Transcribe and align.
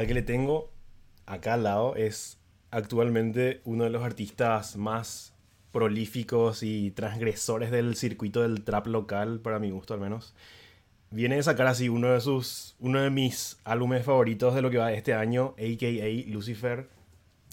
al 0.00 0.06
que 0.06 0.14
le 0.14 0.22
tengo 0.22 0.70
acá 1.26 1.54
al 1.54 1.64
lado 1.64 1.94
es 1.94 2.38
actualmente 2.70 3.60
uno 3.64 3.84
de 3.84 3.90
los 3.90 4.02
artistas 4.02 4.76
más 4.76 5.34
prolíficos 5.72 6.62
y 6.62 6.90
transgresores 6.92 7.70
del 7.70 7.94
circuito 7.96 8.40
del 8.40 8.64
trap 8.64 8.86
local, 8.86 9.40
para 9.40 9.58
mi 9.58 9.70
gusto 9.70 9.92
al 9.92 10.00
menos. 10.00 10.34
Viene 11.10 11.36
de 11.36 11.42
sacar 11.42 11.66
así 11.66 11.90
uno 11.90 12.12
de 12.12 12.20
sus 12.22 12.76
uno 12.78 13.00
de 13.00 13.10
mis 13.10 13.58
álbumes 13.64 14.04
favoritos 14.04 14.54
de 14.54 14.62
lo 14.62 14.70
que 14.70 14.78
va 14.78 14.88
de 14.88 14.96
este 14.96 15.12
año, 15.12 15.54
aka 15.58 16.06
Lucifer, 16.28 16.88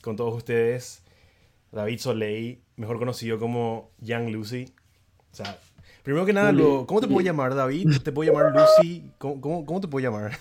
con 0.02 0.16
todos 0.16 0.34
ustedes, 0.34 1.04
David 1.74 2.00
Soleil, 2.00 2.62
mejor 2.78 2.98
conocido 2.98 3.40
como 3.40 3.92
Young 4.00 4.30
Lucy. 4.30 4.74
O 5.34 5.36
sea, 5.36 5.60
primero 6.02 6.26
que 6.26 6.32
nada, 6.32 6.54
lo, 6.54 6.88
¿cómo 6.88 7.02
te 7.02 7.08
puedo 7.08 7.26
llamar, 7.26 7.56
David? 7.56 7.90
¿Te 8.04 8.14
puedo 8.14 8.32
llamar 8.32 8.54
Lucy? 8.56 9.12
¿Cómo, 9.18 9.42
cómo, 9.42 9.66
cómo 9.66 9.82
te 9.82 9.90
puedo 9.90 10.10
llamar? 10.10 10.32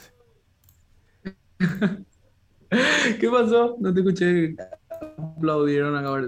¿Qué 3.20 3.28
pasó? 3.30 3.76
No 3.78 3.92
te 3.92 4.00
escuché. 4.00 4.56
Aplaudieron 5.18 5.96
acá. 5.96 6.26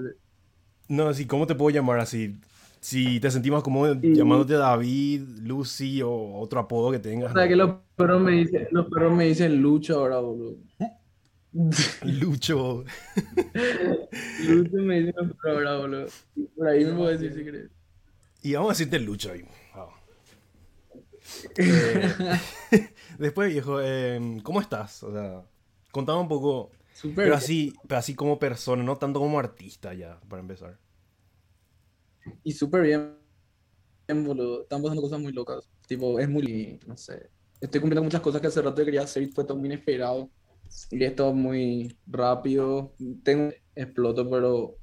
No, 0.89 1.13
sí, 1.13 1.27
¿cómo 1.27 1.47
te 1.47 1.55
puedo 1.55 1.71
llamar 1.71 2.01
así? 2.01 2.37
Si 2.81 3.19
te 3.21 3.31
sentimos 3.31 3.63
como 3.63 3.87
llamándote 4.01 4.55
David, 4.55 5.23
Lucy 5.43 6.01
o 6.03 6.39
otro 6.39 6.61
apodo 6.61 6.93
que 6.93 6.99
tengas. 6.99 7.33
O 7.33 7.35
sea, 7.35 7.49
que 7.49 7.57
los 7.57 7.77
perros 7.97 8.23
me 8.23 8.33
dicen, 8.33 8.69
los 8.71 8.87
perros 8.87 9.17
me 9.17 9.27
dicen 9.27 9.61
Lucho 9.61 9.99
ahora, 9.99 10.21
boludo. 10.21 10.57
Lucho. 12.05 12.85
Lucho 14.47 14.77
me 14.77 15.01
dice 15.01 15.15
los 15.17 15.37
perros 15.37 15.57
ahora, 15.57 15.77
boludo. 15.79 16.07
Por 16.57 16.69
ahí 16.69 16.85
me 16.85 16.93
puedo 16.93 17.09
decir 17.09 17.33
si 17.35 17.45
querés. 17.45 17.71
Y 18.43 18.55
vamos 18.55 18.71
a 18.71 18.73
decirte 18.73 19.01
Lucho 19.01 19.33
ahí. 19.33 19.45
Eh, 21.57 22.15
después, 23.19 23.53
viejo, 23.53 23.81
eh, 23.83 24.39
¿cómo 24.43 24.61
estás? 24.61 25.03
O 25.03 25.13
sea, 25.13 25.43
contame 25.91 26.21
un 26.21 26.29
poco. 26.29 26.71
pero 27.15 27.35
así, 27.35 27.75
pero 27.87 27.99
así 27.99 28.15
como 28.15 28.39
persona, 28.39 28.83
no 28.83 28.97
tanto 28.97 29.21
como 29.21 29.39
artista 29.39 29.95
ya, 29.95 30.21
para 30.29 30.41
empezar. 30.41 30.79
Y 32.43 32.53
súper 32.53 32.83
bien, 32.83 33.17
boludo. 34.09 34.63
Están 34.63 34.83
pasando 34.83 35.03
cosas 35.03 35.21
muy 35.21 35.33
locas. 35.33 35.69
Tipo, 35.87 36.19
es 36.19 36.29
muy, 36.29 36.79
no 36.87 36.97
sé. 36.97 37.31
Estoy 37.61 37.81
cumpliendo 37.81 38.05
muchas 38.05 38.21
cosas 38.21 38.41
que 38.41 38.47
hace 38.47 38.63
rato 38.63 38.85
quería 38.85 39.03
hacer 39.03 39.23
y 39.23 39.27
fue 39.33 39.45
todo 39.45 39.57
muy 39.57 39.67
inesperado. 39.67 40.31
Y 40.91 41.03
es 41.03 41.17
todo 41.17 41.33
muy 41.33 41.97
rápido. 42.07 42.95
Tengo, 43.23 43.53
exploto, 43.75 44.29
pero 44.29 44.79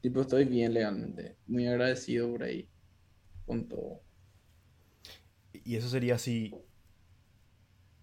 tipo, 0.00 0.20
estoy 0.22 0.44
bien 0.44 0.74
legalmente. 0.74 1.36
Muy 1.46 1.66
agradecido 1.66 2.30
por 2.30 2.42
ahí. 2.42 2.68
Con 3.46 3.68
todo. 3.68 4.02
Y 5.52 5.76
eso 5.76 5.88
sería 5.88 6.16
así. 6.16 6.54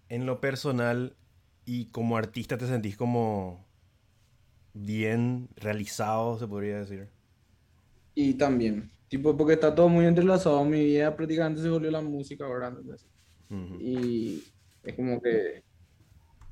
En 0.08 0.26
lo 0.26 0.40
personal 0.40 1.16
y 1.64 1.90
como 1.90 2.16
artista, 2.16 2.56
¿te 2.56 2.66
sentís 2.66 2.96
como 2.96 3.66
bien 4.72 5.48
realizado, 5.56 6.38
se 6.38 6.46
podría 6.46 6.80
decir? 6.80 7.08
Y 8.14 8.34
también, 8.34 8.90
tipo, 9.08 9.36
porque 9.36 9.54
está 9.54 9.74
todo 9.74 9.88
muy 9.88 10.06
entrelazado. 10.06 10.64
Mi 10.64 10.84
vida 10.84 11.14
prácticamente 11.14 11.60
se 11.60 11.68
volvió 11.68 11.90
la 11.90 12.00
música 12.00 12.46
ahora. 12.46 12.74
Y 13.80 14.42
es 14.82 14.94
como 14.94 15.20
que 15.20 15.62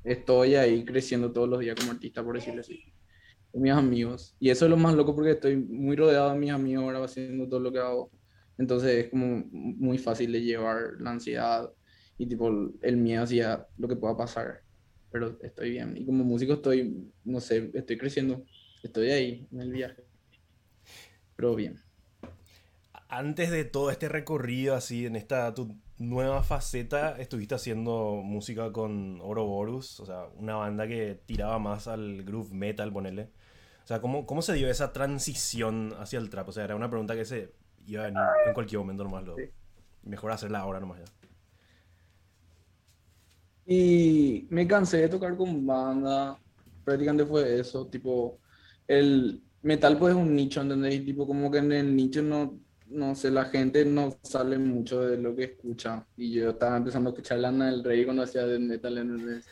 estoy 0.03 0.55
ahí 0.55 0.85
creciendo 0.85 1.31
todos 1.31 1.49
los 1.49 1.59
días 1.59 1.75
como 1.75 1.91
artista, 1.91 2.23
por 2.23 2.35
decirlo 2.35 2.61
así. 2.61 2.93
Con 3.51 3.61
mis 3.61 3.73
amigos. 3.73 4.35
Y 4.39 4.49
eso 4.49 4.65
es 4.65 4.71
lo 4.71 4.77
más 4.77 4.93
loco 4.93 5.15
porque 5.15 5.31
estoy 5.31 5.57
muy 5.57 5.95
rodeado 5.95 6.31
de 6.31 6.39
mis 6.39 6.51
amigos 6.51 6.83
ahora 6.83 7.03
haciendo 7.03 7.47
todo 7.47 7.59
lo 7.59 7.71
que 7.71 7.79
hago. 7.79 8.11
Entonces 8.57 9.05
es 9.05 9.09
como 9.09 9.45
muy 9.51 9.97
fácil 9.97 10.31
de 10.31 10.41
llevar 10.41 10.93
la 10.99 11.11
ansiedad 11.11 11.71
y 12.17 12.27
tipo 12.27 12.49
el 12.81 12.97
miedo 12.97 13.23
hacia 13.23 13.67
lo 13.77 13.87
que 13.87 13.95
pueda 13.95 14.17
pasar. 14.17 14.61
Pero 15.11 15.37
estoy 15.41 15.71
bien. 15.71 15.95
Y 15.97 16.05
como 16.05 16.23
músico 16.23 16.53
estoy, 16.53 17.11
no 17.23 17.39
sé, 17.39 17.71
estoy 17.73 17.97
creciendo. 17.97 18.43
Estoy 18.83 19.11
ahí 19.11 19.47
en 19.51 19.61
el 19.61 19.71
viaje 19.71 20.07
pero 21.37 21.55
bien. 21.55 21.79
Antes 23.07 23.51
de 23.51 23.63
todo 23.63 23.89
este 23.89 24.09
recorrido, 24.09 24.75
así, 24.75 25.05
en 25.05 25.15
esta 25.15 25.53
tu 25.53 25.79
nueva 25.97 26.43
faceta, 26.43 27.15
estuviste 27.17 27.55
haciendo 27.55 28.21
música 28.21 28.73
con 28.73 29.21
Ouroboros, 29.21 30.01
o 30.01 30.05
sea, 30.05 30.25
una 30.35 30.55
banda 30.55 30.87
que 30.87 31.21
tiraba 31.25 31.57
más 31.57 31.87
al 31.87 32.23
groove 32.23 32.53
metal, 32.53 32.91
ponele. 32.91 33.29
O 33.85 33.87
sea, 33.87 34.01
¿cómo, 34.01 34.25
¿cómo 34.25 34.41
se 34.41 34.53
dio 34.53 34.69
esa 34.69 34.91
transición 34.91 35.93
hacia 35.97 36.19
el 36.19 36.29
trap? 36.29 36.49
O 36.49 36.51
sea, 36.51 36.65
era 36.65 36.75
una 36.75 36.89
pregunta 36.89 37.15
que 37.15 37.23
se 37.23 37.53
iba 37.87 38.07
en, 38.07 38.15
en 38.45 38.53
cualquier 38.53 38.79
momento 38.79 39.03
nomás. 39.03 39.23
Lo, 39.25 39.35
Mejor 40.03 40.31
hacerla 40.31 40.59
ahora 40.59 40.79
nomás 40.79 40.99
ya. 40.99 41.05
Y 43.65 44.47
me 44.49 44.65
cansé 44.67 44.97
de 44.97 45.09
tocar 45.09 45.35
con 45.35 45.65
banda. 45.65 46.39
Prácticamente 46.85 47.25
fue 47.25 47.59
eso, 47.59 47.87
tipo, 47.87 48.39
el, 48.87 49.43
metal 49.61 49.97
pues 49.97 50.15
es 50.15 50.21
un 50.21 50.35
nicho, 50.35 50.61
¿entendés? 50.61 51.03
tipo 51.05 51.27
como 51.27 51.51
que 51.51 51.57
en 51.59 51.71
el 51.71 51.95
nicho 51.95 52.21
no, 52.21 52.59
no 52.87 53.15
sé, 53.15 53.29
la 53.31 53.45
gente 53.45 53.83
no 53.85 54.17
sale 54.23 54.57
mucho 54.57 55.01
de 55.01 55.17
lo 55.17 55.35
que 55.35 55.43
escucha. 55.43 56.05
Y 56.15 56.33
yo 56.33 56.51
estaba 56.51 56.77
empezando 56.77 57.09
a 57.09 57.13
escuchar 57.13 57.39
Lana 57.39 57.69
del 57.69 57.83
Rey 57.83 58.05
cuando 58.05 58.23
hacía 58.23 58.45
de 58.45 58.59
metal, 58.59 58.97
¿entendés? 58.97 59.45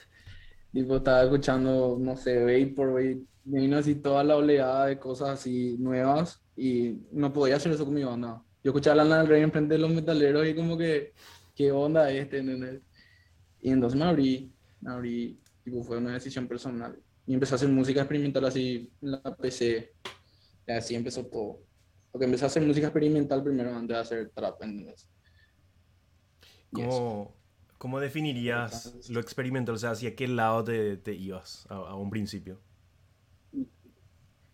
Tipo, 0.75 0.97
estaba 0.97 1.23
escuchando, 1.23 1.95
no 1.97 2.17
sé, 2.17 2.37
Vaporwave, 2.43 3.21
me 3.45 3.61
vino 3.61 3.77
así 3.77 3.95
toda 3.95 4.25
la 4.25 4.35
oleada 4.35 4.87
de 4.87 4.99
cosas 4.99 5.29
así 5.29 5.77
nuevas 5.79 6.43
y 6.57 6.97
no 7.13 7.31
podía 7.31 7.55
hacer 7.55 7.71
eso 7.71 7.85
con 7.85 7.93
mi 7.93 8.03
banda. 8.03 8.43
Yo 8.61 8.71
escuchaba 8.71 8.97
Lana 8.97 9.19
del 9.19 9.27
Rey 9.27 9.41
enfrente 9.41 9.75
de 9.75 9.79
los 9.79 9.89
metaleros 9.89 10.45
y 10.45 10.53
como 10.53 10.77
que, 10.77 11.13
¿qué 11.55 11.71
onda 11.71 12.11
este, 12.11 12.39
¿entendés? 12.39 12.81
Y 13.61 13.69
entonces 13.69 13.97
me 13.97 14.03
abrí, 14.03 14.51
me 14.81 14.91
abrí, 14.91 15.39
tipo, 15.63 15.81
fue 15.81 15.97
una 15.97 16.11
decisión 16.11 16.45
personal 16.45 16.99
y 17.25 17.33
empecé 17.33 17.53
a 17.53 17.55
hacer 17.55 17.69
música 17.69 18.01
experimental 18.01 18.43
así 18.43 18.91
en 19.01 19.11
la 19.11 19.21
PC. 19.33 19.93
Y 20.67 20.71
así 20.73 20.93
empezó 20.93 21.25
todo. 21.25 21.61
Porque 22.11 22.25
empecé 22.25 22.43
a 22.43 22.47
hacer 22.47 22.63
música 22.63 22.87
experimental 22.87 23.41
primero 23.41 23.73
antes 23.73 23.95
de 23.95 24.01
hacer 24.01 24.29
trap. 24.35 24.59
¿Cómo, 26.73 27.33
¿Cómo, 27.77 27.99
definirías 27.99 29.09
lo 29.09 29.19
experimental? 29.19 29.75
O 29.75 29.77
sea, 29.77 29.91
¿hacia 29.91 30.15
qué 30.15 30.27
lado 30.27 30.63
te, 30.63 30.97
te 30.97 31.13
ibas 31.13 31.67
a, 31.69 31.75
a, 31.75 31.95
un 31.95 32.09
principio? 32.09 32.59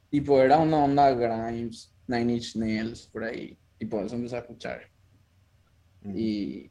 Tipo, 0.10 0.42
era 0.42 0.58
una 0.58 0.84
onda 0.84 1.12
Grimes, 1.12 1.94
Nine 2.08 2.34
Inch 2.34 2.56
Nails, 2.56 3.08
por 3.08 3.24
ahí. 3.24 3.58
Y 3.80 3.86
por 3.86 4.04
eso 4.04 4.16
empecé 4.16 4.36
a 4.36 4.40
escuchar. 4.40 4.82
Y 6.04 6.70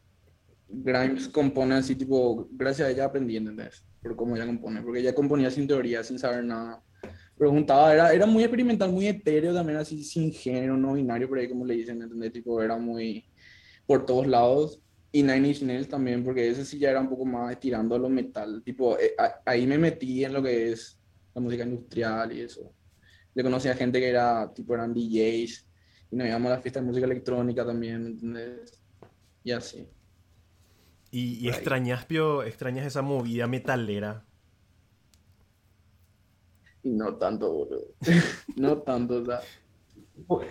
Grimes 0.69 1.29
compone 1.29 1.77
así, 1.77 1.95
tipo, 1.95 2.49
gracias 2.51 2.89
a 2.89 2.91
ella 2.91 3.05
aprendí, 3.07 3.37
¿entendés? 3.37 3.85
por 4.03 4.17
cómo 4.17 4.37
ella 4.37 4.47
compone, 4.47 4.83
porque 4.83 5.01
ella 5.01 5.15
componía 5.15 5.51
sin 5.51 5.67
teoría, 5.67 6.03
sin 6.03 6.19
saber 6.19 6.45
nada. 6.45 6.83
Preguntaba, 7.37 7.93
era, 7.93 8.13
era 8.13 8.27
muy 8.27 8.43
experimental, 8.43 8.93
muy 8.93 9.07
etéreo 9.07 9.55
también, 9.55 9.79
así 9.79 10.03
sin 10.05 10.33
género, 10.33 10.77
no 10.77 10.95
binario, 10.95 11.29
por 11.29 11.39
ahí 11.39 11.49
como 11.49 11.65
le 11.65 11.75
dicen, 11.75 12.03
¿entendés? 12.03 12.33
Tipo, 12.33 12.63
era 12.63 12.77
muy 12.77 13.25
por 13.87 14.05
todos 14.05 14.27
lados. 14.27 14.83
Y 15.13 15.23
Nine 15.23 15.49
Inch 15.49 15.63
Nails 15.63 15.89
también, 15.89 16.23
porque 16.23 16.49
ese 16.49 16.65
sí 16.65 16.79
ya 16.79 16.91
era 16.91 17.01
un 17.01 17.09
poco 17.09 17.25
más 17.25 17.51
estirando 17.51 17.97
a 17.97 17.99
lo 17.99 18.09
metal. 18.09 18.63
Tipo, 18.65 18.99
eh, 18.99 19.15
ahí 19.45 19.67
me 19.67 19.77
metí 19.77 20.25
en 20.25 20.33
lo 20.33 20.43
que 20.43 20.71
es 20.71 20.99
la 21.35 21.41
música 21.41 21.65
industrial 21.65 22.33
y 22.33 22.43
eso. 22.43 22.73
Yo 23.35 23.43
conocía 23.43 23.75
gente 23.75 23.99
que 23.99 24.09
era, 24.09 24.53
tipo, 24.53 24.75
eran 24.75 24.95
DJs, 24.95 25.67
y 26.11 26.17
nos 26.17 26.27
íbamos 26.27 26.51
a 26.51 26.55
la 26.57 26.61
fiesta 26.61 26.81
de 26.81 26.87
música 26.87 27.07
electrónica 27.07 27.65
también, 27.65 28.07
¿entendés? 28.07 28.81
Y 29.45 29.53
así. 29.53 29.89
¿Y, 31.13 31.49
extrañas, 31.49 32.05
Pio, 32.05 32.45
extrañas 32.45 32.87
esa 32.87 33.03
movida 33.03 33.49
metalera? 33.49 34.25
No 36.85 37.17
tanto, 37.17 37.53
boludo. 37.53 37.95
no 38.57 38.79
tanto, 38.79 39.23
o 39.23 39.25
sea. 39.25 39.41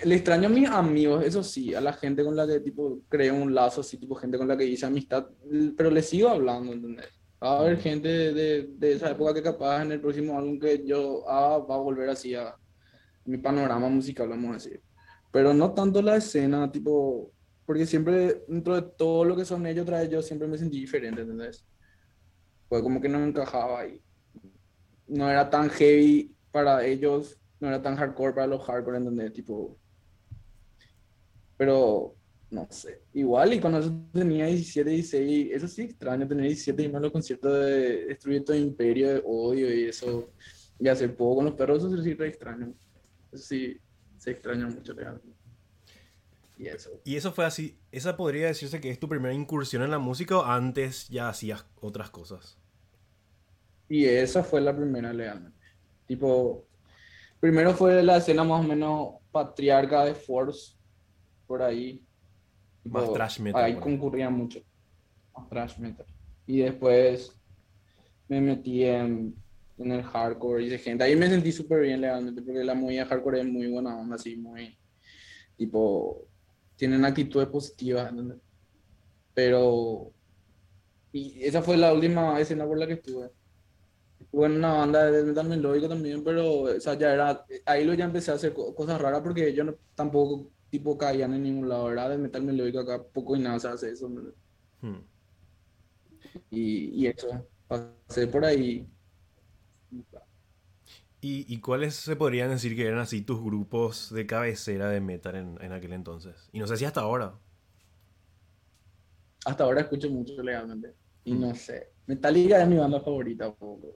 Le 0.03 0.15
extraño 0.15 0.47
a 0.47 0.51
mis 0.51 0.69
amigos, 0.69 1.23
eso 1.23 1.43
sí, 1.43 1.73
a 1.73 1.81
la 1.81 1.93
gente 1.93 2.23
con 2.23 2.35
la 2.35 2.47
que 2.47 2.59
tipo 2.59 3.01
creo 3.09 3.35
un 3.35 3.53
lazo, 3.53 3.81
así 3.81 3.97
tipo 3.97 4.15
gente 4.15 4.37
con 4.37 4.47
la 4.47 4.57
que 4.57 4.65
hice 4.65 4.85
amistad, 4.85 5.27
pero 5.77 5.91
le 5.91 6.01
sigo 6.01 6.29
hablando, 6.29 6.73
¿entendés? 6.73 7.07
Va 7.41 7.57
a 7.57 7.59
haber 7.59 7.77
gente 7.77 8.07
de, 8.07 8.69
de, 8.77 8.93
esa 8.93 9.11
época 9.11 9.33
que 9.33 9.41
capaz 9.41 9.83
en 9.83 9.93
el 9.93 10.01
próximo 10.01 10.37
álbum 10.37 10.59
que 10.59 10.85
yo 10.85 11.23
ah, 11.29 11.57
va 11.59 11.75
a 11.75 11.79
volver 11.79 12.09
así 12.09 12.35
a 12.35 12.53
mi 13.25 13.37
panorama 13.37 13.87
musical, 13.89 14.27
vamos 14.27 14.49
a 14.49 14.53
decir. 14.53 14.81
Pero 15.31 15.53
no 15.53 15.73
tanto 15.73 16.01
la 16.01 16.17
escena, 16.17 16.71
tipo, 16.71 17.31
porque 17.65 17.85
siempre, 17.85 18.43
dentro 18.47 18.75
de 18.75 18.81
todo 18.97 19.23
lo 19.23 19.35
que 19.35 19.45
son 19.45 19.65
ellos, 19.67 19.85
tras 19.85 20.09
yo 20.09 20.21
siempre 20.21 20.47
me 20.47 20.57
sentí 20.57 20.79
diferente, 20.79 21.21
¿entendés? 21.21 21.65
Pues 22.67 22.81
como 22.81 22.99
que 22.99 23.07
no 23.07 23.19
me 23.19 23.27
encajaba 23.27 23.81
ahí. 23.81 24.01
No 25.07 25.29
era 25.29 25.49
tan 25.49 25.69
heavy 25.69 26.35
para 26.51 26.85
ellos, 26.85 27.38
no 27.59 27.67
era 27.67 27.81
tan 27.81 27.95
hardcore 27.95 28.33
para 28.33 28.47
los 28.47 28.63
hardcore, 28.65 28.97
¿entendés? 28.97 29.33
Tipo... 29.33 29.77
Pero, 31.57 32.15
no 32.51 32.67
sé. 32.69 33.01
Igual, 33.13 33.53
y 33.53 33.59
cuando 33.59 33.81
tenía 34.13 34.45
17, 34.45 34.89
16, 34.89 35.51
eso 35.51 35.67
sí 35.67 35.81
extraño 35.83 36.27
tener 36.27 36.45
17 36.45 36.83
y 36.83 36.89
más 36.89 37.01
los 37.01 37.11
conciertos 37.11 37.53
de 37.53 38.05
destruir 38.05 38.45
todo 38.45 38.55
imperio 38.55 39.09
de 39.09 39.23
odio 39.25 39.73
y 39.73 39.85
eso. 39.85 40.31
Y 40.79 40.87
hacer 40.87 41.15
poco 41.15 41.37
con 41.37 41.45
los 41.45 41.55
perros, 41.55 41.83
eso 41.83 42.01
sí 42.01 42.13
re 42.13 42.29
extraño. 42.29 42.73
Eso 43.31 43.43
sí, 43.43 43.77
se 44.17 44.31
extraña 44.31 44.67
mucho 44.67 44.93
realmente. 44.93 45.37
Y 46.57 46.67
eso. 46.67 46.89
Y 47.03 47.15
eso 47.15 47.31
fue 47.31 47.45
así. 47.45 47.77
¿Esa 47.91 48.15
podría 48.15 48.47
decirse 48.47 48.79
que 48.79 48.89
es 48.89 48.99
tu 48.99 49.09
primera 49.09 49.33
incursión 49.33 49.83
en 49.83 49.91
la 49.91 49.99
música 49.99 50.37
o 50.37 50.45
antes 50.45 51.09
ya 51.09 51.29
hacías 51.29 51.65
otras 51.81 52.09
cosas? 52.09 52.57
Y 53.87 54.05
esa 54.05 54.43
fue 54.43 54.61
la 54.61 54.75
primera 54.75 55.11
legalmente. 55.11 55.57
Tipo, 56.05 56.65
primero 57.39 57.73
fue 57.73 58.01
la 58.03 58.17
escena 58.17 58.43
más 58.43 58.63
o 58.63 58.67
menos 58.67 59.15
patriarca 59.31 60.05
de 60.05 60.13
Force, 60.13 60.75
por 61.47 61.61
ahí. 61.61 62.03
Más 62.83 63.03
Tipo, 63.03 63.13
thrash 63.13 63.39
metal, 63.39 63.63
Ahí 63.63 63.75
concurría 63.75 64.29
mucho. 64.29 64.61
Más 65.35 65.49
thrash 65.49 65.77
metal. 65.77 66.05
Y 66.45 66.59
después 66.59 67.37
me 68.27 68.41
metí 68.41 68.83
en, 68.83 69.35
en 69.77 69.91
el 69.91 70.03
hardcore 70.03 70.63
y 70.63 70.69
de 70.69 70.77
gente. 70.77 71.03
Ahí 71.03 71.15
me 71.15 71.29
sentí 71.29 71.51
súper 71.51 71.81
bien 71.81 72.01
legalmente, 72.01 72.41
porque 72.41 72.63
la 72.63 72.75
movida 72.75 73.05
hardcore 73.05 73.41
es 73.41 73.47
muy 73.47 73.67
buena 73.67 73.97
onda, 73.97 74.15
así, 74.15 74.35
muy. 74.35 74.77
Tipo, 75.57 76.27
tienen 76.75 77.03
actitudes 77.05 77.47
positivas, 77.47 78.09
¿entendés? 78.09 78.39
Pero. 79.33 80.11
Y 81.11 81.43
esa 81.43 81.61
fue 81.61 81.75
la 81.75 81.91
última 81.93 82.39
escena 82.39 82.65
por 82.65 82.77
la 82.77 82.87
que 82.87 82.93
estuve. 82.93 83.31
En 84.31 84.51
una 84.53 84.73
banda 84.73 85.05
de 85.11 85.23
metal 85.23 85.47
melódico 85.49 85.89
también, 85.89 86.23
pero 86.23 86.61
o 86.61 86.79
sea, 86.79 86.93
ya 86.95 87.13
era, 87.13 87.45
ahí 87.65 87.83
lo 87.85 87.93
ya 87.95 88.05
empecé 88.05 88.31
a 88.31 88.35
hacer 88.35 88.53
co- 88.53 88.75
cosas 88.75 89.01
raras 89.01 89.21
porque 89.23 89.53
yo 89.53 89.63
no, 89.63 89.75
tampoco 89.95 90.51
tipo 90.69 90.97
caían 90.97 91.33
en 91.33 91.43
ningún 91.43 91.67
lado, 91.69 91.85
¿verdad? 91.85 92.11
De 92.11 92.17
metal 92.19 92.43
melódico 92.43 92.79
acá 92.79 93.03
poco 93.03 93.35
y 93.35 93.39
nada 93.39 93.59
se 93.59 93.67
hace 93.69 93.91
eso. 93.91 94.07
Hmm. 94.81 94.99
Y, 96.49 97.03
y 97.05 97.07
eso, 97.07 97.47
pasé 97.67 98.27
por 98.27 98.45
ahí. 98.45 98.87
¿Y, 101.21 101.45
y 101.53 101.59
cuáles 101.59 101.95
se 101.95 102.15
podrían 102.15 102.49
decir 102.49 102.75
que 102.75 102.85
eran 102.87 102.99
así 102.99 103.21
tus 103.21 103.41
grupos 103.43 104.13
de 104.13 104.25
cabecera 104.25 104.89
de 104.89 105.01
metal 105.01 105.35
en, 105.35 105.57
en 105.61 105.73
aquel 105.73 105.93
entonces? 105.93 106.49
Y 106.53 106.59
no 106.59 106.67
sé 106.67 106.77
si 106.77 106.85
hasta 106.85 107.01
ahora. 107.01 107.39
Hasta 109.45 109.63
ahora 109.65 109.81
escucho 109.81 110.09
mucho 110.09 110.41
legalmente. 110.41 110.95
Y 111.23 111.33
Mm. 111.33 111.39
no 111.39 111.53
sé. 111.55 111.93
Metallica 112.05 112.61
es 112.61 112.67
mi 112.67 112.77
banda 112.77 113.01
favorita, 113.01 113.53
poco. 113.53 113.95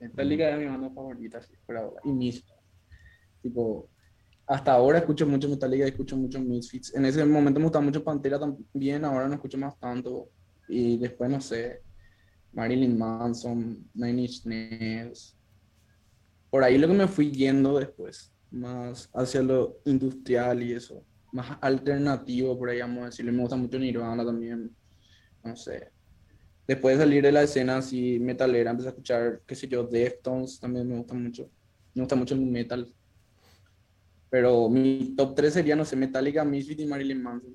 Metallica 0.00 0.50
es 0.50 0.58
mi 0.58 0.66
banda 0.66 0.90
favorita, 0.90 1.42
sí, 1.42 1.54
por 1.66 1.76
ahora. 1.76 2.00
Y 2.04 2.12
Misfits. 2.12 2.52
Tipo, 3.42 3.88
hasta 4.46 4.72
ahora 4.72 4.98
escucho 4.98 5.26
mucho 5.26 5.48
Metallica, 5.48 5.86
escucho 5.86 6.16
mucho 6.16 6.40
Misfits. 6.40 6.94
En 6.94 7.04
ese 7.04 7.24
momento 7.24 7.60
me 7.60 7.66
gustaba 7.66 7.84
mucho 7.84 8.04
Pantera 8.04 8.38
también, 8.38 9.04
ahora 9.04 9.28
no 9.28 9.34
escucho 9.34 9.58
más 9.58 9.78
tanto. 9.78 10.28
Y 10.68 10.96
después, 10.98 11.30
no 11.30 11.40
sé, 11.40 11.82
Marilyn 12.52 12.98
Manson, 12.98 13.88
Nine 13.94 14.22
Inch 14.22 14.44
Nails. 14.44 15.36
Por 16.50 16.62
ahí 16.62 16.78
lo 16.78 16.88
que 16.88 16.94
me 16.94 17.08
fui 17.08 17.30
yendo 17.30 17.78
después, 17.78 18.32
más 18.50 19.10
hacia 19.12 19.42
lo 19.42 19.78
industrial 19.84 20.62
y 20.62 20.72
eso 20.72 21.04
más 21.34 21.58
alternativo, 21.60 22.56
por 22.56 22.70
ahí 22.70 22.78
vamos 22.78 23.02
a 23.02 23.06
decirlo. 23.06 23.32
Me 23.32 23.40
gusta 23.40 23.56
mucho 23.56 23.76
Nirvana 23.76 24.24
también. 24.24 24.74
No 25.42 25.56
sé. 25.56 25.90
Después 26.66 26.96
de 26.96 27.04
salir 27.04 27.22
de 27.22 27.32
la 27.32 27.42
escena 27.42 27.78
así 27.78 28.18
metalera, 28.18 28.70
empecé 28.70 28.88
a 28.88 28.92
escuchar, 28.92 29.42
qué 29.46 29.54
sé 29.54 29.68
yo, 29.68 29.84
Deftones 29.84 30.58
también 30.58 30.88
me 30.88 30.96
gusta 30.96 31.14
mucho. 31.14 31.50
Me 31.94 32.02
gusta 32.02 32.16
mucho 32.16 32.34
el 32.34 32.40
metal. 32.40 32.92
Pero 34.30 34.68
mi 34.68 35.14
top 35.16 35.34
3 35.34 35.52
sería, 35.52 35.76
no 35.76 35.84
sé, 35.84 35.94
Metallica, 35.94 36.44
Misfit 36.44 36.80
y 36.80 36.86
Marilyn 36.86 37.22
Manson. 37.22 37.54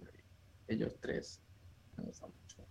Ellos 0.67 0.95
tres. 1.01 1.41
Me 1.97 2.03
gustan 2.03 2.29
mucho. 2.29 2.65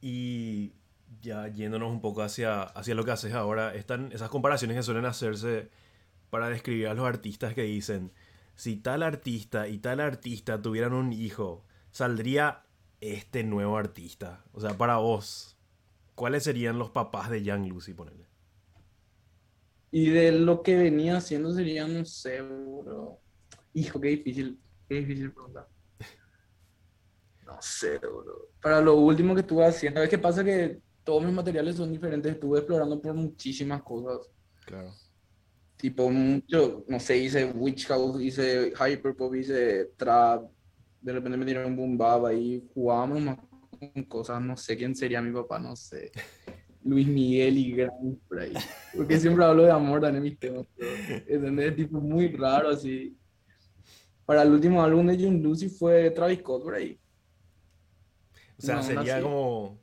Y 0.00 0.72
ya 1.20 1.46
yéndonos 1.48 1.92
un 1.92 2.00
poco 2.00 2.22
hacia, 2.22 2.62
hacia 2.62 2.94
lo 2.94 3.04
que 3.04 3.12
haces 3.12 3.32
ahora, 3.32 3.74
están 3.74 4.10
esas 4.12 4.28
comparaciones 4.28 4.76
que 4.76 4.82
suelen 4.82 5.04
hacerse 5.04 5.70
para 6.30 6.48
describir 6.48 6.88
a 6.88 6.94
los 6.94 7.06
artistas 7.06 7.54
que 7.54 7.62
dicen, 7.62 8.10
si 8.56 8.76
tal 8.76 9.02
artista 9.02 9.68
y 9.68 9.78
tal 9.78 10.00
artista 10.00 10.60
tuvieran 10.60 10.92
un 10.92 11.12
hijo, 11.12 11.64
saldría 11.92 12.64
este 13.02 13.42
nuevo 13.42 13.76
artista. 13.76 14.44
O 14.52 14.60
sea, 14.60 14.78
para 14.78 14.96
vos, 14.96 15.58
¿cuáles 16.14 16.44
serían 16.44 16.78
los 16.78 16.90
papás 16.90 17.28
de 17.30 17.42
Young 17.42 17.66
Lucy, 17.68 17.92
ponele? 17.92 18.26
Y 19.90 20.08
de 20.10 20.32
lo 20.32 20.62
que 20.62 20.76
venía 20.76 21.16
haciendo 21.16 21.52
sería, 21.52 21.86
no 21.86 22.04
sé, 22.04 22.40
bro. 22.40 23.20
Hijo, 23.74 24.00
qué 24.00 24.08
difícil, 24.08 24.58
qué 24.88 24.94
difícil 24.96 25.32
pregunta. 25.32 25.68
No 27.44 27.60
sé, 27.60 27.98
bro. 27.98 28.50
Para 28.62 28.80
lo 28.80 28.94
último 28.94 29.34
que 29.34 29.40
estuve 29.40 29.66
haciendo, 29.66 30.00
es 30.02 30.08
que 30.08 30.16
pasa 30.16 30.44
que 30.44 30.80
todos 31.02 31.24
mis 31.24 31.34
materiales 31.34 31.76
son 31.76 31.92
diferentes. 31.92 32.32
Estuve 32.32 32.60
explorando 32.60 33.02
por 33.02 33.12
muchísimas 33.14 33.82
cosas. 33.82 34.30
Claro. 34.64 34.92
Tipo, 35.76 36.08
mucho, 36.08 36.84
no 36.86 37.00
sé, 37.00 37.18
hice 37.18 37.44
Witch 37.46 37.88
House, 37.88 38.22
hice 38.22 38.72
Hyperpop, 38.72 39.34
hice 39.34 39.86
Trap. 39.96 40.44
De 41.02 41.12
repente 41.12 41.36
me 41.36 41.44
dieron 41.44 41.66
un 41.66 41.76
boom 41.76 41.98
bap 41.98 42.24
ahí. 42.24 42.66
Jugábamos 42.72 43.20
más 43.20 43.38
con 43.78 44.04
cosas, 44.04 44.40
no 44.40 44.56
sé 44.56 44.76
quién 44.76 44.94
sería 44.94 45.20
mi 45.20 45.32
papá, 45.32 45.58
no 45.58 45.76
sé. 45.76 46.12
Luis 46.84 47.06
Miguel 47.06 47.58
y 47.58 47.72
Gran 47.72 48.18
por 48.28 48.40
ahí. 48.40 48.52
Porque 48.96 49.18
siempre 49.18 49.44
hablo 49.44 49.64
de 49.64 49.70
amor 49.70 50.00
también 50.00 50.24
en 50.24 50.30
mis 50.30 50.38
temas. 50.38 50.66
¿Entendés? 51.26 51.76
Tipo 51.76 52.00
muy 52.00 52.28
raro 52.28 52.70
así. 52.70 53.16
Para 54.24 54.42
el 54.42 54.52
último 54.52 54.82
álbum 54.82 55.06
de 55.06 55.16
Young 55.16 55.42
Lucy 55.42 55.68
fue 55.68 56.10
Travis 56.10 56.38
Scott 56.38 56.62
por 56.62 56.74
ahí. 56.74 56.98
O 58.58 58.62
sea, 58.62 58.82
sería 58.82 59.20
como, 59.20 59.80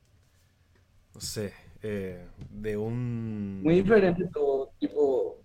no 1.13 1.19
sé, 1.19 1.54
eh, 1.81 2.25
de 2.50 2.77
un... 2.77 3.62
Muy 3.62 3.75
diferente 3.75 4.25
todo. 4.33 4.71
Tipo, 4.80 5.44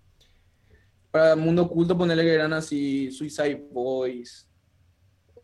para 1.11 1.33
el 1.33 1.39
mundo 1.39 1.63
oculto 1.63 1.97
ponerle 1.97 2.23
que 2.23 2.33
eran 2.33 2.53
así 2.53 3.11
Suicide 3.11 3.67
Boys, 3.71 4.49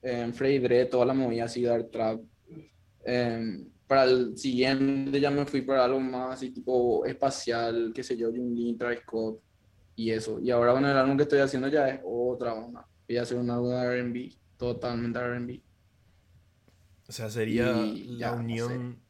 eh, 0.02 0.32
Freddy 0.34 0.60
Dredd, 0.60 0.90
toda 0.90 1.06
la 1.06 1.14
movida 1.14 1.46
así, 1.46 1.64
Dark 1.64 1.90
Trap. 1.92 2.22
Eh, 3.06 3.66
para 3.88 4.06
el 4.06 4.38
siguiente 4.38 5.20
ya 5.20 5.30
me 5.30 5.46
fui 5.46 5.62
para 5.64 5.84
algo 5.84 6.00
más 6.00 6.36
así 6.36 6.52
tipo 6.52 7.06
espacial, 7.06 7.92
qué 7.94 8.04
sé 8.04 8.16
yo, 8.16 8.30
Jung 8.30 8.56
Lee, 8.56 8.76
Travis 8.76 9.00
Scott 9.02 9.42
y 9.96 10.12
eso. 10.12 10.40
Y 10.40 10.50
ahora 10.50 10.72
con 10.74 10.86
el 10.86 10.96
álbum 10.96 11.18
que 11.18 11.24
estoy 11.24 11.40
haciendo 11.40 11.68
ya 11.68 11.90
es 11.90 12.00
otra 12.04 12.54
onda. 12.54 12.88
Voy 13.08 13.18
a 13.18 13.24
hacer 13.24 13.38
un 13.38 13.50
álbum 13.50 13.72
de 13.72 13.82
R&B, 13.82 14.32
totalmente 14.58 15.20
R&B. 15.20 15.62
O 17.10 17.12
sea, 17.12 17.30
sería 17.30 17.86
Y 17.86 18.06
la 18.14 18.18
ya, 18.18 18.32
no 18.32 18.38
unión 18.38 19.02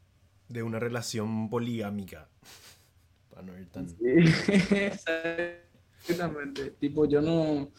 de 0.49 0.63
una 0.63 0.79
relación 0.79 1.49
poligámica. 1.51 2.27
Para 3.29 3.44
no 3.44 3.59
ir 3.59 3.69
tan... 3.69 3.85
Exactamente. 6.07 6.71
Tipo, 6.71 7.05
yo 7.05 7.21
no. 7.21 7.69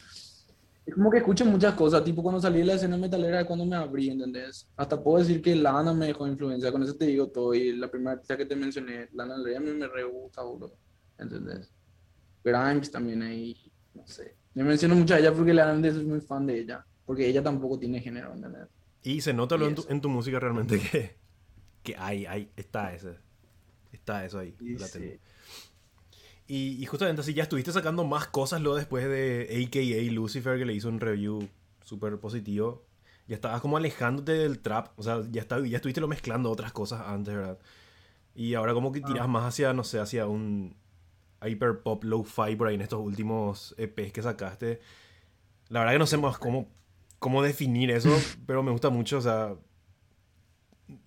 Es 0.84 0.94
como 0.94 1.10
que 1.10 1.18
escucho 1.18 1.44
muchas 1.44 1.74
cosas. 1.74 2.02
Tipo, 2.02 2.22
cuando 2.22 2.40
salí 2.40 2.58
de 2.58 2.64
la 2.64 2.74
escena 2.74 2.96
metalera 2.96 3.40
es 3.40 3.46
cuando 3.46 3.64
me 3.64 3.76
abrí, 3.76 4.10
¿entendés? 4.10 4.68
Hasta 4.76 5.00
puedo 5.00 5.18
decir 5.18 5.40
que 5.40 5.54
Lana 5.54 5.92
me 5.92 6.06
dejó 6.06 6.26
influencia. 6.26 6.72
Con 6.72 6.82
eso 6.82 6.96
te 6.96 7.06
digo 7.06 7.28
todo. 7.28 7.54
Y 7.54 7.76
la 7.76 7.88
primera 7.88 8.12
artista 8.12 8.36
que 8.36 8.46
te 8.46 8.56
mencioné, 8.56 9.08
Lana 9.12 9.36
Del 9.36 9.44
Rey, 9.44 9.54
a 9.54 9.60
mí 9.60 9.70
me 9.70 9.86
re 9.86 10.04
gusta, 10.04 10.42
bro. 10.42 10.72
¿Entendés? 11.18 11.70
Grimes 12.42 12.90
también 12.90 13.22
ahí. 13.22 13.56
No 13.94 14.06
sé. 14.06 14.34
Me 14.54 14.64
menciono 14.64 14.96
mucho 14.96 15.14
a 15.14 15.18
ella 15.18 15.32
porque 15.32 15.52
realmente 15.52 15.92
soy 15.92 16.04
muy 16.04 16.20
fan 16.20 16.46
de 16.46 16.60
ella. 16.60 16.84
Porque 17.06 17.28
ella 17.28 17.42
tampoco 17.42 17.78
tiene 17.78 18.00
género, 18.00 18.32
¿entendés? 18.34 18.68
Y 19.04 19.20
se 19.20 19.32
nota 19.32 19.56
lo 19.56 19.66
en 19.66 19.74
tu, 19.74 19.84
en 19.88 20.00
tu 20.00 20.08
música 20.08 20.38
realmente 20.40 20.78
que, 20.80 21.16
que 21.82 21.96
hay, 21.96 22.26
hay, 22.26 22.50
está 22.56 22.92
ese. 22.92 23.16
Está 23.92 24.24
eso 24.24 24.40
ahí. 24.40 24.56
Latente. 24.60 25.20
sí. 25.22 25.31
Y, 26.54 26.82
y 26.82 26.84
justamente 26.84 27.22
así, 27.22 27.32
ya 27.32 27.44
estuviste 27.44 27.72
sacando 27.72 28.04
más 28.04 28.26
cosas 28.26 28.60
luego 28.60 28.76
después 28.76 29.08
de 29.08 29.64
AKA 29.66 30.12
Lucifer, 30.12 30.58
que 30.58 30.66
le 30.66 30.74
hizo 30.74 30.90
un 30.90 31.00
review 31.00 31.48
súper 31.82 32.18
positivo. 32.20 32.84
Ya 33.26 33.36
estabas 33.36 33.62
como 33.62 33.78
alejándote 33.78 34.32
del 34.32 34.58
trap, 34.58 34.88
o 34.96 35.02
sea, 35.02 35.22
ya, 35.30 35.40
está, 35.40 35.60
ya 35.66 35.76
estuviste 35.76 36.02
lo 36.02 36.08
mezclando 36.08 36.50
otras 36.50 36.70
cosas 36.70 37.08
antes, 37.08 37.34
¿verdad? 37.34 37.58
Y 38.34 38.52
ahora 38.52 38.74
como 38.74 38.92
que 38.92 39.00
tiras 39.00 39.22
Ah. 39.22 39.28
más 39.28 39.44
hacia, 39.44 39.72
no 39.72 39.82
sé, 39.82 39.98
hacia 39.98 40.26
un 40.26 40.76
hyper 41.42 41.80
pop 41.80 42.04
low-fi 42.04 42.54
por 42.54 42.68
ahí 42.68 42.74
en 42.74 42.82
estos 42.82 43.00
últimos 43.00 43.74
EPs 43.78 44.12
que 44.12 44.20
sacaste. 44.20 44.80
La 45.70 45.78
verdad 45.80 45.94
que 45.94 45.98
no 46.00 46.06
sé 46.06 46.18
más 46.18 46.36
cómo, 46.36 46.68
cómo 47.18 47.42
definir 47.42 47.90
eso, 47.92 48.10
pero 48.46 48.62
me 48.62 48.72
gusta 48.72 48.90
mucho, 48.90 49.16
o 49.16 49.22
sea... 49.22 49.54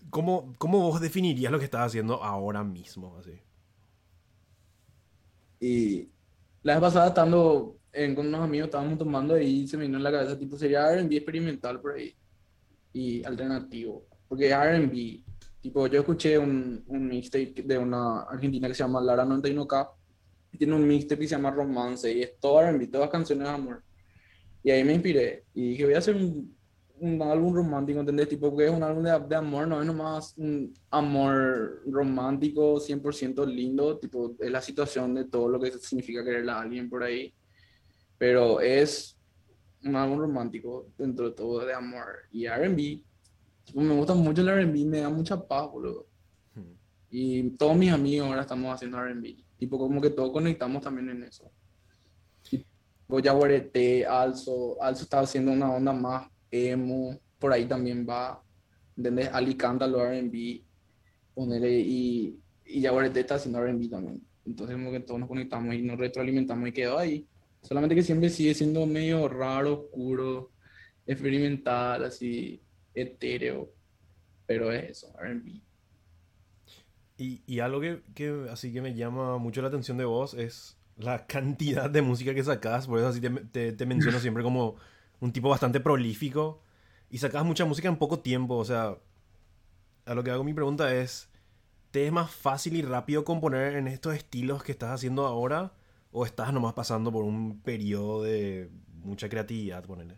¿Cómo, 0.09 0.55
¿Cómo 0.57 0.79
vos 0.79 1.01
definirías 1.01 1.51
lo 1.51 1.59
que 1.59 1.65
estás 1.65 1.85
haciendo 1.85 2.23
ahora 2.23 2.63
mismo? 2.63 3.15
Así? 3.19 3.41
Y 5.59 6.09
la 6.63 6.73
vez 6.75 6.81
pasada 6.81 7.07
estando 7.09 7.77
en- 7.91 8.15
con 8.15 8.27
unos 8.27 8.41
amigos, 8.41 8.67
estábamos 8.67 8.97
tomando 8.97 9.39
y 9.39 9.67
se 9.67 9.77
me 9.77 9.85
vino 9.85 9.97
en 9.97 10.03
la 10.03 10.11
cabeza, 10.11 10.37
tipo, 10.37 10.57
sería 10.57 10.91
R&B 10.91 11.15
experimental 11.17 11.79
por 11.81 11.93
ahí. 11.95 12.13
Y 12.93 13.23
alternativo. 13.25 14.05
Porque 14.27 14.49
R&B, 14.49 15.23
tipo, 15.61 15.87
yo 15.87 15.99
escuché 15.99 16.37
un, 16.37 16.83
un 16.87 17.07
mixtape 17.07 17.63
de 17.63 17.77
una 17.77 18.21
argentina 18.23 18.67
que 18.67 18.73
se 18.75 18.83
llama 18.83 19.01
Lara 19.01 19.25
91K. 19.25 19.89
Y 20.51 20.57
tiene 20.57 20.75
un 20.75 20.87
mixtape 20.87 21.21
que 21.21 21.27
se 21.27 21.35
llama 21.35 21.51
Romance 21.51 22.11
y 22.13 22.21
es 22.23 22.39
todo 22.39 22.61
R&B, 22.61 22.87
todas 22.87 23.09
canciones 23.09 23.47
de 23.47 23.53
amor. 23.53 23.83
Y 24.63 24.71
ahí 24.71 24.83
me 24.83 24.93
inspiré 24.93 25.45
y 25.53 25.69
dije, 25.71 25.85
voy 25.85 25.93
a 25.93 25.99
hacer 25.99 26.15
un, 26.15 26.55
un 26.99 27.21
álbum 27.21 27.53
romántico, 27.53 27.99
¿entendés? 27.99 28.29
Tipo, 28.29 28.49
porque 28.49 28.65
es 28.65 28.71
un 28.71 28.83
álbum 28.83 29.03
de, 29.03 29.19
de 29.27 29.35
amor, 29.35 29.67
no 29.67 29.81
es 29.81 29.87
nomás 29.87 30.33
un 30.37 30.73
amor 30.89 31.81
romántico 31.85 32.79
100% 32.79 33.45
lindo, 33.45 33.97
tipo, 33.97 34.35
es 34.39 34.51
la 34.51 34.61
situación 34.61 35.13
de 35.13 35.25
todo 35.25 35.49
lo 35.49 35.59
que 35.59 35.71
significa 35.71 36.23
quererle 36.23 36.51
a 36.51 36.61
alguien 36.61 36.89
por 36.89 37.03
ahí. 37.03 37.33
Pero 38.17 38.61
es 38.61 39.17
un 39.83 39.95
álbum 39.95 40.19
romántico 40.19 40.87
dentro 40.97 41.29
de 41.29 41.35
todo 41.35 41.65
de 41.65 41.73
amor. 41.73 42.05
Y 42.31 42.45
R&B, 42.45 43.01
me 43.73 43.95
gusta 43.95 44.13
mucho 44.13 44.41
el 44.41 44.49
R&B, 44.49 44.85
me 44.85 44.99
da 45.01 45.09
mucha 45.09 45.39
paz, 45.45 45.69
boludo. 45.69 46.07
Hmm. 46.55 46.73
Y 47.09 47.49
todos 47.51 47.75
mis 47.75 47.91
amigos 47.91 48.27
ahora 48.27 48.41
estamos 48.41 48.73
haciendo 48.73 48.97
R&B. 48.99 49.35
Tipo, 49.57 49.77
como 49.77 50.01
que 50.01 50.09
todos 50.09 50.31
conectamos 50.31 50.81
también 50.81 51.09
en 51.09 51.23
eso. 51.23 51.51
Tipo, 52.49 53.19
Yaguareté, 53.19 54.05
Alzo. 54.05 54.81
Alzo 54.81 55.03
está 55.03 55.19
haciendo 55.19 55.51
una 55.51 55.71
onda 55.71 55.93
más 55.93 56.29
emo. 56.51 57.19
Por 57.39 57.51
ahí 57.53 57.65
también 57.65 58.05
va. 58.07 58.41
¿Entendés? 58.97 59.29
Ali 59.31 59.55
canta 59.55 59.87
los 59.87 60.01
R&B. 60.01 60.63
Ponerle 61.33 61.79
y, 61.79 62.39
y 62.65 62.81
Yaguareté 62.81 63.21
está 63.21 63.35
haciendo 63.35 63.63
R&B 63.63 63.89
también. 63.89 64.21
Entonces 64.45 64.75
como 64.75 64.91
que 64.91 64.99
todos 64.99 65.19
nos 65.19 65.29
conectamos 65.29 65.73
y 65.75 65.81
nos 65.81 65.97
retroalimentamos 65.97 66.69
y 66.69 66.71
quedó 66.71 66.97
ahí. 66.97 67.27
Solamente 67.61 67.95
que 67.95 68.03
siempre 68.03 68.29
sigue 68.29 68.53
siendo 68.53 68.85
medio 68.85 69.27
raro, 69.27 69.73
oscuro, 69.73 70.51
experimental, 71.05 72.03
así, 72.05 72.61
etéreo. 72.93 73.71
Pero 74.45 74.71
es 74.71 74.91
eso, 74.91 75.13
R&B. 75.19 75.61
Y, 77.17 77.41
y 77.47 77.59
algo 77.59 77.79
que, 77.79 78.01
que, 78.13 78.47
así 78.51 78.73
que 78.73 78.81
me 78.81 78.93
llama 78.93 79.37
mucho 79.37 79.61
la 79.61 79.69
atención 79.69 79.97
de 79.97 80.05
vos 80.05 80.33
es 80.33 80.77
la 80.97 81.25
cantidad 81.25 81.89
de 81.89 82.01
música 82.01 82.33
que 82.35 82.43
sacás. 82.43 82.87
Por 82.87 82.99
eso 82.99 83.07
así 83.07 83.21
te, 83.21 83.29
te, 83.29 83.71
te 83.71 83.85
menciono 83.85 84.19
siempre 84.19 84.43
como 84.43 84.75
un 85.25 85.33
tipo 85.33 85.49
bastante 85.49 85.79
prolífico. 85.79 86.61
Y 87.09 87.17
sacás 87.17 87.45
mucha 87.45 87.65
música 87.65 87.89
en 87.89 87.97
poco 87.97 88.19
tiempo. 88.19 88.55
O 88.57 88.65
sea, 88.65 88.97
a 90.05 90.13
lo 90.15 90.23
que 90.23 90.31
hago 90.31 90.43
mi 90.43 90.53
pregunta 90.53 90.95
es, 90.95 91.29
¿te 91.91 92.05
es 92.05 92.11
más 92.11 92.31
fácil 92.31 92.75
y 92.75 92.81
rápido 92.81 93.25
componer 93.25 93.75
en 93.75 93.87
estos 93.87 94.15
estilos 94.15 94.63
que 94.63 94.71
estás 94.71 94.91
haciendo 94.91 95.25
ahora? 95.25 95.73
¿O 96.11 96.25
estás 96.25 96.53
nomás 96.53 96.73
pasando 96.73 97.11
por 97.11 97.23
un 97.23 97.61
periodo 97.61 98.23
de 98.23 98.69
mucha 99.03 99.27
creatividad, 99.29 99.83
ponele? 99.85 100.17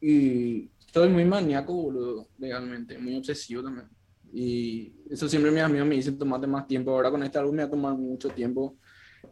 Y 0.00 0.70
soy 0.92 1.10
muy 1.10 1.24
maníaco, 1.24 1.74
boludo, 1.74 2.28
legalmente, 2.38 2.98
muy 2.98 3.16
obsesivo 3.16 3.62
también. 3.62 3.88
Y 4.32 4.94
eso 5.10 5.28
siempre 5.28 5.50
mis 5.50 5.62
amigos 5.62 5.86
me 5.88 5.96
dicen, 5.96 6.18
tomate 6.18 6.46
más 6.46 6.66
tiempo. 6.66 6.92
Ahora 6.92 7.10
con 7.10 7.22
este 7.22 7.38
álbum 7.38 7.56
me 7.56 7.62
va 7.62 7.68
a 7.68 7.70
tomar 7.70 7.94
mucho 7.94 8.30
tiempo. 8.30 8.76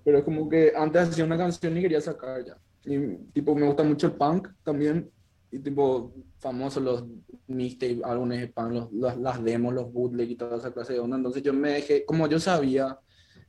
Pero 0.04 0.18
es 0.18 0.24
como 0.24 0.48
que 0.48 0.72
antes 0.76 1.08
hacía 1.08 1.24
una 1.24 1.38
canción 1.38 1.76
y 1.76 1.82
quería 1.82 2.00
sacar 2.00 2.44
ya. 2.44 2.58
Y 2.88 3.32
tipo, 3.32 3.54
me 3.54 3.66
gusta 3.66 3.82
mucho 3.84 4.06
el 4.06 4.14
punk 4.14 4.48
también. 4.64 5.10
Y 5.50 5.58
tipo, 5.58 6.14
famosos 6.38 6.82
los 6.82 7.04
mixtape, 7.46 8.00
álbumes 8.02 8.40
de 8.40 8.48
punk, 8.48 8.72
los, 8.72 8.92
las, 8.92 9.18
las 9.18 9.44
demos, 9.44 9.74
los 9.74 9.92
bootleg 9.92 10.30
y 10.30 10.36
toda 10.36 10.56
esa 10.56 10.72
clase 10.72 10.94
de 10.94 11.00
onda. 11.00 11.16
Entonces 11.16 11.42
yo 11.42 11.52
me 11.52 11.72
dejé, 11.72 12.04
como 12.04 12.26
yo 12.26 12.40
sabía 12.40 12.98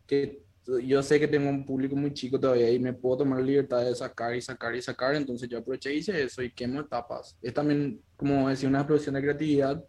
que 0.05 0.43
yo 0.83 1.01
sé 1.01 1.19
que 1.19 1.27
tengo 1.27 1.49
un 1.49 1.65
público 1.65 1.95
muy 1.95 2.13
chico 2.13 2.39
todavía 2.39 2.71
y 2.71 2.79
me 2.79 2.93
puedo 2.93 3.17
tomar 3.17 3.41
libertad 3.41 3.83
de 3.83 3.95
sacar 3.95 4.35
y 4.35 4.41
sacar 4.41 4.75
y 4.75 4.81
sacar, 4.81 5.15
entonces 5.15 5.49
yo 5.49 5.57
aproveché 5.57 5.93
y 5.93 5.97
hice 5.97 6.21
eso 6.21 6.43
y 6.43 6.51
quemo 6.51 6.81
etapas. 6.81 7.37
Es 7.41 7.53
también, 7.53 8.01
como 8.15 8.49
decía, 8.49 8.69
una 8.69 8.79
explosión 8.79 9.15
de 9.15 9.21
creatividad, 9.21 9.83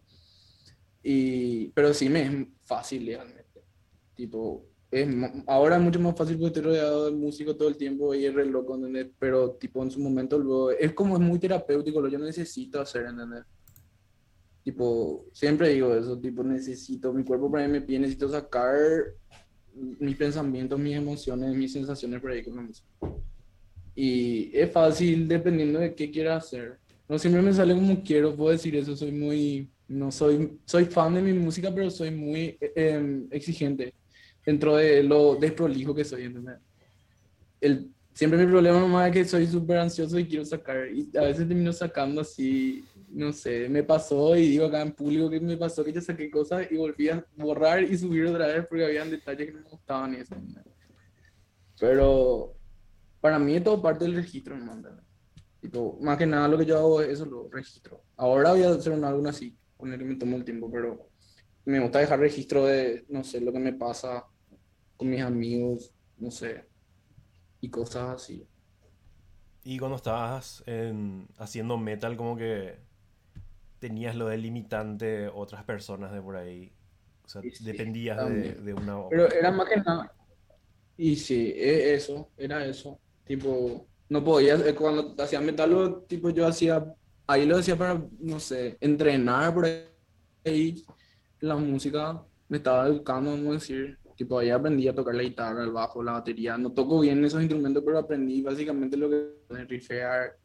y, 1.03 1.69
pero 1.69 1.93
sí 1.93 2.09
me 2.09 2.23
es 2.23 2.47
fácil 2.61 3.05
realmente. 3.05 3.63
Tipo, 4.15 4.65
es, 4.91 5.07
ahora 5.47 5.77
es 5.77 5.81
mucho 5.81 5.99
más 6.01 6.17
fácil 6.17 6.37
porque 6.37 6.47
estoy 6.47 6.63
rodeado 6.63 7.05
de 7.05 7.11
músicos 7.11 7.57
todo 7.57 7.69
el 7.69 7.77
tiempo 7.77 8.13
y 8.13 8.25
es 8.25 8.33
re 8.33 8.45
loco, 8.45 8.75
¿entendés? 8.75 9.07
Pero 9.17 9.51
tipo 9.51 9.81
en 9.81 9.89
su 9.89 10.01
momento 10.01 10.37
luego, 10.37 10.71
es 10.71 10.91
como 10.91 11.15
es 11.15 11.21
muy 11.21 11.39
terapéutico, 11.39 12.01
lo 12.01 12.09
yo 12.09 12.19
necesito 12.19 12.81
hacer, 12.81 13.05
¿entendés? 13.05 13.45
Tipo, 14.63 15.25
siempre 15.31 15.69
digo 15.69 15.95
eso, 15.95 16.19
tipo, 16.19 16.43
necesito, 16.43 17.13
mi 17.13 17.23
cuerpo 17.23 17.49
para 17.49 17.65
mí 17.65 17.71
me 17.71 17.81
pide, 17.81 17.99
necesito 17.99 18.29
sacar 18.29 18.75
mis 19.73 20.17
pensamientos, 20.17 20.77
mis 20.77 20.97
emociones, 20.97 21.55
mis 21.55 21.71
sensaciones 21.71 22.19
por 22.19 22.31
ahí 22.31 22.43
con 22.43 22.57
la 22.57 22.61
música. 22.61 22.89
Y 23.95 24.51
es 24.53 24.69
fácil 24.71 25.25
dependiendo 25.25 25.79
de 25.79 25.95
qué 25.95 26.11
quiera 26.11 26.35
hacer. 26.35 26.79
No 27.07 27.17
siempre 27.17 27.41
me 27.41 27.53
sale 27.53 27.73
como 27.73 28.03
quiero, 28.03 28.35
puedo 28.35 28.51
decir 28.51 28.75
eso, 28.75 28.95
soy 28.95 29.13
muy, 29.13 29.69
no 29.87 30.11
soy, 30.11 30.59
soy 30.65 30.85
fan 30.85 31.15
de 31.15 31.21
mi 31.21 31.33
música, 31.33 31.73
pero 31.73 31.89
soy 31.89 32.11
muy 32.11 32.57
eh, 32.59 33.25
exigente 33.31 33.93
dentro 34.45 34.75
de 34.75 35.03
lo 35.03 35.35
desprolijo 35.35 35.93
que 35.93 36.03
soy, 36.03 36.23
¿entendés? 36.23 36.57
El, 37.59 37.91
siempre 38.13 38.39
mi 38.39 38.51
problema 38.51 38.79
nomás 38.79 39.07
es 39.07 39.13
que 39.13 39.25
soy 39.25 39.47
súper 39.47 39.77
ansioso 39.77 40.17
y 40.17 40.27
quiero 40.27 40.45
sacar, 40.45 40.87
y 40.91 41.09
a 41.17 41.21
veces 41.21 41.47
termino 41.47 41.71
sacando 41.71 42.21
así 42.21 42.83
no 43.11 43.33
sé, 43.33 43.67
me 43.67 43.83
pasó 43.83 44.35
y 44.35 44.47
digo 44.49 44.65
acá 44.65 44.81
en 44.81 44.93
público 44.93 45.29
que 45.29 45.39
me 45.39 45.57
pasó 45.57 45.83
que 45.83 45.91
ya 45.91 46.01
saqué 46.01 46.31
cosas 46.31 46.67
y 46.71 46.77
volví 46.77 47.09
a 47.09 47.25
borrar 47.35 47.83
y 47.83 47.97
subir 47.97 48.25
otra 48.25 48.47
vez 48.47 48.65
porque 48.67 48.85
habían 48.85 49.11
detalles 49.11 49.47
que 49.47 49.53
no 49.53 49.61
me 49.61 49.69
gustaban 49.69 50.13
y 50.13 50.17
eso. 50.17 50.35
Pero 51.79 52.53
para 53.19 53.37
mí 53.37 53.55
es 53.55 53.63
todo 53.63 53.81
parte 53.81 54.05
del 54.05 54.15
registro, 54.15 54.55
hermano. 54.55 55.01
Tipo, 55.59 55.99
más 56.01 56.17
que 56.17 56.25
nada 56.25 56.47
lo 56.47 56.57
que 56.57 56.65
yo 56.65 56.77
hago 56.77 57.01
es 57.01 57.09
eso, 57.09 57.25
lo 57.25 57.49
registro. 57.49 58.01
Ahora 58.15 58.51
voy 58.51 58.63
a 58.63 58.69
hacer 58.69 58.93
un 58.93 59.03
álbum 59.03 59.27
así, 59.27 59.57
con 59.77 59.91
el 59.91 59.99
que 59.99 60.05
me 60.05 60.15
tomo 60.15 60.37
el 60.37 60.45
tiempo, 60.45 60.71
pero 60.71 61.09
me 61.65 61.79
gusta 61.79 61.99
dejar 61.99 62.19
registro 62.19 62.65
de, 62.65 63.05
no 63.09 63.23
sé, 63.23 63.41
lo 63.41 63.51
que 63.51 63.59
me 63.59 63.73
pasa 63.73 64.25
con 65.01 65.09
mis 65.09 65.21
amigos, 65.21 65.91
no 66.19 66.29
sé, 66.29 66.63
y 67.59 67.71
cosas 67.71 68.21
así. 68.21 68.47
Y 69.63 69.79
cuando 69.79 69.95
estabas 69.95 70.63
en, 70.67 71.27
haciendo 71.39 71.75
metal, 71.75 72.15
como 72.15 72.37
que 72.37 72.77
tenías 73.79 74.15
lo 74.15 74.27
del 74.27 74.43
limitante 74.43 75.27
otras 75.27 75.63
personas 75.63 76.13
de 76.13 76.21
por 76.21 76.35
ahí. 76.35 76.71
O 77.25 77.29
sea, 77.29 77.41
dependías 77.61 78.15
de, 78.29 78.53
de, 78.53 78.73
una... 78.75 79.09
Pero 79.09 79.31
era 79.31 79.49
más 79.49 79.67
que 79.67 79.77
nada... 79.77 80.13
Y 80.97 81.15
sí, 81.15 81.51
e, 81.55 81.95
eso, 81.95 82.29
era 82.37 82.63
eso. 82.63 82.99
Tipo, 83.25 83.87
no 84.07 84.23
podía, 84.23 84.53
eh, 84.53 84.75
cuando 84.75 85.15
hacía 85.17 85.41
metal, 85.41 86.03
tipo 86.07 86.29
yo 86.29 86.45
hacía, 86.45 86.85
ahí 87.25 87.47
lo 87.47 87.57
hacía 87.57 87.75
para, 87.75 87.99
no 88.19 88.39
sé, 88.39 88.77
entrenar 88.79 89.51
por 89.51 89.65
ahí. 90.45 90.85
La 91.39 91.55
música 91.55 92.23
me 92.47 92.57
estaba 92.57 92.85
educando, 92.85 93.31
vamos 93.31 93.49
a 93.49 93.53
decir. 93.53 93.97
Tipo, 94.21 94.37
ahí 94.37 94.51
aprendí 94.51 94.87
a 94.87 94.93
tocar 94.93 95.15
la 95.15 95.23
guitarra, 95.23 95.63
el 95.63 95.71
bajo, 95.71 96.03
la 96.03 96.11
batería. 96.11 96.55
No 96.55 96.71
toco 96.71 96.99
bien 96.99 97.25
esos 97.25 97.41
instrumentos, 97.41 97.81
pero 97.83 97.97
aprendí 97.97 98.39
básicamente 98.43 98.95
lo 98.95 99.09
que 99.09 99.33
es 99.49 99.67
rifear. 99.67 100.37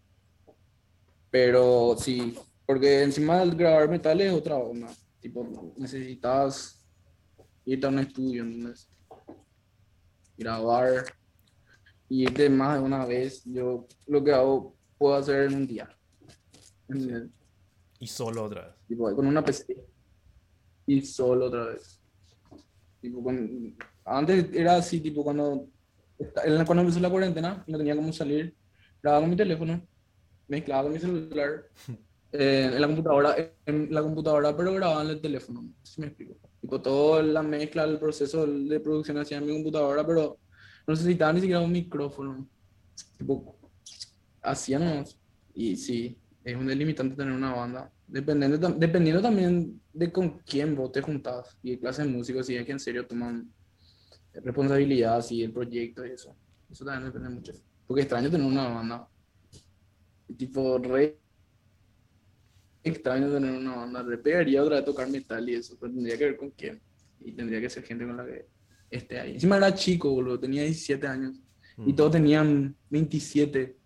Pero 1.31 1.95
sí, 1.99 2.35
porque 2.65 3.03
encima 3.03 3.41
del 3.41 3.55
grabar 3.55 3.87
metal 3.91 4.19
es 4.19 4.33
otra 4.33 4.57
onda. 4.57 4.89
Tipo, 5.21 5.75
necesitas 5.77 6.83
irte 7.67 7.85
a 7.85 7.91
un 7.91 7.99
estudio, 7.99 8.45
¿entendés? 8.45 8.89
Grabar 10.39 11.05
y 12.09 12.23
irte 12.23 12.49
más 12.49 12.79
de 12.79 12.83
una 12.83 13.05
vez. 13.05 13.45
Yo 13.45 13.87
lo 14.07 14.25
que 14.25 14.33
hago 14.33 14.75
puedo 14.97 15.17
hacer 15.17 15.49
en 15.51 15.55
un 15.55 15.67
día. 15.67 15.87
¿entendés? 16.89 17.29
Y 18.01 18.07
solo 18.07 18.45
otra 18.45 18.69
vez. 18.69 18.75
Tipo, 18.89 19.15
con 19.15 19.27
una 19.27 19.45
PC. 19.45 19.67
Y 20.87 21.03
solo 21.03 21.49
otra 21.49 21.67
vez. 21.67 22.01
Tipo, 23.07 23.23
con... 23.23 23.77
Antes 24.05 24.49
era 24.53 24.77
así, 24.77 25.01
tipo, 25.01 25.23
cuando, 25.23 25.69
cuando 26.67 26.81
empezó 26.81 26.99
la 26.99 27.09
cuarentena, 27.09 27.63
no 27.69 27.79
tenía 27.79 27.95
cómo 27.95 28.13
salir, 28.13 28.53
grababa 29.01 29.23
con 29.23 29.31
mi 29.31 29.37
teléfono, 29.37 29.81
mezclaba 30.49 30.83
con 30.83 30.93
mi 30.93 30.99
celular 30.99 31.69
eh, 32.33 32.71
en 32.73 32.81
la 32.81 32.87
computadora, 32.89 33.37
en 33.65 33.95
la 33.95 34.03
computadora, 34.03 34.57
pero 34.57 34.75
grababa 34.75 35.03
en 35.03 35.11
el 35.11 35.21
teléfono, 35.21 35.69
si 35.85 36.01
me 36.01 36.09
explico. 36.09 36.37
Tipo, 36.61 36.81
toda 36.81 37.23
la 37.23 37.43
mezcla, 37.43 37.85
el 37.85 38.01
proceso 38.01 38.45
de 38.45 38.81
producción 38.81 39.19
hacía 39.19 39.39
en 39.39 39.47
mi 39.47 39.53
computadora, 39.53 40.05
pero 40.05 40.41
no 40.85 40.95
necesitaba 40.95 41.33
ni 41.33 41.41
siquiera 41.43 41.61
un 41.61 41.71
micrófono. 41.71 42.49
Tipo, 43.19 43.57
hacía 44.43 44.81
nomás. 44.81 45.17
Y 45.55 45.77
sí, 45.77 46.19
es 46.43 46.57
un 46.57 46.67
delimitante 46.67 47.15
tener 47.15 47.33
una 47.33 47.55
banda. 47.55 47.93
Dependiendo, 48.09 48.69
dependiendo 48.71 49.21
también 49.21 49.81
de 49.93 50.13
con 50.13 50.39
quién 50.41 50.77
vos 50.77 50.93
te 50.93 51.01
juntás 51.01 51.57
y 51.63 51.73
de 51.73 51.81
clase 51.81 52.03
de 52.03 52.09
músicos, 52.09 52.47
si 52.47 52.55
es 52.55 52.65
que 52.65 52.73
en 52.73 52.79
serio 52.81 53.07
toman 53.07 53.51
responsabilidad, 54.43 55.25
y 55.31 55.43
el 55.43 55.53
proyecto 55.53 56.05
y 56.05 56.11
eso. 56.11 56.37
Eso 56.71 56.85
también 56.85 57.13
depende 57.13 57.29
mucho. 57.31 57.53
Porque 57.87 58.03
extraño 58.03 58.31
tener 58.31 58.47
una 58.47 58.69
banda. 58.69 59.09
Tipo, 60.37 60.79
re 60.79 61.19
extraño 62.83 63.33
tener 63.33 63.57
una 63.57 63.77
banda. 63.77 64.03
Le 64.03 64.19
pegaría 64.19 64.63
otra 64.63 64.77
vez 64.77 64.85
tocar 64.85 65.09
metal 65.09 65.49
y 65.49 65.55
eso, 65.55 65.77
pero 65.81 65.93
tendría 65.93 66.19
que 66.19 66.25
ver 66.25 66.37
con 66.37 66.51
quién. 66.51 66.81
Y 67.21 67.33
tendría 67.33 67.61
que 67.61 67.71
ser 67.71 67.83
gente 67.85 68.07
con 68.07 68.17
la 68.17 68.27
que 68.27 68.47
esté 68.91 69.19
ahí. 69.19 69.33
Encima 69.35 69.57
era 69.57 69.75
chico, 69.75 70.11
boludo, 70.11 70.39
tenía 70.39 70.63
17 70.63 71.07
años. 71.07 71.41
Y 71.79 71.93
todos 71.93 72.13
tenían 72.13 72.75
27, 72.91 73.77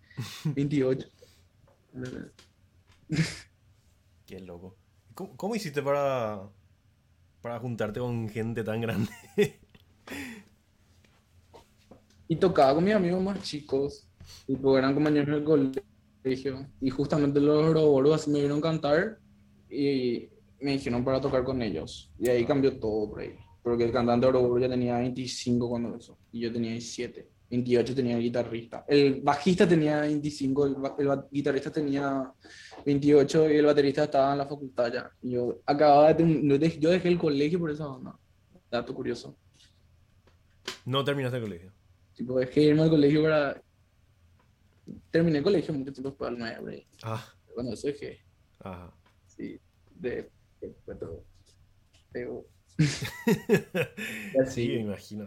28. 0.55 1.07
Qué 4.31 4.39
loco. 4.39 4.77
¿Cómo, 5.13 5.35
¿Cómo, 5.35 5.55
hiciste 5.55 5.81
para, 5.81 6.49
para 7.41 7.59
juntarte 7.59 7.99
con 7.99 8.29
gente 8.29 8.63
tan 8.63 8.79
grande? 8.79 9.11
y 12.29 12.37
tocaba 12.37 12.75
con 12.75 12.85
mis 12.85 12.93
amigos 12.93 13.21
más 13.21 13.43
chicos. 13.43 14.07
Tipo, 14.47 14.77
eran 14.77 14.93
compañeros 14.93 15.35
del 15.35 15.43
colegio 15.43 16.65
y 16.79 16.89
justamente 16.89 17.41
los 17.41 17.61
Ouroboros 17.61 18.29
me 18.29 18.39
vieron 18.39 18.61
cantar 18.61 19.19
y 19.69 20.29
me 20.61 20.71
dijeron 20.71 21.03
para 21.03 21.19
tocar 21.19 21.43
con 21.43 21.61
ellos. 21.61 22.09
Y 22.17 22.29
ahí 22.29 22.45
cambió 22.45 22.79
todo 22.79 23.09
por 23.09 23.19
ahí. 23.19 23.35
Porque 23.61 23.83
el 23.83 23.91
cantante 23.91 24.27
Ouroboro 24.27 24.61
ya 24.61 24.69
tenía 24.69 24.97
25 24.99 25.67
cuando 25.67 25.97
eso. 25.97 26.17
Y 26.31 26.39
yo 26.39 26.53
tenía 26.53 26.71
17. 26.71 27.27
28 27.51 27.93
tenía 27.95 28.15
el 28.15 28.23
guitarrista. 28.23 28.85
El 28.87 29.21
bajista 29.21 29.67
tenía 29.67 30.01
25, 30.01 30.65
el, 30.65 30.75
el, 30.99 31.19
guitarrista 31.29 31.69
tenía 31.71 32.31
28 32.85 33.49
y 33.51 33.57
el 33.57 33.65
baterista 33.65 34.05
estaba 34.05 34.31
en 34.31 34.37
la 34.37 34.45
facultad 34.47 34.91
ya. 34.91 35.11
Y 35.21 35.31
yo 35.31 35.61
acababa 35.65 36.13
de, 36.13 36.79
yo 36.79 36.89
dejé 36.89 37.09
el 37.09 37.19
colegio 37.19 37.59
por 37.59 37.69
esa 37.71 37.87
onda. 37.87 38.17
dato 38.71 38.95
curioso. 38.95 39.37
No 40.85 41.03
terminaste 41.03 41.37
el 41.37 41.43
colegio. 41.43 41.73
Tipo, 42.15 42.39
dejé 42.39 42.61
irme 42.61 42.83
al 42.83 42.89
colegio 42.89 43.23
para... 43.23 43.61
Terminé 45.11 45.39
el 45.39 45.43
colegio 45.43 45.73
mucho 45.73 45.91
tiempo 45.91 46.09
después 46.09 46.31
del 46.31 46.39
9, 46.39 46.87
Ah, 47.03 47.25
Bueno, 47.53 47.73
eso 47.73 47.87
dejé. 47.87 48.19
ajá. 48.59 48.93
Sí, 49.27 49.59
de... 49.95 50.29
de 50.61 50.75
pero, 50.85 51.23
pero, 52.11 52.45
Sí, 54.47 54.67
me 54.69 54.79
imagino. 54.81 55.25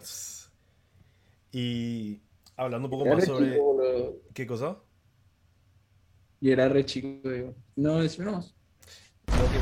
Y 1.55 2.21
hablando 2.57 2.89
un 2.89 2.91
poco 2.91 3.05
Era 3.05 3.15
más 3.15 3.21
re 3.23 3.27
sobre... 3.29 3.61
¿Qué 4.35 4.45
cosa? 4.45 4.79
Y 6.41 6.51
era 6.51 6.69
re 6.69 6.85
chico, 6.85 7.31
digo. 7.31 7.55
No, 7.77 8.03
decime 8.03 8.25
nomás. 8.25 8.57
No 9.29 9.35
que, 9.35 9.59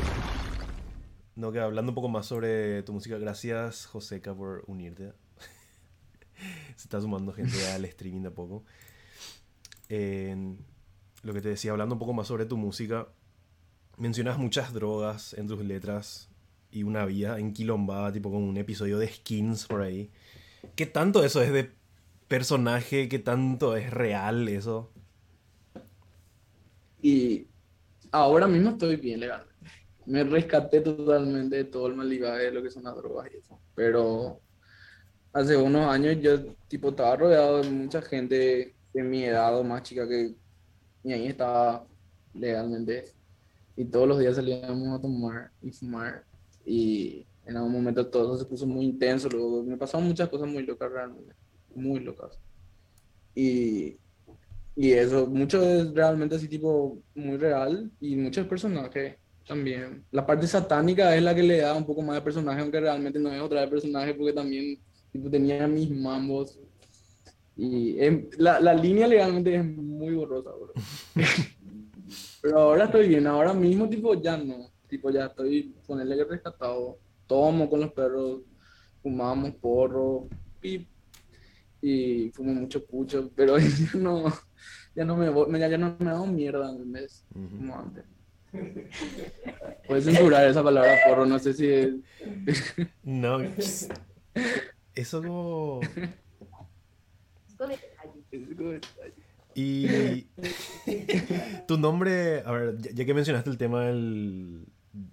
no, 1.37 1.53
que 1.53 1.61
hablando 1.61 1.91
un 1.91 1.95
poco 1.95 2.09
más 2.09 2.25
sobre 2.25 2.83
tu 2.83 2.95
música. 2.95 3.19
Gracias, 3.19 3.85
Joseca, 3.85 4.35
por 4.35 4.65
unirte. 4.69 5.13
Se 6.77 6.85
está 6.85 6.99
sumando 6.99 7.35
gente 7.35 7.67
al 7.75 7.85
streaming 7.85 8.23
de 8.23 8.29
a 8.29 8.35
poco. 8.35 8.65
En 9.91 10.65
lo 11.23 11.35
que 11.35 11.43
te 11.43 11.51
decía, 11.51 11.73
hablando 11.73 11.95
un 11.95 11.99
poco 11.99 12.15
más 12.15 12.27
sobre 12.27 12.47
tu 12.47 12.57
música, 12.57 13.09
mencionas 13.99 14.39
muchas 14.39 14.73
drogas 14.73 15.35
en 15.35 15.47
tus 15.47 15.63
letras 15.63 16.31
y 16.71 16.85
una 16.85 17.05
vida 17.05 17.39
enquilombada, 17.39 18.11
tipo 18.13 18.31
como 18.31 18.49
un 18.49 18.57
episodio 18.57 18.99
de 18.99 19.09
skins 19.09 19.67
por 19.67 19.83
ahí. 19.83 20.11
¿Qué 20.75 20.87
tanto 20.87 21.23
eso 21.23 21.43
es 21.43 21.53
de 21.53 21.82
personaje? 22.33 23.11
¿Qué 23.11 23.19
tanto 23.19 23.77
es 23.77 23.91
real 23.91 24.49
eso? 24.49 24.91
Y 27.03 27.47
ahora 28.11 28.49
mismo 28.49 28.71
estoy 28.71 28.97
bien 28.97 29.21
legal. 29.21 29.45
Me 30.07 30.25
rescaté 30.25 30.81
totalmente 30.81 31.57
de 31.57 31.65
todo 31.65 31.89
el 31.89 31.95
malibaje 31.95 32.45
de 32.45 32.53
lo 32.53 32.62
que 32.62 32.71
son 32.71 32.85
las 32.85 32.97
drogas 32.97 33.31
y 33.31 33.37
eso. 33.37 33.61
Pero 33.75 34.41
hace 35.35 35.59
unos 35.59 35.87
años 35.87 36.17
yo 36.23 36.43
tipo 36.69 36.89
estaba 36.89 37.17
rodeado 37.17 37.61
de 37.61 37.69
mucha 37.69 38.01
gente 38.01 38.77
de 38.95 39.03
mi 39.03 39.25
edad 39.25 39.59
o 39.59 39.62
más 39.62 39.83
chica 39.83 40.09
que 40.09 40.35
ni 41.03 41.12
ahí 41.12 41.27
estaba 41.27 41.87
legalmente. 42.33 43.12
Y 43.77 43.85
todos 43.85 44.09
los 44.09 44.19
días 44.19 44.37
salíamos 44.37 44.99
a 44.99 45.03
tomar 45.03 45.51
y 45.61 45.71
fumar. 45.71 46.25
Y 46.65 47.27
en 47.45 47.59
algún 47.59 47.73
momento 47.73 48.07
todo 48.07 48.37
eso 48.37 48.45
se 48.45 48.49
puso 48.49 48.67
muy 48.67 48.87
intenso. 48.87 49.29
Luego 49.29 49.62
me 49.65 49.77
pasaron 49.77 50.09
muchas 50.09 50.31
cosas 50.31 50.49
muy 50.49 50.65
locas 50.65 50.91
realmente. 50.91 51.42
Muy 51.75 52.00
locas. 52.00 52.38
Y 53.35 53.99
y 54.76 54.93
eso, 54.93 55.26
mucho 55.26 55.62
es 55.62 55.93
realmente 55.95 56.37
así 56.37 56.49
tipo 56.49 56.99
muy 57.14 57.37
real 57.38 57.91
y 58.00 58.17
muchos 58.17 58.47
personajes 58.47 59.19
también. 59.47 60.05
La 60.12 60.26
parte 60.26 60.47
satánica 60.47 61.17
es 61.17 61.23
la 61.23 61.35
que 61.35 61.43
le 61.43 61.59
da 61.59 61.75
un 61.75 61.87
poco 61.87 62.02
más 62.02 62.17
de 62.17 62.23
personaje, 62.23 62.61
aunque 62.62 62.81
realmente 62.81 63.19
no 63.21 63.33
es 63.33 63.41
otra 63.43 63.62
de 63.62 63.69
personaje 63.69 64.14
porque 64.14 64.33
también 64.35 64.81
tipo, 65.12 65.31
tenía 65.31 65.67
mis 65.69 65.91
mambos. 65.91 66.59
Y 67.57 67.99
es- 68.00 68.38
la, 68.38 68.61
la 68.61 68.75
línea 68.75 69.07
legalmente 69.07 69.55
es 69.57 69.64
muy 69.64 70.14
borrosa, 70.14 70.50
bro. 70.50 70.73
Pero 72.43 72.59
ahora 72.59 72.85
estoy 72.85 73.09
bien, 73.09 73.26
ahora 73.26 73.55
mismo 73.55 73.88
tipo 73.88 74.14
ya 74.21 74.37
no. 74.37 74.71
Tipo 74.88 75.11
ya 75.11 75.26
estoy, 75.26 75.75
ponerle 75.87 76.17
que 76.17 76.25
rescatado. 76.25 76.99
Tomo 77.26 77.69
con 77.71 77.81
los 77.81 77.93
perros, 77.93 78.43
fumamos 79.02 79.55
porro, 79.57 80.29
pip, 80.61 80.88
y 81.83 82.31
fumo 82.31 82.55
mucho 82.55 82.87
pucho, 82.87 83.31
pero 83.35 83.59
ya 83.59 83.91
no, 83.95 84.33
ya 84.95 85.05
no 85.05 85.17
me, 85.17 85.59
ya, 85.59 85.69
ya 85.69 85.79
no 85.79 85.97
me 85.99 86.11
hago 86.11 86.27
mierda, 86.27 86.71
¿entendés? 86.71 87.27
Ujú. 87.35 87.57
Como 87.57 87.79
antes. 87.79 88.05
Puedes 89.89 90.05
censurar 90.05 90.49
esa 90.49 90.62
palabra 90.62 90.97
porro, 91.07 91.27
no 91.27 91.39
sé 91.39 91.53
si 91.55 91.67
es... 91.67 91.95
No, 93.03 93.41
eso 94.95 95.23
como... 95.23 95.81
Y 99.54 100.23
tu 101.67 101.78
nombre, 101.78 102.41
a 102.41 102.52
ver, 102.52 102.78
ya, 102.78 102.91
ya 102.93 103.04
que 103.04 103.15
mencionaste 103.15 103.50
el 103.50 103.59
tema 103.59 103.87
del 103.87 104.67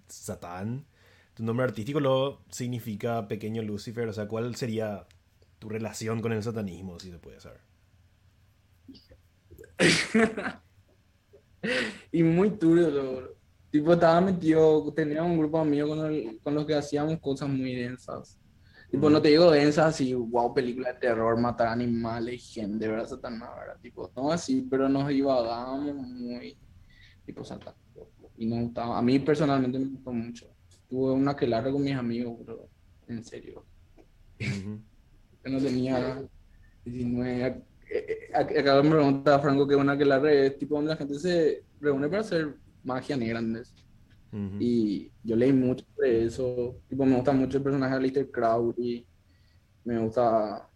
Satán, 0.07 0.85
tu 1.33 1.43
nombre 1.43 1.65
artístico 1.65 1.99
lo 1.99 2.41
significa 2.49 3.27
pequeño 3.27 3.61
Lucifer, 3.63 4.07
o 4.07 4.13
sea, 4.13 4.27
¿cuál 4.27 4.55
sería 4.55 5.07
tu 5.59 5.69
relación 5.69 6.21
con 6.21 6.33
el 6.33 6.43
satanismo, 6.43 6.99
si 6.99 7.11
se 7.11 7.19
puede 7.19 7.39
saber? 7.39 7.61
Y 12.11 12.23
muy 12.23 12.57
turbio, 12.57 12.89
lo- 12.89 13.29
tipo 13.69 13.93
estaba 13.93 14.21
metido, 14.21 14.91
tenía 14.93 15.23
un 15.23 15.37
grupo 15.37 15.57
de 15.57 15.63
amigos 15.63 15.97
con, 15.97 16.05
el- 16.13 16.39
con 16.41 16.55
los 16.55 16.65
que 16.65 16.75
hacíamos 16.75 17.19
cosas 17.19 17.49
muy 17.49 17.75
densas. 17.75 18.39
Tipo, 18.89 19.09
no 19.09 19.21
te 19.21 19.29
digo 19.29 19.51
densas 19.51 19.85
así, 19.87 20.13
wow, 20.15 20.53
película 20.53 20.93
de 20.93 20.99
terror, 20.99 21.39
matar 21.39 21.67
animales 21.67 22.51
gente, 22.53 22.87
¿verdad? 22.87 23.07
Satanás, 23.07 23.49
¿verdad? 23.55 23.79
Tipo, 23.81 24.11
no 24.15 24.31
así, 24.31 24.63
pero 24.69 24.89
nos 24.89 25.07
divagábamos 25.07 25.95
muy, 26.07 26.57
tipo, 27.25 27.43
satánico. 27.43 28.11
Y 28.37 28.47
nos 28.47 28.61
gustaba, 28.65 28.97
a 28.97 29.01
mí 29.01 29.19
personalmente 29.19 29.77
me 29.79 29.87
gustó 29.89 30.11
mucho. 30.11 30.47
Tuve 30.87 31.11
una 31.13 31.31
aquelarre 31.31 31.71
con 31.71 31.83
mis 31.83 31.95
amigos, 31.95 32.35
pero 32.45 32.69
en 33.07 33.23
serio. 33.23 33.67
Ujú. 34.39 34.81
Yo 34.81 34.98
no 35.45 35.59
tenía 35.59 36.23
19. 36.83 37.43
ac- 37.45 37.65
eh, 37.91 38.29
eh, 38.29 38.59
Acá 38.59 38.81
me 38.83 38.89
pregunta 38.91 39.39
Franco 39.39 39.67
que 39.67 39.75
una 39.75 39.93
aquelarre 39.93 40.47
es 40.47 40.57
tipo 40.57 40.75
donde 40.75 40.89
la 40.91 40.97
gente 40.97 41.15
se 41.15 41.63
reúne 41.79 42.07
para 42.07 42.21
hacer 42.21 42.55
magia 42.83 43.17
negra, 43.17 43.39
¿entendés? 43.39 43.73
Ujú. 44.31 44.57
Y 44.59 45.11
yo 45.23 45.35
leí 45.35 45.51
mucho 45.53 45.85
de 45.97 46.25
eso. 46.25 46.81
Tipo, 46.87 47.05
me 47.05 47.15
gusta 47.15 47.31
mucho 47.31 47.57
el 47.57 47.63
personaje 47.63 47.91
de 47.91 47.97
Aleister 47.97 48.29
Crowley. 48.31 49.07
Me 49.85 49.97
gusta. 49.99 50.69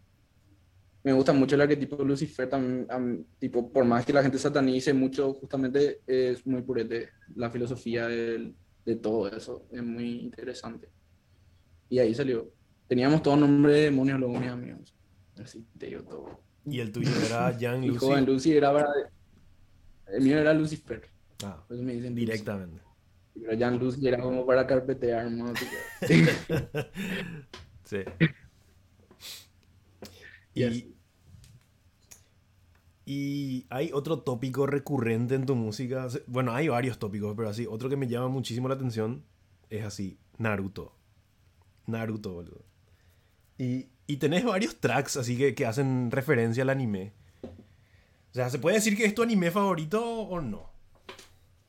Me 1.04 1.12
gusta 1.12 1.34
mucho 1.34 1.56
el 1.56 1.62
arquetipo 1.62 1.98
de 1.98 2.06
Lucifer 2.06 2.50
también. 2.50 2.88
mí, 3.00 3.26
tipo, 3.38 3.72
por 3.72 3.84
más 3.86 4.06
que 4.06 4.14
la 4.14 4.24
gente 4.24 4.40
satanice 4.40 4.94
mucho, 4.94 5.34
justamente 5.34 6.02
es 6.08 6.46
muy 6.48 6.62
purete. 6.62 7.10
La 7.36 7.52
filosofía 7.52 8.08
del- 8.08 8.56
de, 8.86 8.96
todo 8.96 9.28
eso 9.30 9.68
es 9.72 9.84
muy 9.84 10.22
interesante. 10.22 10.90
Y 11.90 12.00
ahí 12.00 12.14
salió. 12.16 12.52
Teníamos 12.88 13.24
todo 13.24 13.36
nombre 13.38 13.74
de 13.74 13.82
demonios, 13.86 14.20
luego 14.20 14.40
mis 14.40 14.50
amigos. 14.50 14.94
Así 15.42 15.66
te 15.78 15.88
digo 15.88 16.04
todo. 16.04 16.42
Y 16.66 16.80
el 16.80 16.92
tuyo 16.92 17.12
era 17.26 17.54
Jan 17.60 17.86
Lucy. 17.86 18.00
joven 18.00 18.26
Lucy 18.26 18.54
era 18.58 18.72
para. 18.74 18.88
El 20.08 20.22
mío 20.24 20.38
era 20.40 20.54
Lucifer. 20.54 21.10
Ah, 21.44 21.64
Por 21.68 21.76
eso 21.76 21.84
me 21.84 21.94
dicen 21.94 22.16
Lucy. 22.18 22.26
directamente. 22.26 22.82
Pero 23.34 23.58
Jan 23.60 23.80
Lucy 23.80 24.08
era 24.08 24.20
como 24.22 24.46
para 24.46 24.66
carpetear, 24.68 25.30
¿no? 25.32 25.54
Sí. 27.86 28.00
Y 30.56 30.94
Y, 33.06 33.66
hay 33.70 33.92
otro 33.94 34.22
tópico 34.22 34.66
recurrente 34.66 35.36
en 35.36 35.46
tu 35.46 35.56
música. 35.56 36.08
Bueno, 36.28 36.54
hay 36.54 36.70
varios 36.70 37.00
tópicos, 37.00 37.34
pero 37.36 37.50
así, 37.50 37.66
otro 37.68 37.90
que 37.90 37.98
me 37.98 38.08
llama 38.08 38.30
muchísimo 38.30 38.68
la 38.70 38.76
atención 38.76 39.26
es 39.70 39.84
así, 39.86 40.20
Naruto. 40.38 40.96
Naruto, 41.88 42.34
boludo. 42.34 42.66
Y, 43.64 43.88
y 44.08 44.18
tenés 44.18 44.44
varios 44.44 44.76
tracks 44.76 45.16
así 45.18 45.38
que, 45.38 45.56
que 45.56 45.66
hacen 45.66 46.12
referencia 46.12 46.64
al 46.64 46.70
anime. 46.70 47.14
O 47.44 48.34
sea, 48.34 48.50
¿se 48.50 48.60
puede 48.60 48.76
decir 48.76 48.98
que 48.98 49.06
es 49.06 49.16
tu 49.16 49.24
anime 49.24 49.52
favorito 49.52 50.04
o 50.04 50.42
no? 50.42 50.70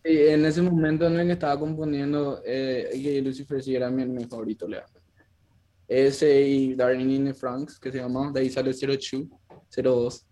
Y 0.03 0.19
en 0.29 0.45
ese 0.45 0.61
momento 0.61 1.07
en 1.07 1.21
el 1.21 1.27
que 1.27 1.33
estaba 1.35 1.59
componiendo, 1.59 2.43
eh, 2.45 2.91
que 2.93 3.23
Lucifer 3.23 3.63
sí 3.63 3.77
era 3.77 3.91
mi, 3.91 4.05
mi 4.07 4.25
favorito, 4.25 4.67
Lea. 4.67 4.85
Ese 5.87 6.41
y 6.43 6.75
Darling 6.75 7.11
in 7.11 7.25
the 7.27 7.35
Franks, 7.35 7.79
que 7.79 7.93
se 7.93 7.99
llama, 7.99 8.33
de 8.33 8.41
ahí 8.41 8.51
sale 8.51 8.73
02, 8.73 9.29
02, 9.71 10.27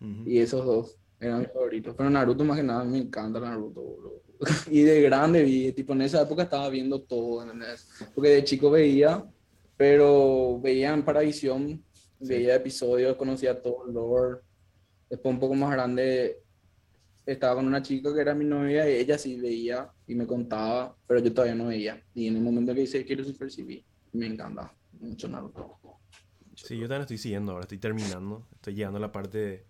Ujú. 0.00 0.28
y 0.28 0.38
esos 0.38 0.64
dos 0.64 0.96
eran 1.20 1.40
mis 1.40 1.52
favoritos. 1.52 1.94
Pero 1.96 2.10
Naruto 2.10 2.44
más 2.44 2.56
que 2.56 2.62
nada, 2.62 2.84
me 2.84 2.98
encanta 2.98 3.38
Naruto, 3.40 3.82
boludo. 3.82 4.22
Y 4.70 4.82
de 4.82 5.02
grande 5.02 5.42
vi, 5.42 5.72
tipo 5.72 5.92
en 5.92 6.02
esa 6.02 6.22
época 6.22 6.44
estaba 6.44 6.68
viendo 6.68 7.00
todo, 7.02 7.42
¿entendés? 7.42 7.88
Porque 8.14 8.30
de 8.30 8.44
chico 8.44 8.70
veía, 8.70 9.24
pero 9.82 10.60
veía 10.60 10.94
en 10.94 11.04
Paravisión, 11.04 11.84
veía 12.20 12.54
episodios, 12.54 13.16
conocía 13.16 13.60
todo 13.60 13.84
el 13.88 13.92
lore. 13.92 14.40
Después 15.10 15.34
un 15.34 15.40
poco 15.40 15.56
más 15.56 15.72
grande 15.72 16.38
estaba 17.26 17.56
con 17.56 17.66
una 17.66 17.82
chica 17.82 18.14
que 18.14 18.20
era 18.20 18.32
mi 18.32 18.44
novia 18.44 18.88
y 18.88 18.94
ella 18.94 19.18
sí 19.18 19.40
veía 19.40 19.90
y 20.06 20.14
me 20.14 20.24
contaba, 20.24 20.96
pero 21.04 21.18
yo 21.18 21.34
todavía 21.34 21.56
no 21.56 21.66
veía. 21.66 22.00
Y 22.14 22.28
en 22.28 22.36
el 22.36 22.42
momento 22.42 22.72
que 22.72 22.82
hice 22.82 23.04
que 23.04 23.16
Lucifer 23.16 23.50
sí 23.50 23.64
vi, 23.64 23.84
me 24.12 24.26
encanta 24.26 24.72
mucho 25.00 25.26
Naruto. 25.26 25.80
Sí, 26.54 26.76
yo 26.76 26.82
también 26.82 27.00
estoy 27.00 27.18
siguiendo 27.18 27.50
ahora, 27.50 27.64
estoy 27.64 27.78
terminando, 27.78 28.46
estoy 28.54 28.74
llegando 28.74 28.98
a 28.98 29.00
la 29.00 29.10
parte 29.10 29.66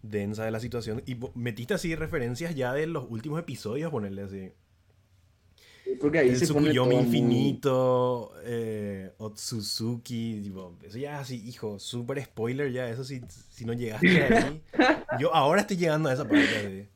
densa 0.00 0.44
de 0.44 0.52
la 0.52 0.60
situación. 0.60 1.02
Y 1.06 1.16
metiste 1.34 1.74
así 1.74 1.96
referencias 1.96 2.54
ya 2.54 2.72
de 2.72 2.86
los 2.86 3.10
últimos 3.10 3.40
episodios, 3.40 3.90
ponerle 3.90 4.22
así. 4.22 4.52
Porque 6.00 6.18
ahí 6.18 6.28
El 6.30 6.36
se 6.36 6.46
pone 6.52 6.66
Tsukuyomi 6.70 6.90
todo 6.90 7.02
muy- 7.02 7.06
Infinito, 7.06 8.32
eh, 8.44 9.12
Otsutsuki, 9.18 10.40
tipo, 10.42 10.76
eso 10.82 10.98
ya 10.98 11.18
así, 11.20 11.42
hijo, 11.48 11.78
súper 11.78 12.22
spoiler 12.24 12.70
ya, 12.70 12.88
eso 12.88 13.04
si, 13.04 13.20
si 13.50 13.64
no 13.64 13.72
llegaste 13.72 14.22
ahí. 14.22 14.62
Yo 15.20 15.34
ahora 15.34 15.62
estoy 15.62 15.76
llegando 15.76 16.08
a 16.08 16.12
esa 16.12 16.24
parte. 16.28 16.88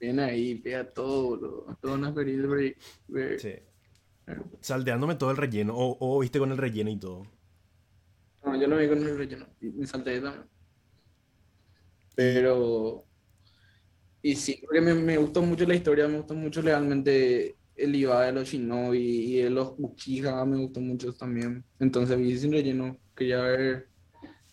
Viene 0.00 0.22
ahí, 0.22 0.54
pega 0.54 0.84
todo, 0.88 1.30
boludo. 1.36 1.76
Toda 1.80 1.94
una 1.94 2.08
experiencia 2.10 2.76
Sí. 3.38 3.54
Salteándome 4.60 5.16
todo 5.16 5.30
el 5.32 5.36
relleno. 5.36 5.74
O, 5.76 5.96
o 5.98 6.20
viste 6.20 6.38
con 6.38 6.52
el 6.52 6.58
relleno 6.58 6.90
y 6.90 6.96
todo. 6.96 7.26
No, 8.44 8.60
yo 8.60 8.68
lo 8.68 8.76
vi 8.76 8.88
con 8.88 8.98
el 8.98 9.18
relleno. 9.18 9.46
Me 9.60 9.86
salté 9.86 10.20
también. 10.20 10.44
Pero. 12.14 13.04
Y 14.22 14.34
sí, 14.36 14.60
porque 14.64 14.80
me, 14.80 14.94
me 14.94 15.16
gustó 15.18 15.42
mucho 15.42 15.64
la 15.66 15.74
historia, 15.76 16.08
me 16.08 16.18
gustó 16.18 16.34
mucho 16.34 16.60
realmente 16.62 17.58
el 17.76 17.94
IVA 17.94 18.26
de 18.26 18.32
los 18.32 18.48
Shinobi 18.48 18.98
y 19.00 19.42
de 19.42 19.50
los 19.50 19.74
Uchiha, 19.78 20.44
me 20.44 20.58
gustó 20.58 20.80
mucho 20.80 21.12
también. 21.14 21.64
Entonces 21.78 22.18
vi 22.18 22.36
sin 22.36 22.52
relleno, 22.52 22.98
quería 23.14 23.40
ver 23.42 23.90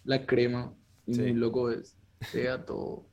la 0.04 0.26
crema. 0.26 0.76
Y 1.06 1.16
Sí. 1.16 1.22
muy 1.22 1.36
loco 1.36 1.72
es. 1.72 1.98
Sea 2.22 2.66
todo. 2.66 3.12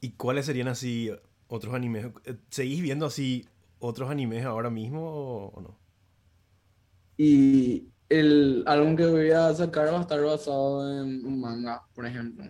¿Y 0.00 0.12
cuáles 0.12 0.46
serían 0.46 0.68
así 0.68 1.10
otros 1.48 1.74
animes? 1.74 2.06
Eh, 2.24 2.36
¿Seguís 2.50 2.82
viendo 2.82 3.06
así 3.06 3.46
otros 3.78 4.10
animes 4.10 4.44
ahora 4.44 4.70
mismo 4.70 5.02
o, 5.10 5.48
o 5.54 5.60
no? 5.60 5.78
Y 7.16 7.92
el 8.08 8.62
álbum 8.66 8.96
que 8.96 9.06
voy 9.06 9.30
a 9.30 9.54
sacar 9.54 9.88
va 9.92 9.98
a 9.98 10.00
estar 10.02 10.20
basado 10.22 11.02
en 11.02 11.24
un 11.26 11.40
manga, 11.40 11.82
por 11.94 12.06
ejemplo, 12.06 12.44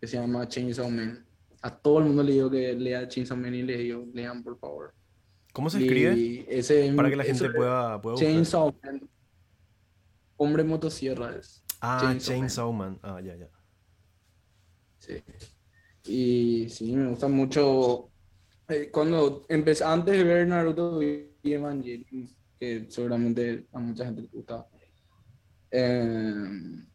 que 0.00 0.08
se 0.08 0.18
llama 0.18 0.48
Chainsaw 0.48 0.90
Man. 0.90 1.27
A 1.62 1.76
todo 1.76 1.98
el 1.98 2.04
mundo 2.04 2.22
le 2.22 2.32
digo 2.32 2.50
que 2.50 2.72
lea 2.74 3.08
Chainsaw 3.08 3.36
Man 3.36 3.54
y 3.54 3.62
le 3.62 3.76
digo, 3.78 4.06
lean 4.14 4.42
por 4.42 4.58
favor. 4.58 4.94
¿Cómo 5.52 5.70
se 5.70 5.78
escribe? 5.80 6.46
Ese, 6.48 6.92
Para 6.94 7.10
que 7.10 7.16
la 7.16 7.24
gente 7.24 7.50
pueda, 7.50 8.00
pueda. 8.00 8.16
Chainsaw 8.16 8.74
Man. 8.82 9.08
Hombre 10.36 10.62
motosierra 10.62 11.34
es. 11.36 11.64
Ah, 11.80 11.98
Chainsaw. 12.00 12.34
Chainsaw 12.36 12.72
Man. 12.72 12.98
Ah, 13.02 13.20
ya, 13.20 13.34
ya. 13.36 13.48
Sí. 14.98 15.22
Y 16.04 16.68
sí, 16.68 16.94
me 16.94 17.08
gusta 17.10 17.28
mucho. 17.28 18.10
eh, 18.68 18.90
cuando 18.92 19.44
empecé, 19.48 19.84
antes 19.84 20.16
de 20.16 20.24
ver 20.24 20.46
Naruto, 20.46 20.98
vi 20.98 21.28
Evangelion, 21.42 22.28
que 22.58 22.86
seguramente 22.88 23.66
a 23.72 23.78
mucha 23.80 24.04
gente 24.04 24.22
le 24.22 24.28
gusta. 24.28 24.66
Eh, 25.70 26.34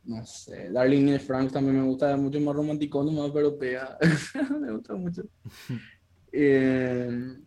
no 0.05 0.25
sé, 0.25 0.69
Darling 0.71 1.07
in 1.07 1.13
the 1.13 1.19
Franks 1.19 1.53
también 1.53 1.77
me 1.79 1.87
gusta, 1.87 2.11
es 2.13 2.19
mucho 2.19 2.39
más 2.39 2.55
romántico, 2.55 3.03
más 3.03 3.31
pero 3.31 3.57
pega. 3.57 3.97
me 4.59 4.71
gusta 4.71 4.95
mucho. 4.95 5.23
Eh, 6.31 7.37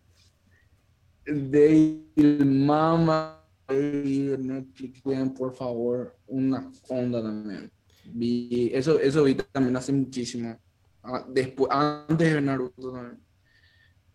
Dale 1.27 2.45
Mama 2.45 3.43
y 3.69 4.35
Netflix, 4.39 5.03
por 5.37 5.53
favor, 5.53 6.17
una 6.29 6.71
onda 6.89 7.21
también. 7.23 7.71
Vi, 8.05 8.71
eso, 8.73 9.01
eso 9.01 9.25
vi 9.25 9.35
también 9.35 9.77
hace 9.77 9.93
muchísimo. 9.93 10.57
Ah, 11.03 11.27
Después, 11.29 11.69
antes 11.73 12.35
de 12.35 12.41
Naruto 12.41 12.93
también. 12.93 13.21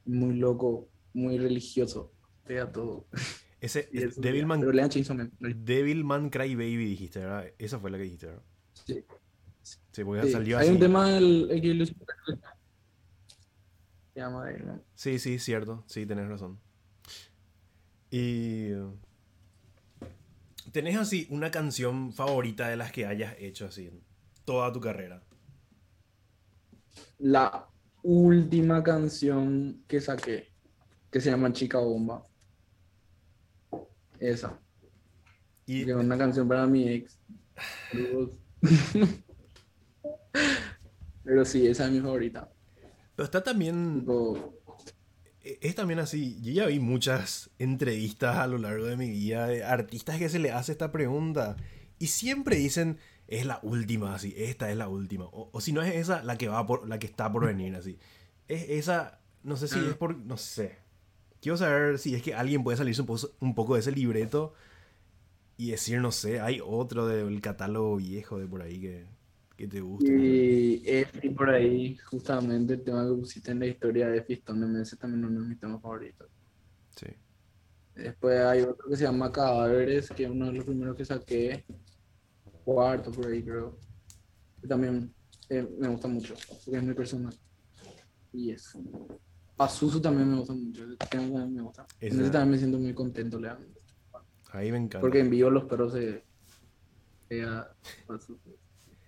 Muy 0.06 0.36
loco, 0.36 0.90
muy 1.14 1.38
religioso. 1.38 2.14
Pega 2.46 2.72
todo. 2.72 3.08
Ese 3.62 3.90
Y 3.94 4.04
es 4.04 4.20
Devilman. 4.20 4.60
Devilman 5.40 6.30
Cry 6.30 6.56
Baby 6.56 6.86
dijiste, 6.86 7.20
¿verdad? 7.20 7.46
Esa 7.60 7.80
fue 7.80 7.92
la 7.92 7.98
que 7.98 8.04
dijiste, 8.04 8.26
¿verdad? 8.28 8.44
Sí. 8.86 9.06
Sí, 9.92 10.04
porque 10.04 10.28
Sí, 10.28 10.32
salió 10.32 10.58
Hay 10.58 10.68
así. 10.68 10.74
un 10.76 10.80
tema 10.80 11.18
el, 11.18 11.50
el 11.52 11.62
que 11.62 11.86
se 11.86 11.94
llama 14.20 14.46
Devilman. 14.46 14.82
Sí, 14.96 15.20
sí, 15.20 15.40
cierto. 15.40 15.84
Sí, 15.88 16.06
tenés 16.06 16.28
razón. 16.28 16.60
Y... 18.12 18.72
¿Tenés 20.72 20.98
así 20.98 21.28
una 21.30 21.52
canción 21.52 22.14
favorita 22.14 22.68
de 22.68 22.76
las 22.78 22.92
que 22.92 23.06
hayas 23.06 23.36
hecho 23.40 23.66
así 23.68 23.88
en 23.88 24.02
toda 24.46 24.72
tu 24.74 24.80
carrera? 24.82 25.24
La 27.20 27.70
última 28.04 28.84
canción 28.84 29.86
que 29.88 30.02
saqué, 30.02 30.50
que 31.12 31.22
se 31.22 31.30
llama 31.32 31.54
Chica 31.54 31.80
Bomba. 31.80 32.31
Esa. 34.22 34.62
Y 35.66 35.90
una 35.92 36.18
canción 36.18 36.48
para 36.48 36.68
mi 36.68 36.88
ex. 36.90 37.20
Pero 41.24 41.46
sí, 41.46 41.68
esa 41.68 41.86
es 41.86 41.92
mi 41.92 42.00
favorita. 42.02 42.52
pero 43.16 43.26
está 43.26 43.44
también... 43.44 44.00
Tipo, 44.00 44.54
Es 45.44 45.76
también 45.76 46.00
así, 46.00 46.40
yo 46.42 46.52
ya 46.54 46.68
vi 46.68 46.80
muchas 46.80 47.50
entrevistas 47.60 48.38
a 48.38 48.48
lo 48.48 48.58
largo 48.60 48.86
de 48.86 48.98
mi 48.98 49.10
vida 49.10 49.48
de 49.48 49.64
artistas 49.64 50.20
que 50.20 50.30
se 50.30 50.40
le 50.40 50.52
hace 50.52 50.72
esta 50.74 50.92
pregunta 50.92 51.58
y 52.00 52.08
siempre 52.08 52.58
dicen, 52.58 53.00
es 53.28 53.46
la 53.46 53.60
última, 53.64 54.16
así, 54.16 54.34
esta 54.38 54.72
es 54.72 54.78
la 54.78 54.88
última. 54.90 55.26
O, 55.26 55.50
o 55.54 55.62
si 55.62 55.74
no 55.74 55.82
es 55.84 55.96
esa, 55.96 56.24
la 56.24 56.38
que 56.38 56.48
va 56.48 56.66
por, 56.68 56.88
la 56.88 57.00
que 57.00 57.08
está 57.08 57.32
por 57.32 57.46
venir, 57.46 57.76
así. 57.76 58.00
Es 58.48 58.70
esa, 58.70 59.22
no 59.44 59.58
sé 59.58 59.68
si 59.68 59.80
Ah. 59.80 59.90
es 59.90 59.96
por, 59.98 60.18
no 60.18 60.38
sé. 60.38 60.81
Quiero 61.42 61.58
saber 61.58 62.00
si 62.00 62.16
es 62.16 62.24
que 62.24 62.34
alguien 62.36 62.64
puede 62.64 62.78
salirse 62.78 63.02
un, 63.02 63.08
poco- 63.08 63.32
un 63.42 63.56
poco 63.56 63.74
de 63.76 63.82
ese 63.82 63.92
libreto 63.92 64.54
y 65.58 65.72
decir, 65.72 66.00
no 66.02 66.12
sé, 66.12 66.40
hay 66.42 66.62
otro 66.64 67.08
del 67.08 67.42
catálogo 67.42 67.98
viejo 67.98 68.40
de 68.40 68.48
por 68.48 68.62
ahí 68.62 68.82
que, 68.82 69.08
que 69.58 69.68
te 69.68 69.82
guste. 69.82 70.12
sé. 70.18 70.36
y, 70.84 70.84
y 71.24 71.30
por 71.32 71.50
ahí, 71.50 71.98
justamente, 71.98 72.74
el 72.76 72.84
tema 72.84 73.08
que 73.08 73.14
pusiste 73.16 73.52
en 73.52 73.60
la 73.60 73.68
historia 73.68 74.08
de 74.10 74.24
Fistón 74.24 74.62
de 74.62 74.68
Meses 74.68 74.98
también 75.00 75.26
uno 75.26 75.42
de 75.42 75.48
mis 75.50 75.60
temas 75.60 75.82
favoritos. 75.82 76.30
Sí. 76.96 77.08
Después 77.96 78.40
hay 78.42 78.62
otro 78.64 78.90
que 78.90 78.98
se 78.98 79.04
llama 79.04 79.32
Cadáveres, 79.32 80.10
que 80.10 80.24
es 80.26 80.30
uno 80.30 80.48
de 80.48 80.54
los 80.54 80.66
primeros 80.66 80.96
que 80.96 81.06
saqué. 81.06 81.66
Cuarto 82.64 83.12
por 83.12 83.28
ahí, 83.28 83.44
creo. 83.44 83.78
Que 84.62 84.68
también 84.68 85.14
eh, 85.50 85.68
me 85.80 85.88
gusta 85.90 86.08
mucho, 86.08 86.36
porque 86.66 86.78
es 86.78 86.84
muy 86.84 86.94
personal. 86.94 87.34
Y 88.34 88.52
eso. 88.52 88.80
Azuzu 89.64 90.02
también 90.02 90.30
me 90.30 90.38
gusta 90.38 90.54
mucho. 90.54 90.84
ese 90.84 90.96
tema 91.10 91.24
también 91.24 91.54
me 91.54 91.62
gusta. 91.62 91.86
En 92.00 92.20
ese 92.20 92.30
también 92.30 92.50
me 92.52 92.58
siento 92.58 92.80
muy 92.80 92.94
contento, 92.94 93.40
realmente. 93.40 93.80
Ahí 94.52 94.72
me 94.72 94.78
encanta. 94.78 95.02
Porque 95.02 95.20
en 95.20 95.30
vivo 95.30 95.50
los 95.50 95.66
perros 95.66 95.94
se. 95.94 96.24
se 97.30 97.44
a-. 97.44 97.70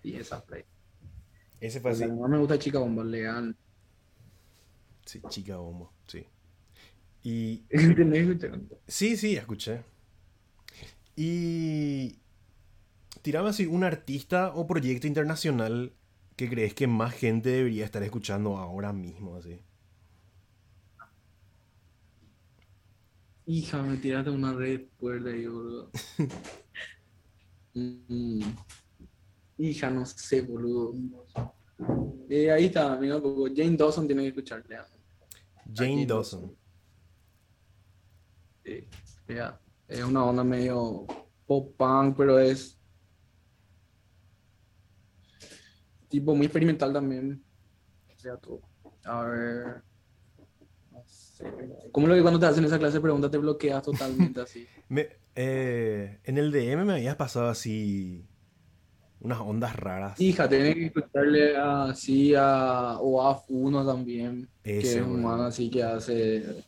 Y 0.02 0.16
esa 0.16 0.44
play. 0.44 0.64
Ese 1.60 1.80
fue 1.80 1.92
así. 1.92 2.00
La 2.00 2.08
que 2.08 2.12
más 2.14 2.30
me 2.30 2.38
gusta 2.38 2.58
Chica 2.58 2.78
Bomba, 2.78 3.04
leal. 3.04 3.56
Sí, 5.04 5.20
chica 5.28 5.56
bombo, 5.56 5.92
sí. 6.06 6.26
Y. 7.22 7.64
Sí, 8.86 9.16
sí, 9.16 9.36
escuché. 9.36 9.82
Y 11.16 12.18
tirame 13.22 13.50
así 13.50 13.66
un 13.66 13.84
artista 13.84 14.52
o 14.54 14.66
proyecto 14.66 15.06
internacional 15.06 15.92
que 16.36 16.48
crees 16.48 16.74
que 16.74 16.86
más 16.86 17.14
gente 17.14 17.50
debería 17.50 17.84
estar 17.84 18.02
escuchando 18.02 18.56
ahora 18.56 18.92
mismo, 18.92 19.36
así. 19.36 19.60
Hija, 23.46 23.82
me 23.82 23.96
tiraste 23.98 24.30
una 24.30 24.52
red 24.54 24.86
fuerte 24.98 25.30
ahí, 25.30 25.46
boludo. 25.46 25.90
Mm. 27.74 28.42
Hija, 29.58 29.90
no 29.90 30.06
sé, 30.06 30.42
boludo. 30.42 30.94
Eh, 32.28 32.50
ahí 32.50 32.66
está, 32.66 32.94
amigo. 32.94 33.22
porque 33.22 33.62
Jane 33.62 33.76
Dawson 33.76 34.06
tiene 34.06 34.22
que 34.22 34.28
escucharle. 34.28 34.76
ah. 34.76 34.86
Jane 35.74 35.90
Jane 35.90 36.06
Dawson. 36.06 36.56
Sí, 38.64 38.88
ya. 39.28 39.60
Es 39.86 40.02
una 40.02 40.24
onda 40.24 40.42
medio 40.42 41.06
pop 41.46 41.76
punk, 41.76 42.16
pero 42.16 42.38
es 42.38 42.78
tipo 46.08 46.34
muy 46.34 46.46
experimental 46.46 46.92
también. 46.92 47.44
O 48.14 48.18
sea, 48.18 48.36
todo. 48.38 48.62
A 49.04 49.24
ver. 49.24 49.82
¿Cómo 51.92 52.06
lo 52.08 52.14
que 52.14 52.22
cuando 52.22 52.40
te 52.40 52.46
hacen 52.46 52.64
esa 52.64 52.78
clase 52.78 52.94
de 52.94 53.00
preguntas 53.02 53.30
te 53.30 53.38
bloqueas 53.38 53.82
totalmente 53.82 54.40
así? 54.40 54.66
Me- 54.88 55.08
eh, 55.36 56.20
en 56.24 56.38
el 56.38 56.52
DM 56.52 56.84
me 56.84 56.92
habías 56.94 57.16
pasado 57.16 57.48
así 57.48 58.28
unas 59.20 59.40
ondas 59.40 59.76
raras. 59.76 60.20
Hija, 60.20 60.48
tenés 60.48 60.74
que 60.74 60.86
escucharle 60.86 61.56
así 61.56 62.34
a 62.36 62.98
OAF 63.00 63.44
1 63.48 63.84
también, 63.84 64.48
que 64.78 64.88
Ese, 64.88 64.98
es 65.00 65.02
un 65.02 65.12
bueno. 65.12 65.24
man 65.24 65.40
así 65.42 65.70
que 65.70 65.82
hace... 65.82 66.64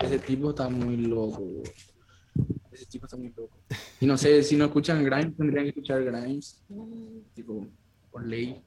Ese 0.00 0.18
tipo 0.18 0.50
está 0.50 0.68
muy 0.68 0.96
loco, 0.96 1.44
bro. 1.44 1.62
Ese 2.72 2.86
tipo 2.86 3.06
está 3.06 3.16
muy 3.16 3.32
loco. 3.36 3.58
Y 4.00 4.06
no 4.06 4.16
sé, 4.16 4.42
si 4.42 4.56
no 4.56 4.64
escuchan 4.66 5.04
Grimes, 5.04 5.36
tendrían 5.36 5.64
que 5.64 5.68
escuchar 5.70 6.02
Grimes, 6.04 6.64
tipo, 7.34 7.66
por 8.10 8.24
ley. 8.26 8.62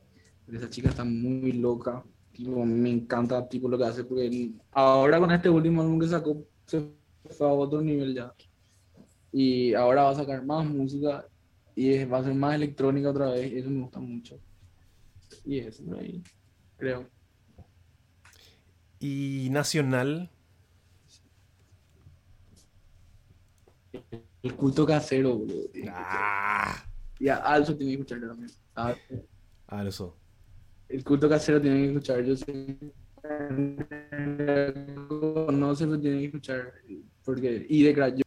Esa 0.47 0.69
chica 0.69 0.89
está 0.89 1.03
muy 1.03 1.53
loca. 1.53 2.03
Tipo, 2.33 2.65
me 2.65 2.89
encanta 2.89 3.47
tipo 3.47 3.69
lo 3.69 3.77
que 3.77 3.85
hace, 3.85 4.03
porque 4.03 4.51
ahora 4.71 5.19
con 5.19 5.31
este 5.31 5.49
último 5.49 5.81
álbum 5.81 5.99
que 5.99 6.07
sacó, 6.07 6.43
se 6.65 6.91
fue 7.29 7.47
a 7.47 7.53
otro 7.53 7.81
nivel 7.81 8.13
ya. 8.15 8.33
Y 9.31 9.73
ahora 9.75 10.03
va 10.03 10.09
a 10.11 10.15
sacar 10.15 10.43
más 10.45 10.65
música 10.65 11.25
y 11.75 11.93
es- 11.93 12.11
va 12.11 12.19
a 12.19 12.23
ser 12.23 12.33
más 12.33 12.55
electrónica 12.55 13.11
otra 13.11 13.29
vez, 13.31 13.51
y 13.51 13.57
eso 13.59 13.69
me 13.69 13.81
gusta 13.81 13.99
mucho. 13.99 14.39
Y 15.45 15.59
eso, 15.59 15.83
ahí, 15.99 16.23
creo. 16.77 17.07
Y 18.99 19.49
nacional, 19.51 20.29
El 24.41 24.55
culto 24.55 24.85
casero, 24.85 25.37
boludo. 25.37 25.69
ah, 25.87 26.73
escuchar. 26.75 26.93
Y 27.19 27.27
a 27.29 27.37
Alzo 27.37 27.77
tiene 27.77 27.91
que 27.91 28.01
escucharlo 28.01 28.27
también. 28.27 28.51
A- 28.75 28.95
ah, 29.67 29.85
eso. 29.87 30.22
El 30.87 31.03
culto 31.03 31.27
casero 31.29 31.61
tiene 31.61 31.77
que 31.81 31.87
escuchar. 31.87 32.23
Yo 32.23 32.35
sé. 32.35 32.77
No 35.51 35.75
sé, 35.75 35.85
pero 35.85 35.99
tiene 35.99 36.19
que 36.19 36.25
escuchar. 36.25 36.73
Porque, 37.23 37.65
y 37.69 37.83
de 37.83 37.93
yo- 38.17 38.23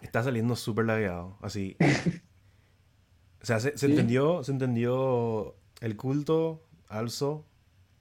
está 0.00 0.22
saliendo 0.22 0.56
súper 0.56 0.86
lagueado, 0.86 1.38
así. 1.42 1.76
O 3.42 3.46
sea, 3.46 3.60
se, 3.60 3.76
se 3.76 3.86
entendió, 3.86 4.44
se 4.44 4.52
entendió 4.52 5.56
el 5.80 5.96
culto, 5.96 6.68
alzo 6.88 7.46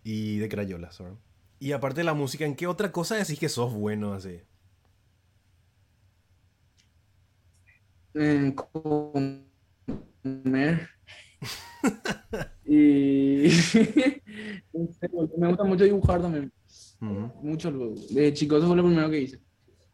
y 0.03 0.37
de 0.39 0.49
crayolas, 0.49 0.99
¿verdad? 0.99 1.17
Y 1.59 1.73
aparte 1.73 2.01
de 2.01 2.05
la 2.05 2.13
música, 2.13 2.45
¿en 2.45 2.55
qué 2.55 2.67
otra 2.67 2.91
cosa 2.91 3.15
decís 3.15 3.39
que 3.39 3.49
sos 3.49 3.73
bueno 3.73 4.13
así? 4.13 4.41
En 8.13 8.53
comer. 8.55 9.37
y 12.65 13.47
me 15.37 15.47
gusta 15.47 15.63
mucho 15.63 15.83
dibujar 15.83 16.21
también. 16.21 16.51
Mucho 16.99 17.71
luego. 17.71 17.95
De 18.11 18.33
chico 18.33 18.57
eso 18.57 18.67
fue 18.67 18.75
lo 18.75 18.83
primero 18.83 19.09
que 19.09 19.21
hice. 19.21 19.39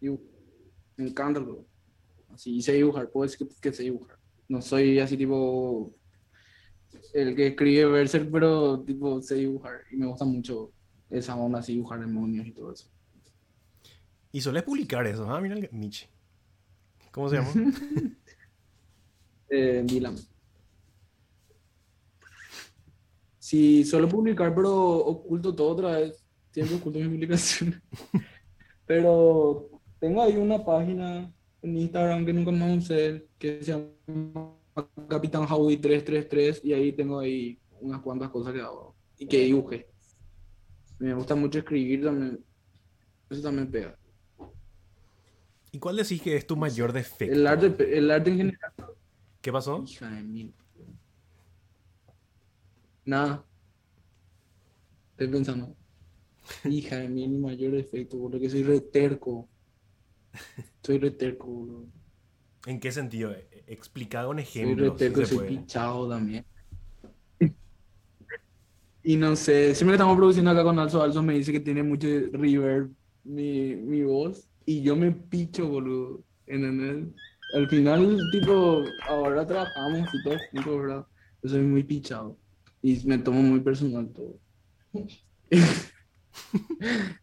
Me 0.02 1.08
encanta 1.08 1.40
luego. 1.40 1.66
Así 2.30 2.62
sé 2.62 2.74
dibujar, 2.74 3.10
puedo 3.10 3.30
decir 3.30 3.48
que, 3.48 3.56
que 3.62 3.74
sé 3.74 3.84
dibujar. 3.84 4.18
No 4.50 4.62
soy 4.62 5.00
así 5.00 5.18
tipo 5.18 5.94
el 7.14 7.36
que 7.36 7.48
escribe 7.48 7.86
Berserk, 7.86 8.30
pero 8.32 8.82
tipo 8.82 9.22
sé 9.22 9.36
dibujar. 9.36 9.82
Y 9.92 9.98
me 9.98 10.06
gusta 10.06 10.26
mucho 10.26 10.72
esa 11.10 11.36
onda 11.36 11.60
así, 11.60 11.74
dibujar 11.74 12.00
demonios 12.00 12.46
y 12.46 12.52
todo 12.52 12.74
eso. 12.74 12.90
Y 14.32 14.42
suele 14.42 14.62
publicar 14.62 15.08
eso, 15.08 15.30
ah, 15.30 15.40
mira 15.42 15.56
el 15.56 15.70
Michi. 15.72 16.06
¿Cómo 17.12 17.30
se 17.30 17.38
llama? 17.38 17.50
eh, 19.50 19.84
Dylan. 19.86 20.16
Sí, 23.48 23.86
suelo 23.86 24.10
publicar, 24.10 24.54
pero 24.54 24.76
oculto 24.76 25.56
todo 25.56 25.70
otra 25.70 25.92
vez. 25.92 26.22
Siempre 26.52 26.76
oculto 26.76 27.00
mi 27.00 27.08
publicación. 27.08 27.82
pero 28.86 29.70
tengo 30.00 30.22
ahí 30.22 30.36
una 30.36 30.66
página 30.66 31.34
en 31.62 31.78
Instagram 31.78 32.26
que 32.26 32.34
nunca 32.34 32.52
más 32.52 32.78
usé, 32.78 33.26
que 33.40 33.64
se 33.64 33.72
llama 33.72 34.54
Capitán 35.08 35.48
Howdy 35.50 35.78
333 35.78 36.66
y 36.66 36.74
ahí 36.74 36.92
tengo 36.92 37.20
ahí 37.20 37.58
unas 37.80 38.02
cuantas 38.02 38.32
cosas 38.32 38.54
que 38.54 38.60
hago 38.60 38.94
y 39.18 39.26
que 39.26 39.46
dibuje. 39.46 39.88
Me 41.00 41.14
gusta 41.14 41.34
mucho 41.34 41.60
escribir 41.60 42.04
también. 42.04 42.44
Eso 43.30 43.42
también 43.44 43.72
pega. 43.72 43.98
¿Y 45.72 45.80
cuál 45.80 45.96
decís 45.96 46.22
que 46.22 46.36
es 46.36 46.46
tu 46.46 46.58
mayor 46.58 46.92
defecto? 46.92 47.34
El 47.34 47.48
arte, 47.48 47.98
el 47.98 48.12
arte 48.12 48.30
en 48.30 48.38
general. 48.40 48.74
¿Qué 49.40 49.54
pasó? 49.54 49.86
Hija 49.88 50.10
de 50.10 50.22
mí. 50.22 50.54
Nada. 53.08 53.46
Estoy 55.12 55.30
pensando. 55.30 55.74
Hija 56.66 56.98
de 56.98 57.08
mí, 57.08 57.26
mi 57.26 57.38
mayor 57.38 57.72
defecto, 57.72 58.18
boludo, 58.18 58.42
que 58.42 58.50
soy 58.50 58.64
reterco. 58.64 59.48
Soy 60.84 61.00
reterco, 61.00 61.48
boludo. 61.48 61.86
¿En 62.66 62.82
qué 62.82 62.92
sentido? 62.92 63.34
Explicado 63.66 64.30
un 64.30 64.40
ejemplo. 64.40 64.90
Soy 64.90 64.90
reterco, 64.90 65.26
soy 65.26 65.48
pinchado 65.48 66.10
también. 66.10 66.46
Y 69.04 69.16
no 69.16 69.38
sé, 69.38 69.74
siempre 69.74 69.94
que 69.94 70.02
estamos 70.02 70.18
produciendo 70.18 70.52
acá 70.52 70.64
con 70.64 70.78
Alzo, 70.78 71.02
Alzo 71.02 71.24
me 71.24 71.36
dice 71.36 71.54
que 71.54 71.62
tiene 71.62 71.84
mucho 71.84 72.08
reverb 72.34 72.92
mi, 73.24 73.74
mi 73.74 74.04
voz 74.04 74.50
y 74.66 74.82
yo 74.82 74.98
me 74.98 75.14
picho, 75.14 75.66
boludo. 75.70 76.26
En 76.46 76.66
el, 76.66 77.16
al 77.56 77.70
final, 77.70 78.20
tipo, 78.34 78.84
ahora 79.08 79.48
trabajamos 79.48 80.10
y 80.14 80.24
todo 80.24 80.36
juntos, 80.52 80.82
¿verdad? 80.82 81.08
Yo 81.42 81.50
soy 81.50 81.62
muy 81.62 81.84
pichado 81.84 82.38
y 82.88 83.06
me 83.06 83.18
tomo 83.18 83.42
muy 83.42 83.60
personal 83.60 84.08
todo. 84.14 84.40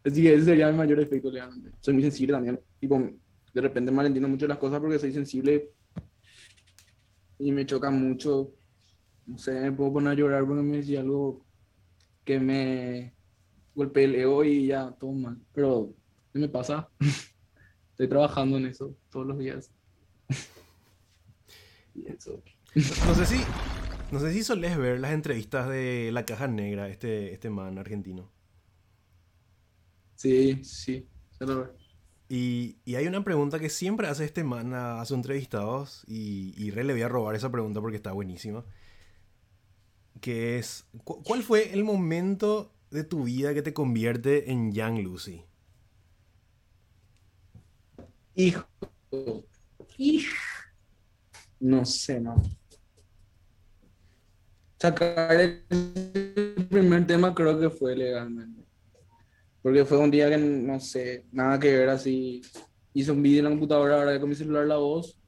Así 0.05 0.21
que 0.21 0.35
ese 0.35 0.45
sería 0.45 0.71
mi 0.71 0.77
mayor 0.77 0.99
efecto, 0.99 1.31
realmente. 1.31 1.71
Soy 1.79 1.95
muy 1.95 2.03
sensible 2.03 2.33
también. 2.33 2.59
Tipo, 2.79 3.01
de 3.51 3.61
repente 3.61 3.91
malentiendo 3.91 4.29
mucho 4.29 4.45
las 4.45 4.59
cosas 4.59 4.79
porque 4.79 4.99
soy 4.99 5.11
sensible 5.11 5.71
y 7.39 7.51
me 7.51 7.65
choca 7.65 7.89
mucho. 7.89 8.53
No 9.25 9.39
sé, 9.39 9.59
me 9.59 9.71
puedo 9.71 9.93
poner 9.93 10.11
a 10.11 10.13
llorar 10.13 10.45
porque 10.45 10.61
me 10.61 10.77
decía 10.77 10.99
algo 10.99 11.43
que 12.23 12.39
me 12.39 13.15
golpeé 13.73 14.03
el 14.03 14.15
ego 14.15 14.43
y 14.43 14.67
ya, 14.67 14.91
todo 14.91 15.13
mal. 15.13 15.41
Pero, 15.51 15.95
¿qué 16.31 16.37
me 16.37 16.47
pasa? 16.47 16.89
Estoy 17.89 18.07
trabajando 18.07 18.57
en 18.57 18.67
eso 18.67 18.95
todos 19.09 19.25
los 19.25 19.39
días. 19.39 19.71
y 21.95 22.07
eso. 22.07 22.43
No 22.75 23.15
sé 23.15 23.25
si, 23.25 23.37
no 24.11 24.19
sé 24.19 24.33
si 24.33 24.43
solés 24.43 24.77
ver 24.77 24.99
las 24.99 25.11
entrevistas 25.11 25.67
de 25.69 26.09
La 26.11 26.25
Caja 26.25 26.47
Negra, 26.47 26.87
este, 26.89 27.33
este 27.33 27.49
man 27.49 27.77
argentino. 27.77 28.31
Sí, 30.15 30.63
sí, 30.63 31.07
lo 31.39 31.47
veo. 31.47 31.75
Y, 32.27 32.77
y, 32.85 32.95
hay 32.95 33.05
una 33.05 33.23
pregunta 33.23 33.59
que 33.59 33.69
siempre 33.69 34.07
hace 34.07 34.25
este 34.25 34.43
man 34.43 34.73
a, 34.73 35.05
sus 35.05 35.15
entrevistados 35.15 36.03
y, 36.07 36.53
y 36.57 36.71
re 36.71 36.83
le 36.83 36.93
voy 36.93 37.03
a 37.03 37.07
robar 37.07 37.35
esa 37.35 37.51
pregunta 37.51 37.81
porque 37.81 37.97
está 37.97 38.13
buenísima 38.13 38.65
que 40.21 40.57
es, 40.57 40.85
¿cuál 41.03 41.43
fue 41.43 41.73
el 41.73 41.83
momento 41.83 42.73
de 42.89 43.03
tu 43.03 43.25
vida 43.25 43.53
que 43.53 43.61
te 43.61 43.73
convierte 43.73 44.51
en 44.51 44.73
Young 44.73 44.99
Lucy? 44.99 45.43
Hijo, 48.35 48.65
hijo, 49.97 50.35
no 51.59 51.85
sé, 51.85 52.19
no. 52.19 52.35
Sacar 54.85 55.41
el 55.41 55.63
primer 56.69 57.07
tema 57.07 57.33
creo 57.33 57.59
que 57.59 57.71
fue 57.71 57.95
legalmente. 57.95 58.61
Porque 59.63 59.83
fue 59.83 59.97
un 59.97 60.11
día 60.11 60.29
que, 60.29 60.37
no 60.37 60.79
sé, 60.79 61.25
nada 61.31 61.59
que 61.59 61.75
ver 61.75 61.89
así. 61.89 62.43
Hice 62.93 63.09
un 63.09 63.23
vídeo 63.23 63.39
en 63.39 63.45
la 63.45 63.49
computadora, 63.49 63.97
ahora 63.97 64.19
con 64.19 64.29
mi 64.29 64.35
celular 64.35 64.67
la 64.67 64.75
voz. 64.77 65.19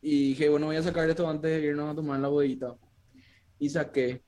Y 0.00 0.28
dije, 0.28 0.48
bueno, 0.48 0.66
voy 0.66 0.76
a 0.76 0.82
sacar 0.84 1.10
esto 1.10 1.28
antes 1.28 1.50
de 1.50 1.66
irnos 1.66 1.90
a 1.90 1.96
tomar 1.96 2.20
la 2.20 2.28
bodita. 2.28 2.76
Y 3.58 3.68
saqué. 3.68 4.22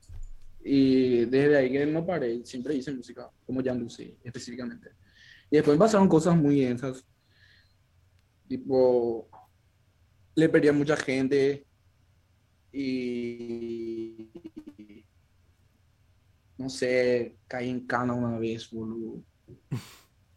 Y 0.65 1.23
desde 1.27 1.55
ahí 1.55 1.71
que 1.71 1.85
no 1.85 2.05
paré, 2.05 2.45
siempre 2.45 2.75
hice 2.75 2.91
música, 2.91 3.31
como 3.45 3.63
Jan 3.63 3.79
Lucy 3.79 4.17
específicamente. 4.21 4.89
Y 5.49 5.55
después 5.55 5.77
pasaron 5.77 6.09
cosas 6.09 6.35
muy 6.35 6.59
densas. 6.59 7.05
Tipo, 8.49 9.29
le 10.35 10.49
perdí 10.49 10.67
a 10.67 10.73
mucha 10.73 10.97
gente 10.97 11.65
y 12.73 14.22
no 16.63 16.69
sé, 16.69 17.35
caí 17.47 17.69
en 17.69 17.85
cana 17.85 18.13
una 18.13 18.37
vez, 18.39 18.69
boludo. 18.71 19.21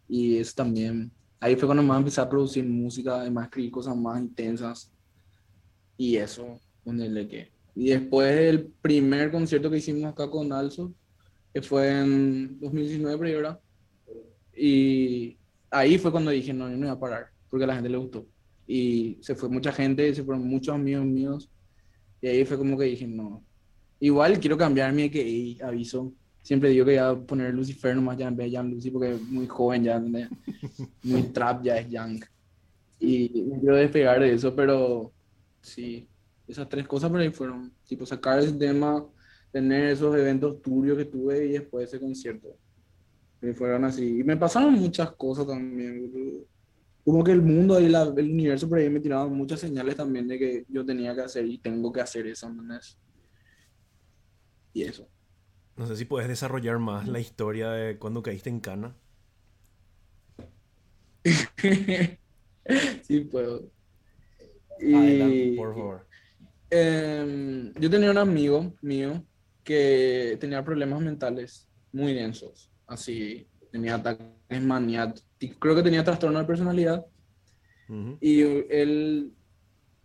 Y 0.08 0.36
eso 0.36 0.52
también. 0.54 1.10
Ahí 1.40 1.56
fue 1.56 1.66
cuando 1.66 1.82
más 1.82 1.98
empecé 1.98 2.20
a 2.20 2.28
producir 2.28 2.64
música, 2.64 3.20
además 3.20 3.46
escribir 3.46 3.70
cosas 3.70 3.96
más 3.96 4.20
intensas. 4.20 4.92
Y 5.96 6.16
eso, 6.16 6.60
ponerle 6.84 7.26
que 7.26 7.56
y 7.76 7.90
después 7.90 8.34
el 8.34 8.68
primer 8.80 9.30
concierto 9.30 9.70
que 9.70 9.76
hicimos 9.76 10.10
acá 10.10 10.30
con 10.30 10.50
Alzo, 10.50 10.94
que 11.52 11.60
fue 11.60 11.90
en 11.90 12.58
2019, 12.58 13.18
pero 13.18 13.36
¿verdad? 13.36 13.60
Y 14.56 15.36
ahí 15.70 15.98
fue 15.98 16.10
cuando 16.10 16.30
dije, 16.30 16.54
no, 16.54 16.70
yo 16.70 16.76
no 16.76 16.86
voy 16.86 16.96
a 16.96 16.98
parar, 16.98 17.26
porque 17.50 17.64
a 17.64 17.66
la 17.66 17.74
gente 17.74 17.90
le 17.90 17.98
gustó. 17.98 18.26
Y 18.66 19.18
se 19.20 19.34
fue 19.34 19.50
mucha 19.50 19.72
gente, 19.72 20.14
se 20.14 20.24
fueron 20.24 20.48
muchos 20.48 20.74
amigos 20.74 21.04
míos. 21.04 21.50
Y 22.22 22.28
ahí 22.28 22.46
fue 22.46 22.56
como 22.56 22.78
que 22.78 22.86
dije, 22.86 23.06
no. 23.06 23.44
Igual 24.06 24.38
quiero 24.38 24.56
cambiar 24.56 24.92
mi 24.92 25.10
que 25.10 25.56
aviso. 25.60 26.12
Siempre 26.40 26.70
digo 26.70 26.86
que 26.86 26.92
voy 26.92 26.98
a 26.98 27.26
poner 27.26 27.52
Lucifer 27.52 27.96
nomás 27.96 28.16
ya 28.16 28.28
en 28.28 28.36
vez 28.36 28.46
de 28.46 28.52
Young 28.52 28.70
Lucy, 28.70 28.90
porque 28.92 29.14
es 29.14 29.20
muy 29.20 29.48
joven 29.48 29.82
ya, 29.82 30.00
muy 31.02 31.22
trap 31.32 31.64
ya 31.64 31.78
es 31.78 31.90
Young. 31.90 32.22
Y 33.00 33.42
me 33.50 33.58
quiero 33.58 33.74
despegar 33.74 34.20
de 34.20 34.32
eso, 34.32 34.54
pero 34.54 35.12
sí, 35.60 36.08
esas 36.46 36.68
tres 36.68 36.86
cosas 36.86 37.10
por 37.10 37.18
ahí 37.18 37.30
fueron, 37.30 37.72
tipo, 37.84 38.06
sacar 38.06 38.38
ese 38.38 38.52
tema, 38.52 39.04
tener 39.50 39.88
esos 39.88 40.16
eventos 40.16 40.62
turbios 40.62 40.96
que 40.98 41.06
tuve 41.06 41.44
y 41.44 41.52
después 41.54 41.88
ese 41.88 41.98
concierto. 41.98 42.56
Que 43.40 43.54
fueron 43.54 43.84
así. 43.86 44.20
Y 44.20 44.22
me 44.22 44.36
pasaron 44.36 44.74
muchas 44.74 45.10
cosas 45.16 45.48
también. 45.48 46.12
Como 47.04 47.24
que 47.24 47.32
el 47.32 47.42
mundo 47.42 47.80
y 47.80 47.86
el 47.86 48.30
universo 48.30 48.68
por 48.68 48.78
ahí 48.78 48.88
me 48.88 49.00
tiraban 49.00 49.32
muchas 49.32 49.58
señales 49.58 49.96
también 49.96 50.28
de 50.28 50.38
que 50.38 50.64
yo 50.68 50.86
tenía 50.86 51.12
que 51.12 51.22
hacer 51.22 51.44
y 51.44 51.58
tengo 51.58 51.90
que 51.90 52.02
hacer 52.02 52.28
eso, 52.28 52.46
¿entendés? 52.46 52.96
Y 54.76 54.82
eso. 54.82 55.08
No 55.76 55.86
sé 55.86 55.96
si 55.96 56.04
puedes 56.04 56.28
desarrollar 56.28 56.78
más 56.78 57.08
la 57.08 57.18
historia 57.18 57.70
de 57.70 57.96
cuando 57.98 58.22
caíste 58.22 58.50
en 58.50 58.60
cana. 58.60 58.94
sí, 63.02 63.20
puedo. 63.20 63.70
Adelante, 64.78 65.54
por 65.56 65.74
favor. 65.74 66.06
Em, 66.68 67.72
yo 67.72 67.88
tenía 67.88 68.10
un 68.10 68.18
amigo 68.18 68.74
mío 68.82 69.24
que 69.64 70.36
tenía 70.38 70.62
problemas 70.62 71.00
mentales 71.00 71.70
muy 71.90 72.12
densos, 72.12 72.70
así, 72.86 73.48
tenía 73.72 73.94
ataques 73.94 74.60
maniáticos, 74.60 75.56
creo 75.58 75.74
que 75.74 75.82
tenía 75.82 76.04
trastorno 76.04 76.38
de 76.38 76.44
personalidad. 76.44 77.06
Y 78.20 78.42
él, 78.42 79.32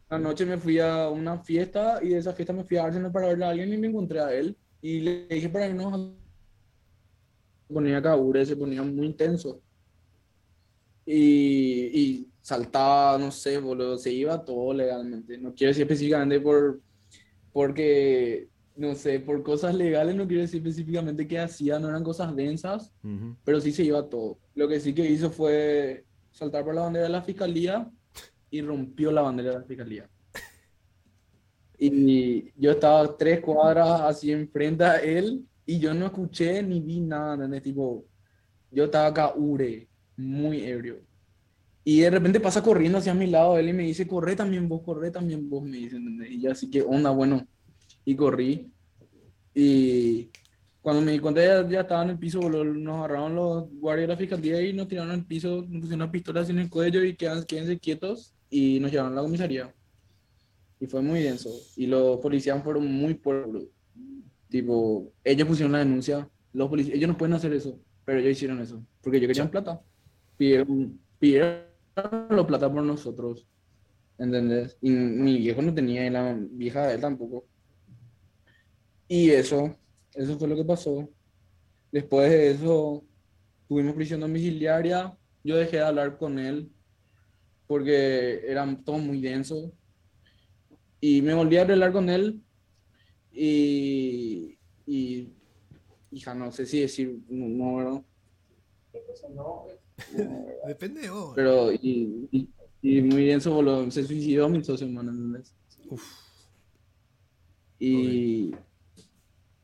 la 0.09 0.17
noche 0.17 0.45
me 0.45 0.57
fui 0.57 0.79
a 0.79 1.09
una 1.09 1.39
fiesta 1.39 1.99
y 2.01 2.09
de 2.09 2.19
esa 2.19 2.31
fiesta 2.31 2.53
me 2.53 2.63
fui 2.63 2.77
a 2.77 2.85
Arsenal 2.85 3.11
para 3.11 3.27
verle 3.27 3.43
a 3.43 3.49
alguien 3.49 3.73
y 3.73 3.77
me 3.77 3.87
encontré 3.87 4.21
a 4.21 4.33
él. 4.33 4.55
Y 4.81 4.99
le 5.01 5.27
dije 5.27 5.49
para 5.49 5.67
irnos 5.67 6.11
se 7.67 7.73
ponía 7.73 8.01
cabure, 8.01 8.45
se 8.45 8.55
ponía 8.55 8.83
muy 8.83 9.05
intenso. 9.05 9.61
Y, 11.05 11.99
y 11.99 12.27
saltaba, 12.41 13.17
no 13.17 13.31
sé, 13.31 13.57
boludo, 13.59 13.97
se 13.97 14.11
iba 14.11 14.43
todo 14.43 14.73
legalmente. 14.73 15.37
No 15.37 15.53
quiero 15.53 15.69
decir 15.69 15.83
específicamente 15.83 16.39
por, 16.39 16.81
porque, 17.53 18.49
no 18.75 18.95
sé, 18.95 19.19
por 19.19 19.41
cosas 19.43 19.75
legales, 19.75 20.15
no 20.15 20.27
quiero 20.27 20.41
decir 20.41 20.59
específicamente 20.61 21.27
qué 21.27 21.39
hacía, 21.39 21.79
no 21.79 21.89
eran 21.89 22.03
cosas 22.03 22.35
densas, 22.35 22.91
Ujú. 23.03 23.35
pero 23.43 23.59
sí 23.61 23.71
se 23.71 23.83
iba 23.83 24.07
todo. 24.09 24.39
Lo 24.55 24.67
que 24.67 24.79
sí 24.79 24.93
que 24.93 25.09
hizo 25.09 25.29
fue 25.29 26.05
saltar 26.31 26.63
por 26.63 26.75
la 26.75 26.81
bandera 26.81 27.05
de 27.05 27.11
la 27.11 27.21
fiscalía 27.21 27.89
y 28.49 28.61
rompió 28.61 29.11
la 29.11 29.21
bandera 29.21 29.51
de 29.51 29.59
la 29.59 29.65
fiscalía. 29.65 30.09
Y 31.83 32.53
yo 32.61 32.73
estaba 32.73 33.17
tres 33.17 33.39
cuadras 33.39 34.01
así 34.01 34.31
enfrente 34.31 34.83
a 34.83 34.97
él 34.97 35.43
y 35.65 35.79
yo 35.79 35.95
no 35.95 36.05
escuché 36.05 36.61
ni 36.61 36.79
vi 36.79 36.99
nada, 36.99 37.33
¿entendés? 37.33 37.63
Tipo, 37.63 38.05
yo 38.69 38.83
estaba 38.83 39.07
acá, 39.07 39.33
ure, 39.35 39.87
muy 40.15 40.63
ebrio. 40.63 41.01
Y 41.83 42.01
de 42.01 42.11
repente 42.11 42.39
pasa 42.39 42.61
corriendo 42.61 42.99
hacia 42.99 43.15
mi 43.15 43.25
lado 43.25 43.57
él 43.57 43.69
y 43.69 43.73
me 43.73 43.81
dice, 43.81 44.07
corre 44.07 44.35
también 44.35 44.69
vos, 44.69 44.83
corre 44.83 45.09
también 45.09 45.49
vos, 45.49 45.63
me 45.63 45.77
dice, 45.77 45.95
¿entendés? 45.95 46.29
Y 46.29 46.41
yo 46.41 46.51
así 46.51 46.69
que 46.69 46.83
onda, 46.83 47.09
bueno, 47.09 47.47
y 48.05 48.15
corrí. 48.15 48.71
Y 49.55 50.29
cuando 50.83 51.01
me 51.01 51.13
di 51.13 51.19
cuenta 51.19 51.41
ya, 51.43 51.67
ya 51.67 51.81
estaba 51.81 52.03
en 52.03 52.11
el 52.11 52.19
piso, 52.19 52.41
boludo, 52.41 52.63
nos 52.63 52.97
agarraron 52.99 53.35
los 53.35 53.71
guardias 53.71 54.07
de 54.07 54.13
la 54.13 54.19
fiscalía 54.19 54.61
y 54.61 54.71
nos 54.73 54.87
tiraron 54.87 55.09
al 55.09 55.25
piso, 55.25 55.65
nos 55.67 55.81
pusieron 55.81 56.03
una 56.03 56.11
pistola 56.11 56.41
así 56.41 56.51
en 56.51 56.59
el 56.59 56.69
cuello 56.69 57.03
y 57.03 57.15
quedan, 57.15 57.43
quédense 57.43 57.79
quietos 57.79 58.35
y 58.51 58.79
nos 58.79 58.91
llevaron 58.91 59.13
a 59.13 59.15
la 59.15 59.21
comisaría. 59.23 59.73
Y 60.81 60.87
fue 60.87 61.01
muy 61.03 61.21
denso. 61.21 61.51
Y 61.75 61.85
los 61.85 62.19
policías 62.19 62.61
fueron 62.63 62.91
muy 62.91 63.13
pueblos. 63.13 63.65
Tipo, 64.49 65.13
ellos 65.23 65.47
pusieron 65.47 65.71
la 65.71 65.77
denuncia. 65.77 66.27
Los 66.53 66.69
policías, 66.69 66.97
ellos 66.97 67.07
no 67.07 67.17
pueden 67.17 67.35
hacer 67.35 67.53
eso, 67.53 67.79
pero 68.03 68.17
ellos 68.17 68.31
hicieron 68.31 68.59
eso. 68.59 68.83
Porque 68.99 69.19
ellos 69.19 69.27
querían 69.27 69.51
plata. 69.51 69.79
Pidieron, 70.37 70.99
pidieron 71.19 71.61
la 71.95 72.47
plata 72.47 72.73
por 72.73 72.81
nosotros. 72.81 73.47
¿Entendés? 74.17 74.75
Y 74.81 74.89
mi 74.89 75.37
viejo 75.37 75.61
no 75.61 75.71
tenía 75.71 76.05
y 76.05 76.09
la 76.09 76.35
vieja 76.49 76.87
de 76.87 76.95
él 76.95 77.01
tampoco. 77.01 77.45
Y 79.07 79.29
eso, 79.29 79.77
eso 80.15 80.39
fue 80.39 80.47
lo 80.47 80.55
que 80.55 80.65
pasó. 80.65 81.07
Después 81.91 82.27
de 82.27 82.51
eso, 82.51 83.05
tuvimos 83.67 83.93
prisión 83.93 84.21
domiciliaria. 84.21 85.15
Yo 85.43 85.57
dejé 85.57 85.77
de 85.77 85.83
hablar 85.83 86.17
con 86.17 86.39
él 86.39 86.71
porque 87.67 88.41
era 88.47 88.65
todo 88.83 88.97
muy 88.97 89.21
denso. 89.21 89.71
Y 91.01 91.21
me 91.21 91.33
volví 91.33 91.57
a 91.57 91.63
hablar 91.63 91.91
con 91.91 92.09
él 92.09 92.41
y, 93.31 94.57
y 94.85 95.33
hija, 96.11 96.33
no 96.35 96.51
sé 96.51 96.65
si 96.65 96.81
decir 96.81 97.09
un 97.29 97.57
número. 97.57 98.05
No, 99.35 99.65
Depende 100.67 101.01
de 101.01 101.09
vos. 101.09 101.33
pero 101.35 101.71
y, 101.73 102.27
y, 102.31 102.49
y 102.81 103.01
muy 103.01 103.35
boludo. 103.51 103.89
Se 103.91 104.03
suicidó 104.03 104.49
mi 104.49 104.63
socio, 104.63 104.87
hermano, 104.87 105.11
¿entendés? 105.11 105.53
Uf. 105.89 106.03
Y, 107.79 108.51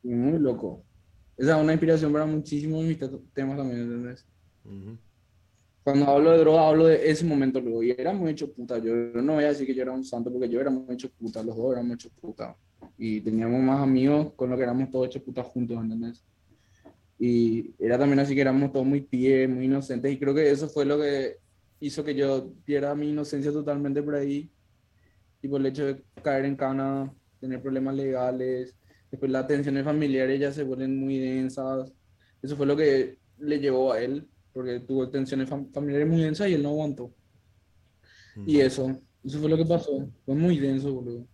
y 0.03 0.09
muy 0.09 0.39
loco. 0.39 0.83
Esa 1.37 1.57
es 1.57 1.63
una 1.63 1.73
inspiración 1.73 2.11
para 2.11 2.25
muchísimos 2.25 2.81
de 2.81 2.87
mis 2.89 2.97
te- 2.99 3.09
temas 3.33 3.57
también, 3.57 3.81
¿entendés? 3.81 4.25
Ujú. 4.65 4.97
Cuando 5.87 6.05
hablo 6.07 6.31
de 6.31 6.39
droga, 6.39 6.67
hablo 6.67 6.87
de 6.87 7.09
ese 7.09 7.23
momento 7.23 7.61
luego. 7.61 7.81
Y 7.81 7.91
era 7.91 8.11
muy 8.11 8.31
hecho 8.31 8.51
puta. 8.51 8.77
Yo 8.77 8.93
no 8.93 9.35
voy 9.35 9.45
a 9.45 9.47
decir 9.47 9.65
que 9.65 9.73
yo 9.73 9.83
era 9.83 9.93
un 9.93 10.03
santo 10.03 10.29
porque 10.29 10.49
yo 10.49 10.59
era 10.59 10.69
muy 10.69 10.93
hecho 10.93 11.09
puta. 11.09 11.41
Los 11.41 11.55
dos 11.55 11.71
éramos 11.71 11.93
hechos 11.95 12.11
puta. 12.19 12.57
Y 12.97 13.21
teníamos 13.21 13.61
más 13.61 13.79
amigos 13.79 14.33
con 14.35 14.49
los 14.49 14.57
que 14.57 14.63
éramos 14.63 14.91
todos 14.91 15.07
hechos 15.07 15.21
puta 15.21 15.43
juntos, 15.43 15.81
¿entendés? 15.81 16.25
Y 17.17 17.73
era 17.79 17.97
también 17.97 18.19
así 18.19 18.35
que 18.35 18.41
éramos 18.41 18.73
todos 18.73 18.85
muy 18.85 18.99
pie, 18.99 19.47
muy 19.47 19.63
inocentes. 19.63 20.11
Y 20.11 20.19
creo 20.19 20.35
que 20.35 20.51
eso 20.51 20.67
fue 20.67 20.83
lo 20.83 20.99
que 20.99 21.37
hizo 21.79 22.03
que 22.03 22.13
yo 22.13 22.51
pierda 22.65 22.93
mi 22.93 23.11
inocencia 23.11 23.53
totalmente 23.53 24.03
por 24.03 24.15
ahí. 24.15 24.51
Y 25.41 25.47
por 25.47 25.61
el 25.61 25.67
hecho 25.67 25.85
de 25.85 26.03
caer 26.21 26.43
en 26.43 26.57
cana, 26.57 27.13
tener 27.39 27.61
problemas 27.61 27.95
legales. 27.95 28.75
Después 29.09 29.31
las 29.31 29.47
tensiones 29.47 29.85
familiares 29.85 30.37
ya 30.37 30.51
se 30.51 30.63
vuelven 30.63 30.99
muy 30.99 31.17
densas. 31.17 31.93
Eso 32.41 32.57
fue 32.57 32.65
lo 32.65 32.75
que 32.75 33.19
le 33.37 33.61
llevó 33.61 33.93
a 33.93 34.01
él, 34.01 34.27
porque 34.57 34.79
tuvo 34.79 35.07
tensiones 35.09 35.47
fam- 35.49 35.71
familiares 35.71 36.07
muy 36.07 36.21
densas 36.21 36.49
y 36.49 36.53
él 36.55 36.63
no 36.63 36.69
aguantó. 36.69 37.13
Y 38.45 38.59
eso, 38.59 38.99
eso 39.23 39.39
fue 39.39 39.49
lo 39.49 39.57
que 39.57 39.65
pasó. 39.65 40.09
Fue 40.25 40.35
muy 40.35 40.57
denso, 40.59 40.93
boludo. 40.93 41.27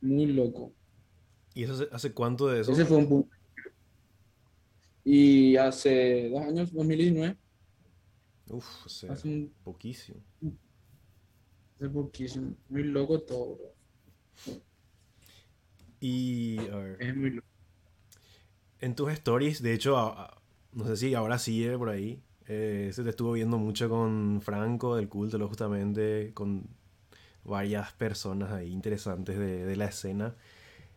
Muy 0.00 0.26
loco. 0.26 0.72
¿Y 1.54 1.64
eso 1.64 1.74
hace- 1.74 1.88
hace 1.92 2.12
cuánto 2.14 2.48
de 2.48 2.60
eso? 2.60 2.72
Ese 2.72 2.84
fue 2.84 2.96
un 2.96 3.08
punto. 3.08 3.28
Y 5.04 5.56
hace 5.56 6.30
dos 6.30 6.40
años, 6.42 6.72
2019, 6.72 7.36
Uf, 8.48 8.86
o 8.86 8.88
sea, 8.88 9.12
hace, 9.12 9.28
un, 9.28 9.52
poquísimo. 9.62 10.20
hace 11.76 11.88
poquísimo. 11.90 12.54
Muy 12.68 12.84
loco 12.84 13.20
todo, 13.20 13.56
bro. 13.56 13.74
Y, 16.00 16.58
a 16.68 16.76
ver, 16.76 17.02
Es 17.02 17.16
muy 17.16 17.30
loco. 17.30 17.48
en 18.80 18.94
tus 18.94 19.10
stories, 19.12 19.62
de 19.62 19.72
hecho, 19.74 19.96
a- 19.96 20.24
a- 20.26 20.42
no 20.74 20.86
sé 20.86 20.96
si 20.96 21.14
ahora 21.14 21.38
sigue 21.38 21.76
por 21.78 21.88
ahí, 21.88 22.22
eh, 22.46 22.90
se 22.92 23.02
te 23.02 23.10
estuvo 23.10 23.32
viendo 23.32 23.58
mucho 23.58 23.88
con 23.88 24.40
Franco 24.42 24.96
del 24.96 25.08
culto, 25.08 25.38
justamente, 25.48 26.32
con 26.34 26.66
varias 27.44 27.92
personas 27.92 28.52
ahí 28.52 28.70
interesantes 28.72 29.38
de, 29.38 29.64
de 29.64 29.76
la 29.76 29.86
escena 29.86 30.34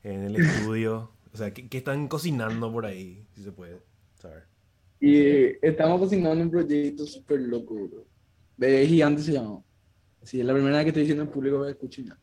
en 0.04 0.24
el 0.24 0.36
estudio. 0.36 1.12
O 1.34 1.38
sea, 1.38 1.54
¿qué, 1.54 1.68
qué 1.68 1.80
están 1.80 2.08
cocinando 2.08 2.72
por 2.72 2.86
ahí? 2.86 3.26
Si 3.36 3.44
se 3.44 3.52
puede 3.52 3.80
saber. 4.16 4.46
Y 5.00 5.66
estamos 5.66 6.00
cocinando 6.00 6.44
un 6.44 6.50
proyecto 6.50 7.06
súper 7.06 7.42
loco, 7.42 7.76
bro. 7.76 8.06
Bebé 8.58 8.88
Gigante 8.88 9.22
se 9.22 9.34
llama. 9.34 9.62
Sí, 10.24 10.40
es 10.40 10.46
la 10.46 10.54
primera 10.54 10.78
vez 10.78 10.86
que 10.86 10.90
estoy 10.90 11.04
diciendo 11.04 11.24
en 11.24 11.30
público 11.30 11.64
que 11.64 11.72
escuchen 11.72 12.06
ya. 12.08 12.18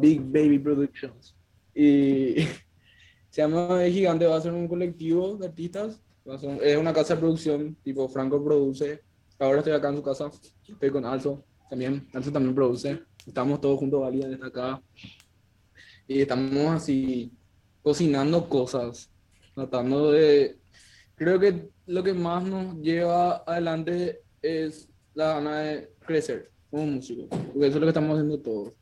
Big 0.00 0.20
Baby 0.20 0.58
Productions. 0.58 1.36
Y 1.74 2.36
se 3.30 3.42
llama 3.42 3.68
Bebé 3.68 3.92
Gigante, 3.92 4.26
va 4.26 4.36
a 4.36 4.40
ser 4.40 4.52
un 4.52 4.66
colectivo 4.66 5.36
de 5.36 5.46
artistas. 5.46 6.02
Es 6.62 6.76
una 6.76 6.92
casa 6.92 7.14
de 7.14 7.20
producción, 7.20 7.76
tipo 7.82 8.08
Franco 8.08 8.42
produce. 8.42 9.02
Ahora 9.38 9.58
estoy 9.58 9.74
acá 9.74 9.90
en 9.90 9.96
su 9.96 10.02
casa, 10.02 10.30
estoy 10.66 10.90
con 10.90 11.04
Alzo 11.04 11.44
también. 11.70 12.08
Alzo 12.12 12.32
también 12.32 12.54
produce. 12.54 13.02
Estamos 13.26 13.60
todos 13.60 13.78
juntos, 13.78 14.12
está 14.14 14.46
acá. 14.46 14.82
Y 16.08 16.20
estamos 16.20 16.66
así 16.68 17.32
cocinando 17.82 18.48
cosas, 18.48 19.10
tratando 19.54 20.10
de 20.10 20.58
Creo 21.16 21.40
que 21.40 21.70
lo 21.86 22.02
que 22.02 22.12
más 22.12 22.44
nos 22.44 22.76
lleva 22.76 23.38
adelante 23.46 24.20
es 24.42 24.86
la 25.14 25.34
gana 25.34 25.58
de 25.60 25.94
crecer 26.06 26.52
como 26.70 26.86
músicos, 26.86 27.26
porque 27.30 27.68
eso 27.68 27.68
es 27.68 27.74
lo 27.76 27.80
que 27.80 27.88
estamos 27.88 28.10
haciendo 28.10 28.38
todos. 28.38 28.74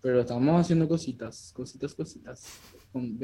Pero 0.00 0.20
estamos 0.20 0.60
haciendo 0.60 0.86
cositas, 0.86 1.52
cositas, 1.52 1.94
cositas, 1.94 2.60
con. 2.92 3.18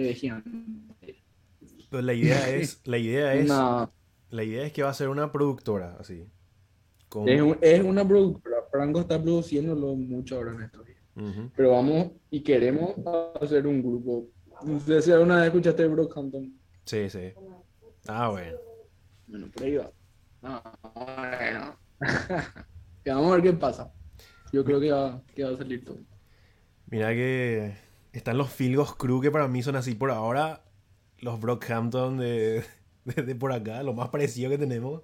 Pero 1.91 2.03
la 2.03 2.13
idea 2.15 2.49
es, 2.55 2.81
la 2.85 2.99
idea 2.99 3.35
es, 3.35 3.49
la 4.31 4.45
idea 4.45 4.65
es 4.67 4.73
que 4.73 4.83
va 4.83 4.91
a 4.91 4.95
ser 4.95 5.09
una 5.09 5.33
productora, 5.33 5.97
así. 5.99 6.27
Con- 7.09 7.29
es, 7.29 7.41
un- 7.41 7.59
es 7.61 7.83
una 7.83 8.07
productora, 8.07 8.57
Franco 8.71 9.01
está 9.01 9.21
produciéndolo 9.23 9.95
mucho 9.95 10.37
ahora 10.37 10.53
en 10.53 10.63
estos 10.63 10.85
días. 10.87 10.99
Pero 11.57 11.73
vamos 11.73 12.13
y 12.31 12.43
queremos 12.43 12.95
hacer 13.41 13.67
un 13.67 13.83
grupo. 13.83 14.29
No 14.65 14.79
sé 14.79 15.03
si 15.03 15.11
alguna 15.11 15.37
vez 15.39 15.47
escuchaste 15.47 15.87
Brockhampton. 15.89 16.53
Sí, 16.85 17.11
sí. 17.11 17.33
Ah, 18.07 18.29
bueno. 18.29 18.57
Bueno, 19.27 19.49
por 19.53 19.63
ahí 19.65 19.77
va. 19.77 19.91
Ah, 20.43 20.79
bueno. 21.39 21.77
Vamos 23.07 23.33
a 23.33 23.35
ver 23.37 23.43
qué 23.43 23.53
pasa. 23.55 23.93
Yo 24.53 24.65
creo 24.65 24.79
que 24.81 24.93
va, 24.93 25.23
que 25.35 25.43
va 25.45 25.51
a 25.51 25.57
salir 25.57 25.85
todo. 25.85 25.99
Mira 26.87 27.09
que 27.11 27.75
están 28.13 28.39
los 28.39 28.51
Filgos 28.51 28.95
Crew 28.97 29.21
que 29.21 29.31
para 29.31 29.49
mí 29.49 29.63
son 29.63 29.77
así 29.77 29.95
por 29.95 30.11
ahora. 30.11 30.63
Los 31.21 31.41
Brockhampton 31.41 32.19
de, 32.19 32.65
de, 33.05 33.23
de 33.23 33.35
por 33.35 33.53
acá, 33.53 33.83
lo 33.83 33.95
más 33.95 34.09
parecido 34.09 34.51
que 34.51 34.59
tenemos. 34.59 35.03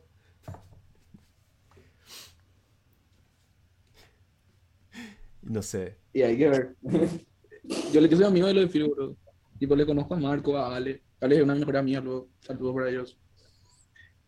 No 5.42 5.62
sé. 5.62 5.98
Y 6.12 6.22
hay 6.22 6.38
que 6.38 6.48
ver. 6.48 6.76
Yo 7.92 8.00
le 8.00 8.14
soy 8.14 8.24
amigo 8.24 8.46
de 8.46 8.54
los 8.54 8.64
de 8.64 8.70
Phil, 8.70 8.88
bro. 8.88 9.16
Tipo, 9.58 9.76
le 9.76 9.86
conozco 9.86 10.14
a 10.14 10.18
Marco, 10.18 10.56
a 10.56 10.74
Ale. 10.76 11.02
Ale 11.20 11.36
es 11.36 11.42
una 11.42 11.54
mejor 11.54 11.76
amiga, 11.76 12.00
luego 12.00 12.28
saludos 12.40 12.74
para 12.74 12.90
ellos. 12.90 13.18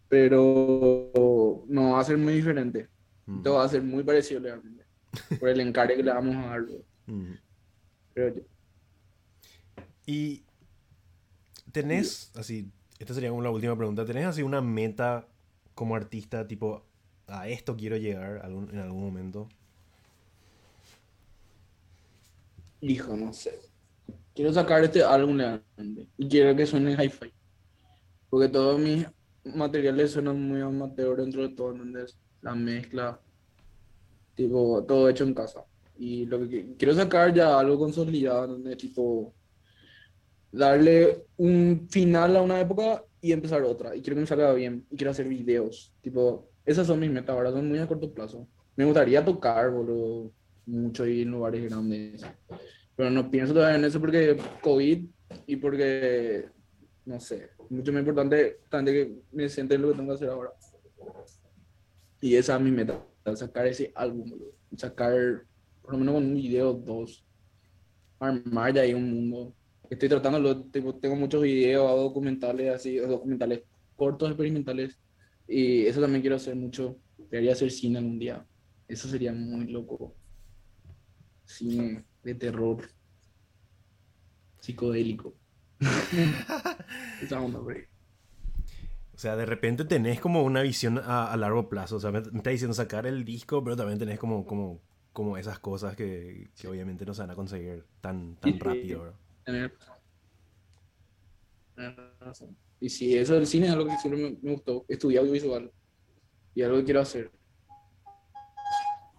Pero 0.08 1.64
no 1.68 1.92
va 1.92 2.00
a 2.00 2.04
ser 2.04 2.18
muy 2.18 2.34
diferente. 2.34 2.88
Mm, 3.26 3.42
Todo 3.42 3.54
va 3.54 3.64
a 3.64 3.68
ser 3.68 3.82
muy 3.82 4.04
parecido 4.04 4.40
realmente. 4.40 4.84
Por 5.38 5.48
el 5.48 5.60
encargue 5.60 5.96
que 5.96 6.02
le 6.02 6.12
vamos 6.12 6.36
a 6.36 6.48
dar, 6.48 6.62
bro. 6.62 6.84
mm. 7.06 7.32
Yo. 8.16 8.32
Y 10.06 10.45
tenés, 11.82 12.32
así, 12.36 12.72
esta 12.98 13.14
sería 13.14 13.30
como 13.30 13.42
la 13.42 13.50
última 13.50 13.76
pregunta, 13.76 14.04
¿tenés 14.06 14.26
así 14.26 14.42
una 14.42 14.60
meta 14.62 15.28
como 15.74 15.96
artista, 15.96 16.46
tipo, 16.48 16.86
a 17.26 17.48
esto 17.48 17.76
quiero 17.76 17.96
llegar 17.98 18.38
algún- 18.44 18.70
en 18.70 18.78
algún 18.80 19.02
momento? 19.04 19.48
Hijo, 22.80 23.16
no 23.16 23.32
sé. 23.32 23.58
Quiero 24.34 24.52
sacar 24.52 24.84
este 24.84 25.02
álbum 25.02 25.38
realmente. 25.38 26.08
Y 26.18 26.28
quiero 26.28 26.56
que 26.56 26.66
suene 26.66 26.92
hi-fi. 26.94 27.32
Porque 28.30 28.48
todos 28.48 28.78
mis 28.80 29.06
materiales 29.44 30.12
suenan 30.12 30.40
muy 30.40 30.60
amateur 30.60 31.16
dentro 31.18 31.42
de 31.48 31.54
todo, 31.54 31.72
¿entendés? 31.72 32.18
La 32.42 32.54
mezcla, 32.54 33.22
Tipo, 34.34 34.84
todo 34.86 35.08
hecho 35.08 35.24
en 35.24 35.34
casa. 35.34 35.66
Y 35.98 36.26
lo 36.26 36.38
que 36.40 36.46
qui- 36.46 36.76
quiero 36.78 36.94
sacar 36.94 37.32
ya 37.34 37.58
algo 37.58 37.78
consolidado, 37.78 38.48
donde 38.48 38.76
tipo 38.76 39.35
darle 40.52 41.24
un 41.36 41.86
final 41.90 42.36
a 42.36 42.42
una 42.42 42.60
época 42.60 43.04
y 43.20 43.32
empezar 43.32 43.62
otra. 43.62 43.94
Y 43.94 44.02
quiero 44.02 44.16
que 44.16 44.20
me 44.20 44.26
salga 44.26 44.52
bien. 44.52 44.86
Y 44.90 44.96
quiero 44.96 45.10
hacer 45.10 45.28
videos. 45.28 45.92
Tipo, 46.00 46.48
esas 46.64 46.86
son 46.86 47.00
mis 47.00 47.10
metas 47.10 47.34
ahora, 47.34 47.50
son 47.50 47.68
muy 47.68 47.78
a 47.78 47.86
corto 47.86 48.12
plazo. 48.12 48.46
Me 48.76 48.84
gustaría 48.84 49.24
tocar, 49.24 49.70
boludo, 49.70 50.32
mucho 50.66 51.06
y 51.06 51.22
en 51.22 51.30
lugares 51.30 51.68
grandes. 51.70 52.22
Pero 52.94 53.10
no 53.10 53.30
pienso 53.30 53.54
todavía 53.54 53.76
en 53.76 53.84
eso 53.84 54.00
porque 54.00 54.36
COVID 54.62 55.06
y 55.46 55.56
porque, 55.56 56.46
no 57.04 57.20
sé, 57.20 57.50
mucho 57.68 57.92
más 57.92 58.00
importante 58.00 58.60
también 58.70 58.96
que 58.96 59.22
me 59.32 59.48
siente 59.48 59.74
en 59.74 59.82
lo 59.82 59.88
que 59.90 59.96
tengo 59.96 60.08
que 60.08 60.14
hacer 60.14 60.28
ahora. 60.28 60.50
Y 62.20 62.34
esa 62.36 62.56
es 62.56 62.62
mi 62.62 62.70
meta, 62.70 63.00
sacar 63.34 63.66
ese 63.66 63.92
álbum, 63.94 64.30
boludo. 64.30 64.52
Sacar, 64.76 65.44
por 65.82 65.92
lo 65.92 65.98
menos 65.98 66.14
con 66.14 66.24
un 66.24 66.34
video, 66.34 66.72
dos. 66.72 67.24
Armar 68.18 68.74
ya 68.74 68.82
ahí 68.82 68.94
un 68.94 69.10
mundo. 69.10 69.54
Estoy 69.90 70.08
tratando, 70.08 70.64
tengo, 70.70 70.98
tengo 70.98 71.16
muchos 71.16 71.42
videos, 71.42 71.88
documentales 72.00 72.74
así, 72.74 72.96
documentales 72.96 73.64
cortos, 73.94 74.30
experimentales. 74.30 74.98
Y 75.46 75.86
eso 75.86 76.00
también 76.00 76.22
quiero 76.22 76.36
hacer 76.36 76.56
mucho. 76.56 76.98
Debería 77.30 77.52
hacer 77.52 77.70
cine 77.70 77.98
algún 77.98 78.18
día. 78.18 78.46
Eso 78.88 79.08
sería 79.08 79.32
muy 79.32 79.66
loco. 79.68 80.16
Cine 81.44 82.04
de 82.22 82.34
terror. 82.34 82.82
Psicodélico. 84.60 85.38
Esa 87.20 87.40
onda, 87.40 87.58
güey. 87.60 87.86
O 89.14 89.18
sea, 89.18 89.36
de 89.36 89.46
repente 89.46 89.84
tenés 89.84 90.20
como 90.20 90.42
una 90.44 90.62
visión 90.62 90.98
a, 90.98 91.32
a 91.32 91.36
largo 91.36 91.68
plazo. 91.68 91.96
O 91.96 92.00
sea, 92.00 92.12
me, 92.12 92.20
me 92.20 92.38
está 92.38 92.50
diciendo 92.50 92.74
sacar 92.74 93.06
el 93.06 93.24
disco, 93.24 93.64
pero 93.64 93.76
también 93.76 93.98
tenés 93.98 94.18
como, 94.18 94.44
como, 94.46 94.82
como 95.12 95.38
esas 95.38 95.58
cosas 95.58 95.96
que, 95.96 96.50
que 96.56 96.68
obviamente 96.68 97.06
no 97.06 97.14
se 97.14 97.22
van 97.22 97.30
a 97.30 97.34
conseguir 97.36 97.86
tan, 98.00 98.36
tan 98.36 98.58
Sí. 98.60 98.60
rápido, 98.60 99.00
¿verdad? 99.02 99.20
Tener- 99.46 99.72
tener 101.74 102.14
razón. 102.20 102.56
Y 102.80 102.88
sí, 102.90 103.16
eso 103.16 103.34
del 103.34 103.46
cine 103.46 103.66
es 103.66 103.72
algo 103.72 103.86
que 103.86 103.96
siempre 103.96 104.22
me, 104.22 104.38
me 104.42 104.52
gustó. 104.52 104.84
Estudiar 104.88 105.22
audiovisual. 105.22 105.72
Y 106.54 106.62
algo 106.62 106.78
que 106.78 106.84
quiero 106.84 107.00
hacer. 107.00 107.30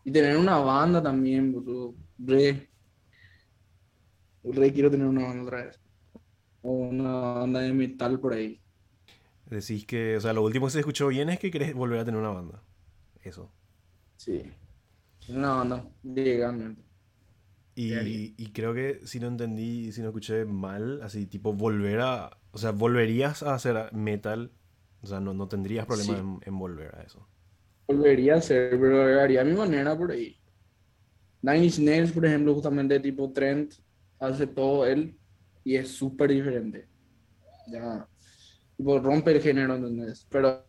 Y 0.03 0.11
tener 0.11 0.37
una 0.37 0.57
banda 0.59 1.01
también, 1.01 1.51
boludo. 1.51 1.95
Re. 2.19 2.69
Re 4.43 4.73
quiero 4.73 4.91
tener 4.91 5.07
una 5.07 5.23
banda 5.23 5.43
otra 5.43 5.65
vez. 5.65 5.79
O 6.61 6.71
una 6.71 7.11
banda 7.11 7.61
de 7.61 7.73
metal 7.73 8.19
por 8.19 8.33
ahí. 8.33 8.61
Decís 9.45 9.85
que, 9.85 10.17
o 10.17 10.21
sea, 10.21 10.33
lo 10.33 10.43
último 10.43 10.65
que 10.67 10.71
se 10.73 10.79
escuchó 10.79 11.07
bien 11.07 11.29
es 11.29 11.39
que 11.39 11.51
querés 11.51 11.73
volver 11.73 11.99
a 11.99 12.05
tener 12.05 12.19
una 12.19 12.29
banda. 12.31 12.61
Eso. 13.23 13.51
Sí. 14.17 14.43
Una 15.29 15.55
banda, 15.55 15.89
legalmente. 16.03 16.83
Y, 17.79 18.51
creo 18.53 18.73
que 18.73 19.01
si 19.05 19.19
no 19.19 19.27
entendí, 19.27 19.91
si 19.91 20.01
no 20.01 20.07
escuché 20.07 20.45
mal, 20.45 21.01
así 21.03 21.27
tipo 21.27 21.53
volver 21.53 21.99
a... 22.01 22.37
O 22.51 22.57
sea, 22.57 22.71
volverías 22.71 23.43
a 23.43 23.53
hacer 23.53 23.93
metal. 23.93 24.51
O 25.01 25.07
sea, 25.07 25.19
no, 25.19 25.33
no 25.33 25.47
tendrías 25.47 25.85
problema 25.85 26.15
Sí. 26.15 26.19
en, 26.19 26.39
en 26.43 26.57
volver 26.59 26.95
a 26.95 27.03
eso. 27.03 27.27
Volvería 27.87 28.35
a 28.35 28.37
hacer, 28.37 28.71
pero 28.79 29.21
haría 29.21 29.41
a 29.41 29.45
mi 29.45 29.53
manera 29.53 29.97
por 29.97 30.11
ahí. 30.11 30.41
Nine 31.41 31.65
Inch 31.65 31.79
Nails, 31.79 32.11
por 32.11 32.25
ejemplo, 32.25 32.53
justamente 32.55 32.99
tipo 32.99 33.31
Trent, 33.31 33.73
hace 34.19 34.47
todo 34.47 34.85
él 34.85 35.17
y 35.63 35.75
es 35.75 35.89
súper 35.89 36.31
diferente. 36.31 36.89
Ya, 37.67 38.07
tipo, 38.77 38.99
rompe 38.99 39.31
el 39.31 39.41
género, 39.41 39.75
¿entendés? 39.75 40.25
Pero 40.29 40.65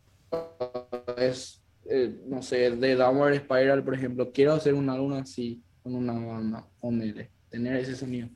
es, 1.16 1.64
eh, 1.84 2.20
no 2.26 2.42
sé, 2.42 2.70
de 2.72 2.94
Downward 2.96 3.36
Spiral, 3.36 3.84
por 3.84 3.94
ejemplo, 3.94 4.32
quiero 4.32 4.52
hacer 4.54 4.74
un 4.74 4.90
álbum 4.90 5.12
así, 5.14 5.62
con 5.90 6.08
una 6.08 6.12
banda, 6.12 6.68
ponele, 6.80 7.30
tener 7.48 7.76
ese 7.76 7.96
sonido, 7.96 8.28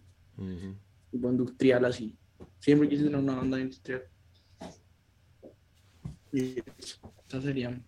tipo 1.11 1.31
industrial 1.31 1.85
así. 1.85 2.17
Siempre 2.59 2.89
quise 2.89 3.05
tener 3.05 3.19
una 3.19 3.37
banda 3.37 3.61
industrial. 3.61 4.05
Y 6.33 6.63
sería. 7.29 7.81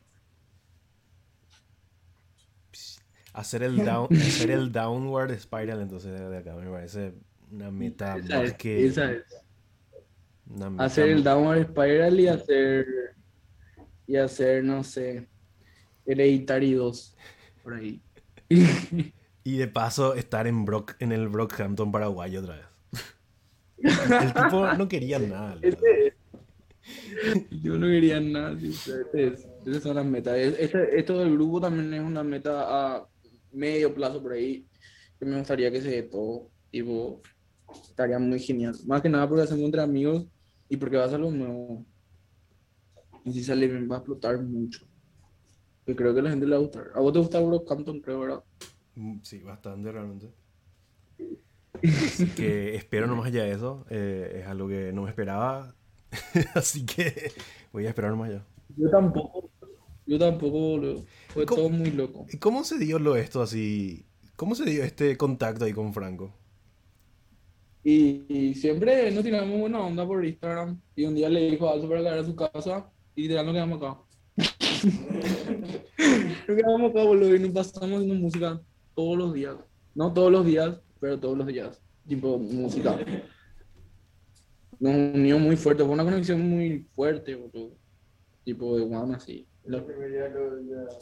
Hacer 3.32 3.64
el, 3.64 3.84
down, 3.84 4.08
hacer 4.12 4.50
el 4.52 4.70
downward 4.70 5.36
spiral 5.38 5.80
entonces 5.80 6.12
de 6.12 6.36
acá 6.36 6.54
me 6.54 6.70
parece 6.70 7.14
una 7.50 7.70
meta 7.70 8.16
Esa 8.16 8.38
más 8.38 8.50
es, 8.50 8.54
que... 8.54 8.86
esa 8.86 9.12
es. 9.12 9.24
una 10.46 10.70
meta 10.70 10.84
hacer 10.84 11.08
el 11.08 11.24
Downward 11.24 11.66
Spiral 11.68 12.20
y 12.20 12.28
hacer 12.28 12.86
y 14.06 14.16
hacer 14.16 14.62
no 14.62 14.84
sé 14.84 15.28
Hereditary 16.06 16.74
2 16.74 17.16
por 17.62 17.74
ahí 17.74 18.02
Y 19.44 19.58
de 19.58 19.68
paso 19.68 20.14
estar 20.14 20.46
en, 20.46 20.64
Brock, 20.64 20.96
en 21.00 21.12
el 21.12 21.28
Brockhampton 21.28 21.92
paraguayo 21.92 22.40
otra 22.40 22.56
vez. 22.56 22.66
El 24.22 24.32
tipo 24.32 24.66
no 24.78 24.88
quería 24.88 25.18
nada. 25.18 25.56
verdad. 25.56 25.78
Ese- 25.82 26.14
yo 27.50 27.78
no 27.78 27.86
quería 27.86 28.20
nada 28.20 28.52
es- 28.60 28.88
esas 29.66 29.82
son 29.82 29.96
las 29.96 30.04
metas 30.04 30.36
Es- 30.36 30.58
este- 30.58 30.98
esto 30.98 31.18
del 31.18 31.32
grupo 31.32 31.58
también 31.60 31.92
es 31.94 32.00
una 32.02 32.22
meta 32.22 32.64
a 32.96 33.08
medio 33.52 33.94
plazo 33.94 34.22
por 34.22 34.32
ahí 34.32 34.66
que 35.18 35.24
me 35.24 35.38
gustaría 35.38 35.70
que 35.70 35.80
se 35.80 35.88
dé 35.90 36.02
todo 36.02 36.50
tipo 36.70 37.22
estaría 37.88 38.18
muy 38.18 38.38
genial 38.38 38.74
más 38.86 39.00
que 39.00 39.08
nada 39.08 39.26
porque 39.28 39.44
hacemos 39.44 39.64
entre 39.64 39.80
amigos 39.80 40.26
y 40.68 40.76
porque 40.76 40.96
va 40.98 41.04
a 41.04 41.08
ser 41.08 41.20
lo 41.20 41.30
nuevo 41.30 41.86
y 43.24 43.32
si 43.32 43.42
sale 43.42 43.66
bien 43.66 43.88
va 43.90 43.96
a 43.96 43.98
explotar 44.00 44.42
mucho 44.42 44.84
yo 45.86 45.96
creo 45.96 46.12
que 46.12 46.20
a 46.20 46.22
la 46.24 46.30
gente 46.30 46.44
le 46.46 46.52
va 46.52 46.56
a 46.58 46.60
gustar 46.60 46.90
a 46.94 47.00
vos 47.00 47.12
te 47.14 47.18
gusta 47.18 47.40
Brockhampton 47.40 48.00
creo 48.00 48.20
verdad 48.20 48.42
Sí, 49.22 49.42
bastante 49.42 49.92
realmente. 49.92 50.32
Así 52.00 52.32
que 52.34 52.74
espero 52.76 53.06
nomás 53.06 53.32
ya 53.32 53.46
eso. 53.46 53.86
eh, 53.90 54.40
es 54.40 54.46
algo 54.46 54.68
que 54.68 54.92
no 54.92 55.02
me 55.02 55.10
esperaba. 55.10 55.76
Así 56.54 56.86
que 56.86 57.32
voy 57.72 57.86
a 57.86 57.88
esperar 57.90 58.10
nomás 58.12 58.30
ya. 58.32 58.46
Yo 58.76 58.90
tampoco, 58.90 59.50
yo 60.06 60.18
tampoco, 60.18 60.58
boludo. 60.58 61.06
Fue 61.28 61.48
todo 61.48 61.68
muy 61.70 61.90
loco. 61.90 62.26
¿Y 62.32 62.38
¿Cómo 62.38 62.64
se 62.64 62.78
dio 62.78 62.98
lo 62.98 63.16
esto 63.16 63.42
así? 63.42 64.06
¿Cómo 64.36 64.54
se 64.54 64.64
dio 64.64 64.82
este 64.84 65.16
contacto 65.16 65.64
ahí 65.64 65.72
con 65.72 65.92
Franco? 65.94 66.38
Y, 67.82 68.24
y 68.28 68.54
siempre 68.54 69.10
nos 69.12 69.24
tiramos 69.24 69.58
buena 69.60 69.80
onda 69.80 70.06
por 70.06 70.24
Instagram. 70.24 70.80
Y 70.96 71.04
un 71.04 71.14
día 71.14 71.28
le 71.28 71.50
dijo 71.50 71.68
a 71.68 71.72
Alzo 71.74 71.88
para 71.88 72.02
caer 72.02 72.18
a 72.20 72.24
su 72.24 72.34
casa 72.34 72.90
y 73.14 73.22
literal 73.22 73.46
nos 73.46 73.54
quedamos 73.54 73.82
acá. 73.82 74.00
nos 76.48 76.56
quedamos 76.56 76.90
acá, 76.90 77.02
boludo, 77.04 77.34
y 77.34 77.38
nos 77.40 77.52
pasamos 77.52 77.98
haciendo 78.00 78.14
música 78.14 78.60
todos 78.94 79.18
los 79.18 79.34
días. 79.34 79.56
No 79.94 80.12
todos 80.12 80.32
los 80.32 80.44
días, 80.44 80.80
pero 81.00 81.18
todos 81.18 81.36
los 81.36 81.46
días. 81.46 81.80
Tipo, 82.06 82.38
música. 82.38 82.98
Nos 84.80 84.94
unió 85.14 85.38
muy 85.38 85.56
fuerte, 85.56 85.84
fue 85.84 85.92
una 85.92 86.04
conexión 86.04 86.48
muy 86.48 86.86
fuerte, 86.94 87.34
boludo. 87.34 87.76
Tipo 88.44 88.76
de 88.76 88.82
One 88.82 89.14
así. 89.14 89.46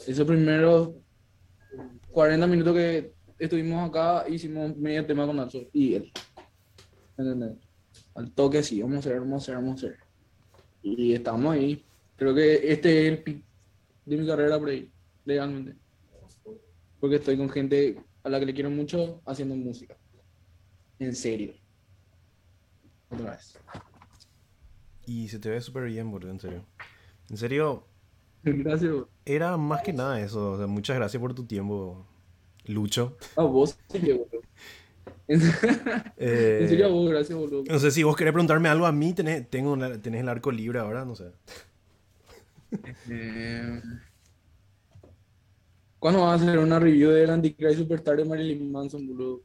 Esos 0.07 0.25
primeros 0.25 0.91
40 2.11 2.47
minutos 2.47 2.73
que 2.75 3.13
estuvimos 3.37 3.89
acá, 3.89 4.25
hicimos 4.29 4.75
medio 4.77 5.05
tema 5.05 5.25
con 5.25 5.39
Alzo 5.39 5.67
y 5.73 5.95
él. 5.95 6.11
¿Entendés? 7.17 7.57
Al 8.15 8.31
toque 8.31 8.63
sí, 8.63 8.81
vamos 8.81 8.97
a 8.97 8.99
hacer, 8.99 9.19
vamos 9.19 9.33
a 9.33 9.37
hacer, 9.37 9.55
vamos 9.55 9.83
a 9.83 9.87
hacer. 9.87 9.99
Y 10.81 11.13
estamos 11.13 11.53
ahí. 11.53 11.83
Creo 12.15 12.33
que 12.33 12.71
este 12.71 13.07
es 13.07 13.11
el 13.11 13.23
pic 13.23 13.43
de 14.05 14.17
mi 14.17 14.27
carrera 14.27 14.59
por 14.59 14.69
ahí, 14.69 14.91
legalmente. 15.25 15.75
Porque 17.03 17.17
estoy 17.17 17.35
con 17.35 17.49
gente 17.49 17.97
a 18.23 18.29
la 18.29 18.39
que 18.39 18.45
le 18.45 18.53
quiero 18.53 18.69
mucho 18.69 19.21
haciendo 19.25 19.55
música. 19.57 19.97
En 20.99 21.13
serio. 21.13 21.53
Otra 23.09 23.31
vez. 23.31 23.59
Y 25.05 25.27
se 25.27 25.37
te 25.37 25.49
ve 25.49 25.59
súper 25.59 25.83
bien, 25.83 26.09
boludo, 26.09 26.31
en 26.31 26.39
serio. 26.39 26.65
En 27.29 27.35
serio, 27.35 27.85
Gracias. 28.43 28.89
bro. 28.89 29.09
era 29.25 29.57
más 29.57 29.81
que 29.81 29.91
nada 29.91 30.21
eso. 30.21 30.51
O 30.53 30.57
sea, 30.57 30.65
muchas 30.67 30.95
gracias 30.95 31.19
por 31.19 31.33
tu 31.33 31.43
tiempo, 31.45 32.07
Lucho. 32.67 33.17
A 33.35 33.43
vos, 33.43 33.77
sí 33.89 33.99
boludo. 33.99 34.39
En 35.27 35.41
en 36.61 36.69
serio, 36.69 36.85
a 36.85 36.87
vos, 36.89 37.09
gracias, 37.09 37.37
boludo. 37.37 37.65
no 37.69 37.79
sé 37.79 37.91
si 37.91 38.03
vos 38.03 38.15
querés 38.15 38.31
preguntarme 38.31 38.69
algo 38.69 38.85
a 38.85 38.93
mí, 38.93 39.11
tenés, 39.13 39.49
tengo 39.49 39.73
una- 39.73 40.01
tenés 40.01 40.21
el 40.21 40.29
arco 40.29 40.53
libre 40.53 40.79
ahora, 40.79 41.03
no 41.03 41.15
sé. 41.17 41.33
Eh, 43.09 43.81
¿Cuándo 46.03 46.19
vas 46.23 46.41
a 46.41 46.43
hacer 46.43 46.59
una 46.59 46.79
review 46.79 47.11
del 47.11 47.29
Antichrist 47.29 47.79
Superstar 47.79 48.17
de 48.17 48.25
Marilyn 48.25 48.69
Manson, 48.69 49.07
boludo? 49.07 49.41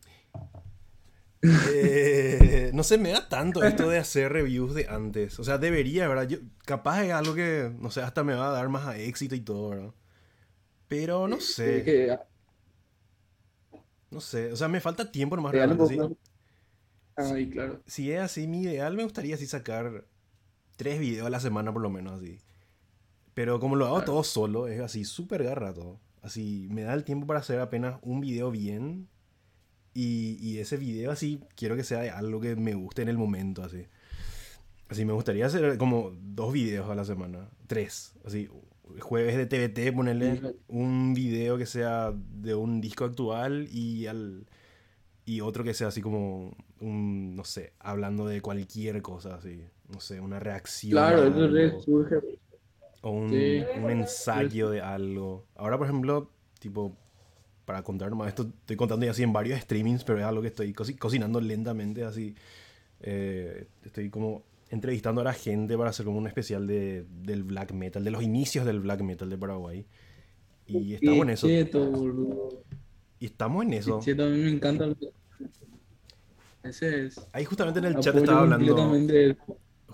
Eh, 1.62 2.70
no 2.74 2.82
sé, 2.82 2.98
me 2.98 3.10
da 3.10 3.28
tanto 3.28 3.64
esto 3.64 3.88
de 3.88 3.98
hacer 3.98 4.32
reviews 4.32 4.74
de 4.74 4.86
antes. 4.88 5.38
O 5.38 5.44
sea, 5.44 5.58
debería, 5.58 6.08
¿verdad? 6.08 6.28
Yo, 6.28 6.38
capaz 6.64 7.04
es 7.04 7.12
algo 7.12 7.34
que, 7.34 7.72
no 7.78 7.90
sé, 7.90 8.02
hasta 8.02 8.24
me 8.24 8.34
va 8.34 8.48
a 8.48 8.52
dar 8.52 8.68
más 8.68 8.86
a 8.86 8.98
éxito 8.98 9.34
y 9.34 9.40
todo, 9.40 9.70
¿verdad? 9.70 9.94
Pero 10.88 11.28
no 11.28 11.40
sé, 11.40 12.18
no 14.10 14.20
sé. 14.20 14.52
O 14.52 14.56
sea, 14.56 14.68
me 14.68 14.80
falta 14.80 15.10
tiempo 15.10 15.36
nomás 15.36 15.52
real, 15.52 15.68
realmente, 15.70 15.86
¿sí? 15.86 15.98
Ay, 17.16 17.50
claro. 17.50 17.82
Si 17.86 18.12
es 18.12 18.20
así, 18.20 18.46
mi 18.46 18.62
ideal 18.62 18.96
me 18.96 19.02
gustaría 19.04 19.34
así 19.34 19.46
sacar 19.46 20.06
tres 20.76 21.00
videos 21.00 21.26
a 21.26 21.30
la 21.30 21.40
semana 21.40 21.72
por 21.72 21.82
lo 21.82 21.90
menos 21.90 22.14
así. 22.22 22.38
Pero 23.34 23.60
como 23.60 23.76
lo 23.76 23.86
hago 23.86 23.96
Claro. 23.96 24.06
todo 24.06 24.24
solo, 24.24 24.68
es 24.68 24.80
así 24.80 25.04
súper 25.04 25.44
garra 25.44 25.74
todo. 25.74 26.00
Así, 26.28 26.68
me 26.70 26.82
da 26.82 26.92
el 26.92 27.04
tiempo 27.04 27.26
para 27.26 27.40
hacer 27.40 27.58
apenas 27.58 27.98
un 28.02 28.20
video 28.20 28.50
bien. 28.50 29.08
Y, 29.94 30.36
y 30.40 30.58
ese 30.58 30.76
video 30.76 31.10
así, 31.10 31.40
quiero 31.56 31.74
que 31.74 31.84
sea 31.84 32.18
algo 32.18 32.38
que 32.38 32.54
me 32.54 32.74
guste 32.74 33.00
en 33.00 33.08
el 33.08 33.16
momento, 33.16 33.64
así. 33.64 33.86
Así, 34.90 35.06
me 35.06 35.14
gustaría 35.14 35.46
hacer 35.46 35.78
como 35.78 36.12
dos 36.20 36.52
videos 36.52 36.90
a 36.90 36.94
la 36.94 37.06
semana. 37.06 37.48
Tres. 37.66 38.12
Así, 38.26 38.46
jueves 39.00 39.38
de 39.38 39.46
TBT, 39.46 39.96
ponerle 39.96 40.54
un 40.68 41.14
video 41.14 41.56
que 41.56 41.64
sea 41.64 42.12
de 42.14 42.54
un 42.54 42.82
disco 42.82 43.06
actual 43.06 43.66
y 43.72 44.06
al 44.06 44.46
y 45.24 45.40
otro 45.40 45.64
que 45.64 45.72
sea 45.72 45.88
así 45.88 46.02
como 46.02 46.54
un, 46.80 47.36
no 47.36 47.44
sé, 47.44 47.72
hablando 47.80 48.26
de 48.26 48.42
cualquier 48.42 49.00
cosa, 49.00 49.36
así, 49.36 49.62
no 49.88 50.00
sé, 50.00 50.20
una 50.20 50.40
reacción. 50.40 50.92
Claro, 50.92 51.24
eso 51.24 51.80
surge. 51.80 52.16
O 53.02 53.10
un, 53.10 53.32
un 53.32 53.90
ensayo 53.90 54.70
de 54.70 54.80
algo. 54.80 55.46
Ahora, 55.56 55.78
por 55.78 55.86
ejemplo, 55.86 56.30
tipo, 56.58 56.96
para 57.64 57.82
contar 57.82 58.14
más, 58.14 58.28
esto 58.28 58.50
estoy 58.60 58.76
contando 58.76 59.06
ya 59.06 59.12
así 59.12 59.22
en 59.22 59.32
varios 59.32 59.60
streamings, 59.60 60.02
pero 60.04 60.18
es 60.18 60.24
algo 60.24 60.42
que 60.42 60.48
estoy 60.48 60.72
cocinando 60.72 61.40
lentamente, 61.40 62.04
así. 62.04 62.34
Eh, 63.00 63.68
estoy 63.84 64.10
como 64.10 64.42
entrevistando 64.70 65.20
a 65.20 65.24
la 65.24 65.32
gente 65.32 65.76
para 65.76 65.90
hacer 65.90 66.04
como 66.04 66.18
un 66.18 66.26
especial 66.26 66.66
de, 66.66 67.04
del 67.22 67.44
black 67.44 67.72
metal, 67.72 68.02
de 68.04 68.10
los 68.10 68.22
inicios 68.22 68.66
del 68.66 68.80
black 68.80 69.02
metal 69.02 69.30
de 69.30 69.38
Paraguay. 69.38 69.86
Y 70.66 70.94
estamos 70.94 71.22
en 71.22 71.30
eso. 71.30 71.48
Y 73.20 73.26
estamos 73.26 73.64
en 73.64 73.72
eso. 73.72 74.02
Sí, 74.02 74.10
a 74.12 74.14
mí 74.14 74.38
me 74.38 74.50
encanta. 74.50 74.86
Ese 76.62 77.06
es. 77.06 77.20
Ahí 77.32 77.44
justamente 77.44 77.78
en 77.78 77.86
el 77.86 77.98
chat 78.00 78.16
estaba 78.16 78.40
hablando. 78.40 79.36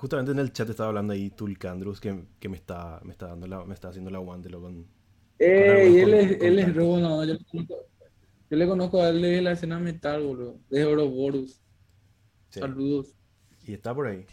Justamente 0.04 0.32
en 0.32 0.38
el 0.38 0.52
chat 0.52 0.68
estaba 0.68 0.90
hablando 0.90 1.14
ahí 1.14 1.30
Tulcandrus 1.30 1.98
que, 1.98 2.26
que 2.38 2.50
me 2.50 2.58
está 2.58 3.00
me 3.04 3.12
está 3.12 3.28
dando 3.28 3.46
la, 3.46 3.64
me 3.64 3.72
está 3.72 3.88
haciendo 3.88 4.10
el 4.10 4.16
aguante 4.16 4.50
con. 4.50 4.86
Ey, 5.38 5.98
él, 5.98 6.12
es, 6.12 6.42
él 6.42 6.58
es 6.58 6.74
re 6.74 6.82
bueno. 6.82 7.24
Yo, 7.24 7.36
yo, 7.54 7.66
le 8.50 8.66
conozco 8.66 9.00
a 9.00 9.08
él 9.08 9.22
de 9.22 9.40
la 9.40 9.52
escena 9.52 9.78
metal, 9.78 10.22
boludo. 10.22 10.58
De 10.68 10.84
Ouroboros. 10.84 11.62
Saludos. 12.50 13.14
Y 13.66 13.72
está 13.72 13.94
por 13.94 14.08
ahí. 14.08 14.26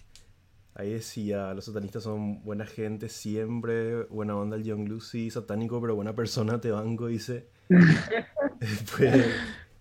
Ahí 0.74 0.91
decía, 0.91 1.53
los 1.53 1.63
satanistas 1.63 2.03
son 2.03 2.43
buena 2.43 2.65
gente 2.65 3.07
siempre, 3.07 4.03
buena 4.07 4.36
onda 4.36 4.57
el 4.57 4.65
Young 4.65 4.89
Lucy, 4.89 5.32
satánico 5.32 5.80
pero 5.80 5.95
buena 5.95 6.13
persona, 6.13 6.59
te 6.59 6.72
banco, 6.72 7.07
dice. 7.07 7.47
Después, 8.59 9.26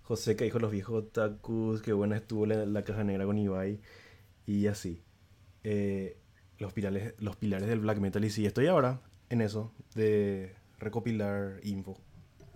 José 0.03 0.36
que 0.36 0.45
dijo 0.45 0.61
los 0.61 0.70
viejos 0.70 1.11
tacos, 1.11 1.82
que 1.82 1.93
buena 1.93 2.18
estuvo 2.18 2.47
la, 2.47 2.84
caja 2.84 3.03
negra 3.03 3.26
con 3.26 3.38
Ibai. 3.38 3.80
Y 4.47 4.68
así. 4.68 5.03
Eh, 5.65 6.17
los, 6.59 6.73
pilares, 6.73 7.15
los 7.19 7.37
pilares 7.37 7.69
del 7.69 7.81
black 7.81 7.99
metal. 7.99 8.25
Y 8.25 8.31
sí, 8.31 8.47
estoy 8.47 8.67
ahora 8.67 9.01
en 9.29 9.41
eso, 9.41 9.73
de 9.95 10.55
recopilar 10.79 11.61
info. 11.63 11.97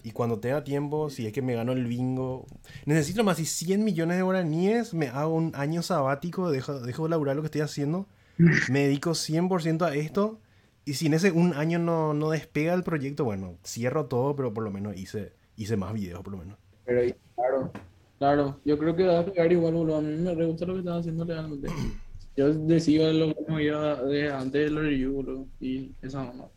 Y 0.02 0.10
cuando 0.10 0.38
tenga 0.38 0.64
tiempo, 0.64 1.08
si 1.08 1.26
es 1.26 1.32
que 1.32 1.40
me 1.40 1.54
gano 1.54 1.72
el 1.72 1.86
bingo, 1.86 2.46
necesito 2.84 3.24
más 3.24 3.38
de 3.38 3.46
100 3.46 3.82
millones 3.82 4.18
de 4.18 4.22
guaraníes, 4.22 4.92
me 4.92 5.08
hago 5.08 5.34
un 5.34 5.52
año 5.54 5.80
sabático, 5.82 6.50
dejo, 6.50 6.78
dejo 6.80 7.04
de 7.04 7.08
laburar 7.08 7.36
lo 7.36 7.42
que 7.42 7.46
estoy 7.46 7.62
haciendo, 7.62 8.06
me 8.70 8.80
dedico 8.80 9.12
100% 9.12 9.82
a 9.82 9.94
esto. 9.94 10.40
Y 10.84 10.94
si 10.94 11.06
en 11.06 11.14
ese 11.14 11.32
un 11.32 11.54
año 11.54 11.78
no, 11.78 12.12
no 12.12 12.28
despega 12.28 12.74
el 12.74 12.82
proyecto, 12.82 13.24
bueno, 13.24 13.56
cierro 13.64 14.04
todo, 14.04 14.36
pero 14.36 14.52
por 14.52 14.62
lo 14.62 14.70
menos 14.70 14.94
hice, 14.94 15.32
hice 15.56 15.78
más 15.78 15.94
videos, 15.94 16.22
por 16.22 16.32
lo 16.32 16.38
menos. 16.38 16.58
Pero 16.84 17.14
claro, 17.34 17.72
claro, 18.18 18.60
yo 18.66 18.78
creo 18.78 18.94
que 18.94 19.06
va 19.06 19.20
a 19.20 19.24
pegar 19.24 19.50
igual, 19.50 19.72
boludo. 19.72 19.96
A 19.96 20.00
mí 20.02 20.14
me 20.16 20.34
re 20.34 20.44
gusta 20.44 20.66
lo 20.66 20.74
que 20.74 20.80
estás 20.80 21.00
haciendo 21.00 21.24
realmente. 21.24 21.68
Yo 22.36 22.52
decía 22.52 23.12
lo 23.12 23.28
mismo 23.28 23.60
ya 23.60 24.02
de 24.02 24.30
antes 24.30 24.64
del 24.64 24.76
review, 24.76 25.14
boludo, 25.14 25.48
y 25.60 25.92
esa 26.02 26.24
no. 26.32 26.50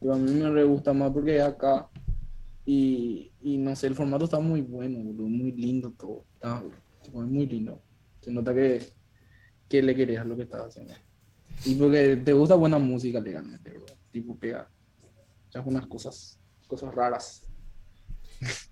Pero 0.00 0.14
a 0.14 0.16
mí 0.16 0.30
me 0.32 0.50
re 0.50 0.64
gusta 0.64 0.92
más 0.94 1.10
porque 1.12 1.36
es 1.36 1.42
acá 1.42 1.88
y, 2.64 3.32
y 3.40 3.58
no 3.58 3.74
sé, 3.74 3.88
el 3.88 3.94
formato 3.94 4.24
está 4.24 4.38
muy 4.38 4.62
bueno, 4.62 4.98
boludo, 4.98 5.28
muy 5.28 5.52
lindo 5.52 5.90
todo. 5.92 6.24
Está 6.34 6.62
muy 7.12 7.46
lindo. 7.46 7.82
Se 8.20 8.30
nota 8.30 8.54
que, 8.54 8.80
que 9.68 9.82
le 9.82 9.94
querías 9.94 10.24
lo 10.24 10.36
que 10.36 10.42
estás 10.42 10.66
haciendo. 10.66 10.94
Y 11.64 11.74
porque 11.74 12.16
te 12.16 12.32
gusta 12.32 12.54
buena 12.54 12.78
música 12.78 13.20
legalmente, 13.20 13.70
bro. 13.72 13.86
Tipo 14.10 14.38
pega. 14.38 14.70
Ya 15.52 15.60
unas 15.60 15.86
cosas, 15.86 16.38
cosas 16.66 16.94
raras. 16.94 17.46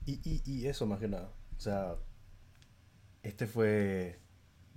Y, 0.07 0.13
y, 0.25 0.43
y, 0.47 0.67
eso 0.67 0.87
más 0.87 1.01
que 1.01 1.09
nada. 1.09 1.31
O 1.57 1.61
sea, 1.61 1.97
este 3.23 3.47
fue 3.47 4.19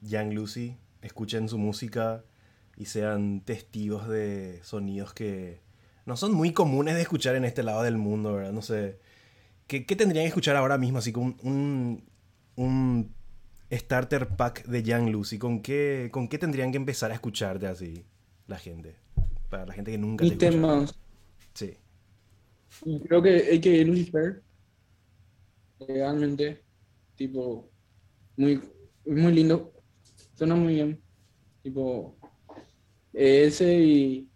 Young 0.01 0.33
Lucy. 0.33 0.77
Escuchen 1.01 1.49
su 1.49 1.57
música 1.57 2.23
y 2.77 2.85
sean 2.85 3.41
testigos 3.41 4.07
de 4.07 4.59
sonidos 4.63 5.13
que 5.13 5.61
no 6.05 6.17
son 6.17 6.33
muy 6.33 6.51
comunes 6.53 6.95
de 6.95 7.01
escuchar 7.01 7.35
en 7.35 7.45
este 7.45 7.63
lado 7.63 7.83
del 7.83 7.97
mundo, 7.97 8.33
¿verdad? 8.33 8.51
No 8.51 8.61
sé. 8.61 8.99
¿Qué, 9.67 9.85
qué 9.85 9.95
tendrían 9.95 10.23
que 10.23 10.29
escuchar 10.29 10.55
ahora 10.55 10.77
mismo? 10.77 10.97
Así 10.97 11.11
como 11.11 11.35
un, 11.43 12.03
un, 12.55 13.13
starter 13.71 14.27
pack 14.29 14.65
de 14.65 14.83
Young 14.83 15.09
Lucy. 15.09 15.37
¿Con 15.37 15.61
qué, 15.61 16.09
¿Con 16.11 16.27
qué 16.27 16.37
tendrían 16.37 16.71
que 16.71 16.77
empezar 16.77 17.11
a 17.11 17.13
escucharte 17.13 17.67
así 17.67 18.05
la 18.47 18.57
gente? 18.57 18.95
Para 19.49 19.65
la 19.65 19.73
gente 19.73 19.91
que 19.91 19.97
nunca 19.97 20.25
te 20.25 20.47
escucha. 20.47 20.93
Sí. 21.53 21.77
Creo 23.07 23.21
que 23.21 23.59
que 23.61 23.85
Lucifer 23.85 24.41
realmente, 25.87 26.61
tipo, 27.15 27.69
muy, 28.37 28.61
muy 29.05 29.33
lindo. 29.33 29.71
Suena 30.41 30.55
muy 30.55 30.73
bien. 30.73 30.99
Tipo, 31.61 32.17
ese 33.13 33.79
y, 33.79 34.31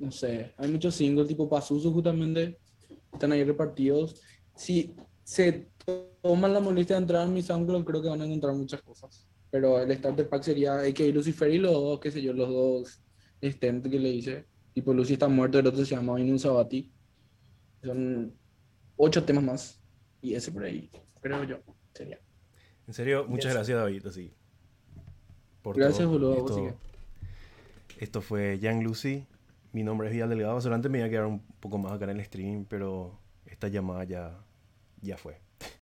no 0.00 0.10
sé, 0.10 0.52
hay 0.56 0.68
muchos 0.68 0.96
singles 0.96 1.28
tipo 1.28 1.48
Pasuso 1.48 1.92
justamente, 1.92 2.58
están 3.12 3.30
ahí 3.30 3.44
repartidos. 3.44 4.20
Si 4.56 4.96
se 5.22 5.68
toman 6.20 6.52
la 6.52 6.58
molestia 6.58 6.96
de 6.96 7.02
entrar 7.02 7.24
en 7.24 7.34
mi 7.34 7.40
SoundCloud, 7.40 7.84
creo 7.84 8.02
que 8.02 8.08
van 8.08 8.22
a 8.22 8.24
encontrar 8.24 8.52
muchas 8.54 8.82
cosas. 8.82 9.28
Pero 9.48 9.80
el 9.80 9.96
starter 9.96 10.28
pack 10.28 10.42
sería 10.42 10.80
AK 10.80 10.98
Lucifer 11.14 11.48
y 11.48 11.58
los 11.58 11.72
dos, 11.72 12.00
qué 12.00 12.10
sé 12.10 12.20
yo, 12.20 12.32
los 12.32 12.48
dos 12.48 13.04
stent 13.40 13.88
que 13.88 14.00
le 14.00 14.08
hice. 14.08 14.46
Tipo, 14.72 14.92
Lucy 14.92 15.12
está 15.12 15.28
muerto, 15.28 15.60
el 15.60 15.68
otro 15.68 15.84
se 15.84 15.94
llama 15.94 16.20
Inun 16.20 16.40
Sabati. 16.40 16.92
Son 17.80 18.36
ocho 18.96 19.22
temas 19.22 19.44
más. 19.44 19.84
Y 20.20 20.34
ese 20.34 20.50
por 20.50 20.64
ahí, 20.64 20.90
creo 21.20 21.44
yo, 21.44 21.60
sería. 21.92 22.18
En 22.88 22.92
serio, 22.92 23.24
muchas 23.28 23.54
gracias, 23.54 23.78
David. 23.78 24.04
Así, 24.04 24.34
gracias, 25.72 26.06
boludo. 26.06 26.36
Esto, 26.36 26.76
esto, 27.98 28.20
fue 28.20 28.58
Young 28.58 28.82
Lucy. 28.82 29.26
Mi 29.72 29.82
nombre 29.82 30.08
es 30.08 30.12
Vidal 30.12 30.28
Delgado. 30.28 30.60
Solamente 30.60 30.88
me 30.88 30.98
iba 30.98 31.06
a 31.06 31.10
quedar 31.10 31.26
un 31.26 31.40
poco 31.60 31.78
más 31.78 31.92
acá 31.92 32.04
en 32.04 32.10
el 32.18 32.24
stream, 32.24 32.66
pero 32.68 33.18
esta 33.46 33.68
llamada 33.68 34.04
ya, 34.04 34.38
ya 35.00 35.16
fue. 35.16 35.43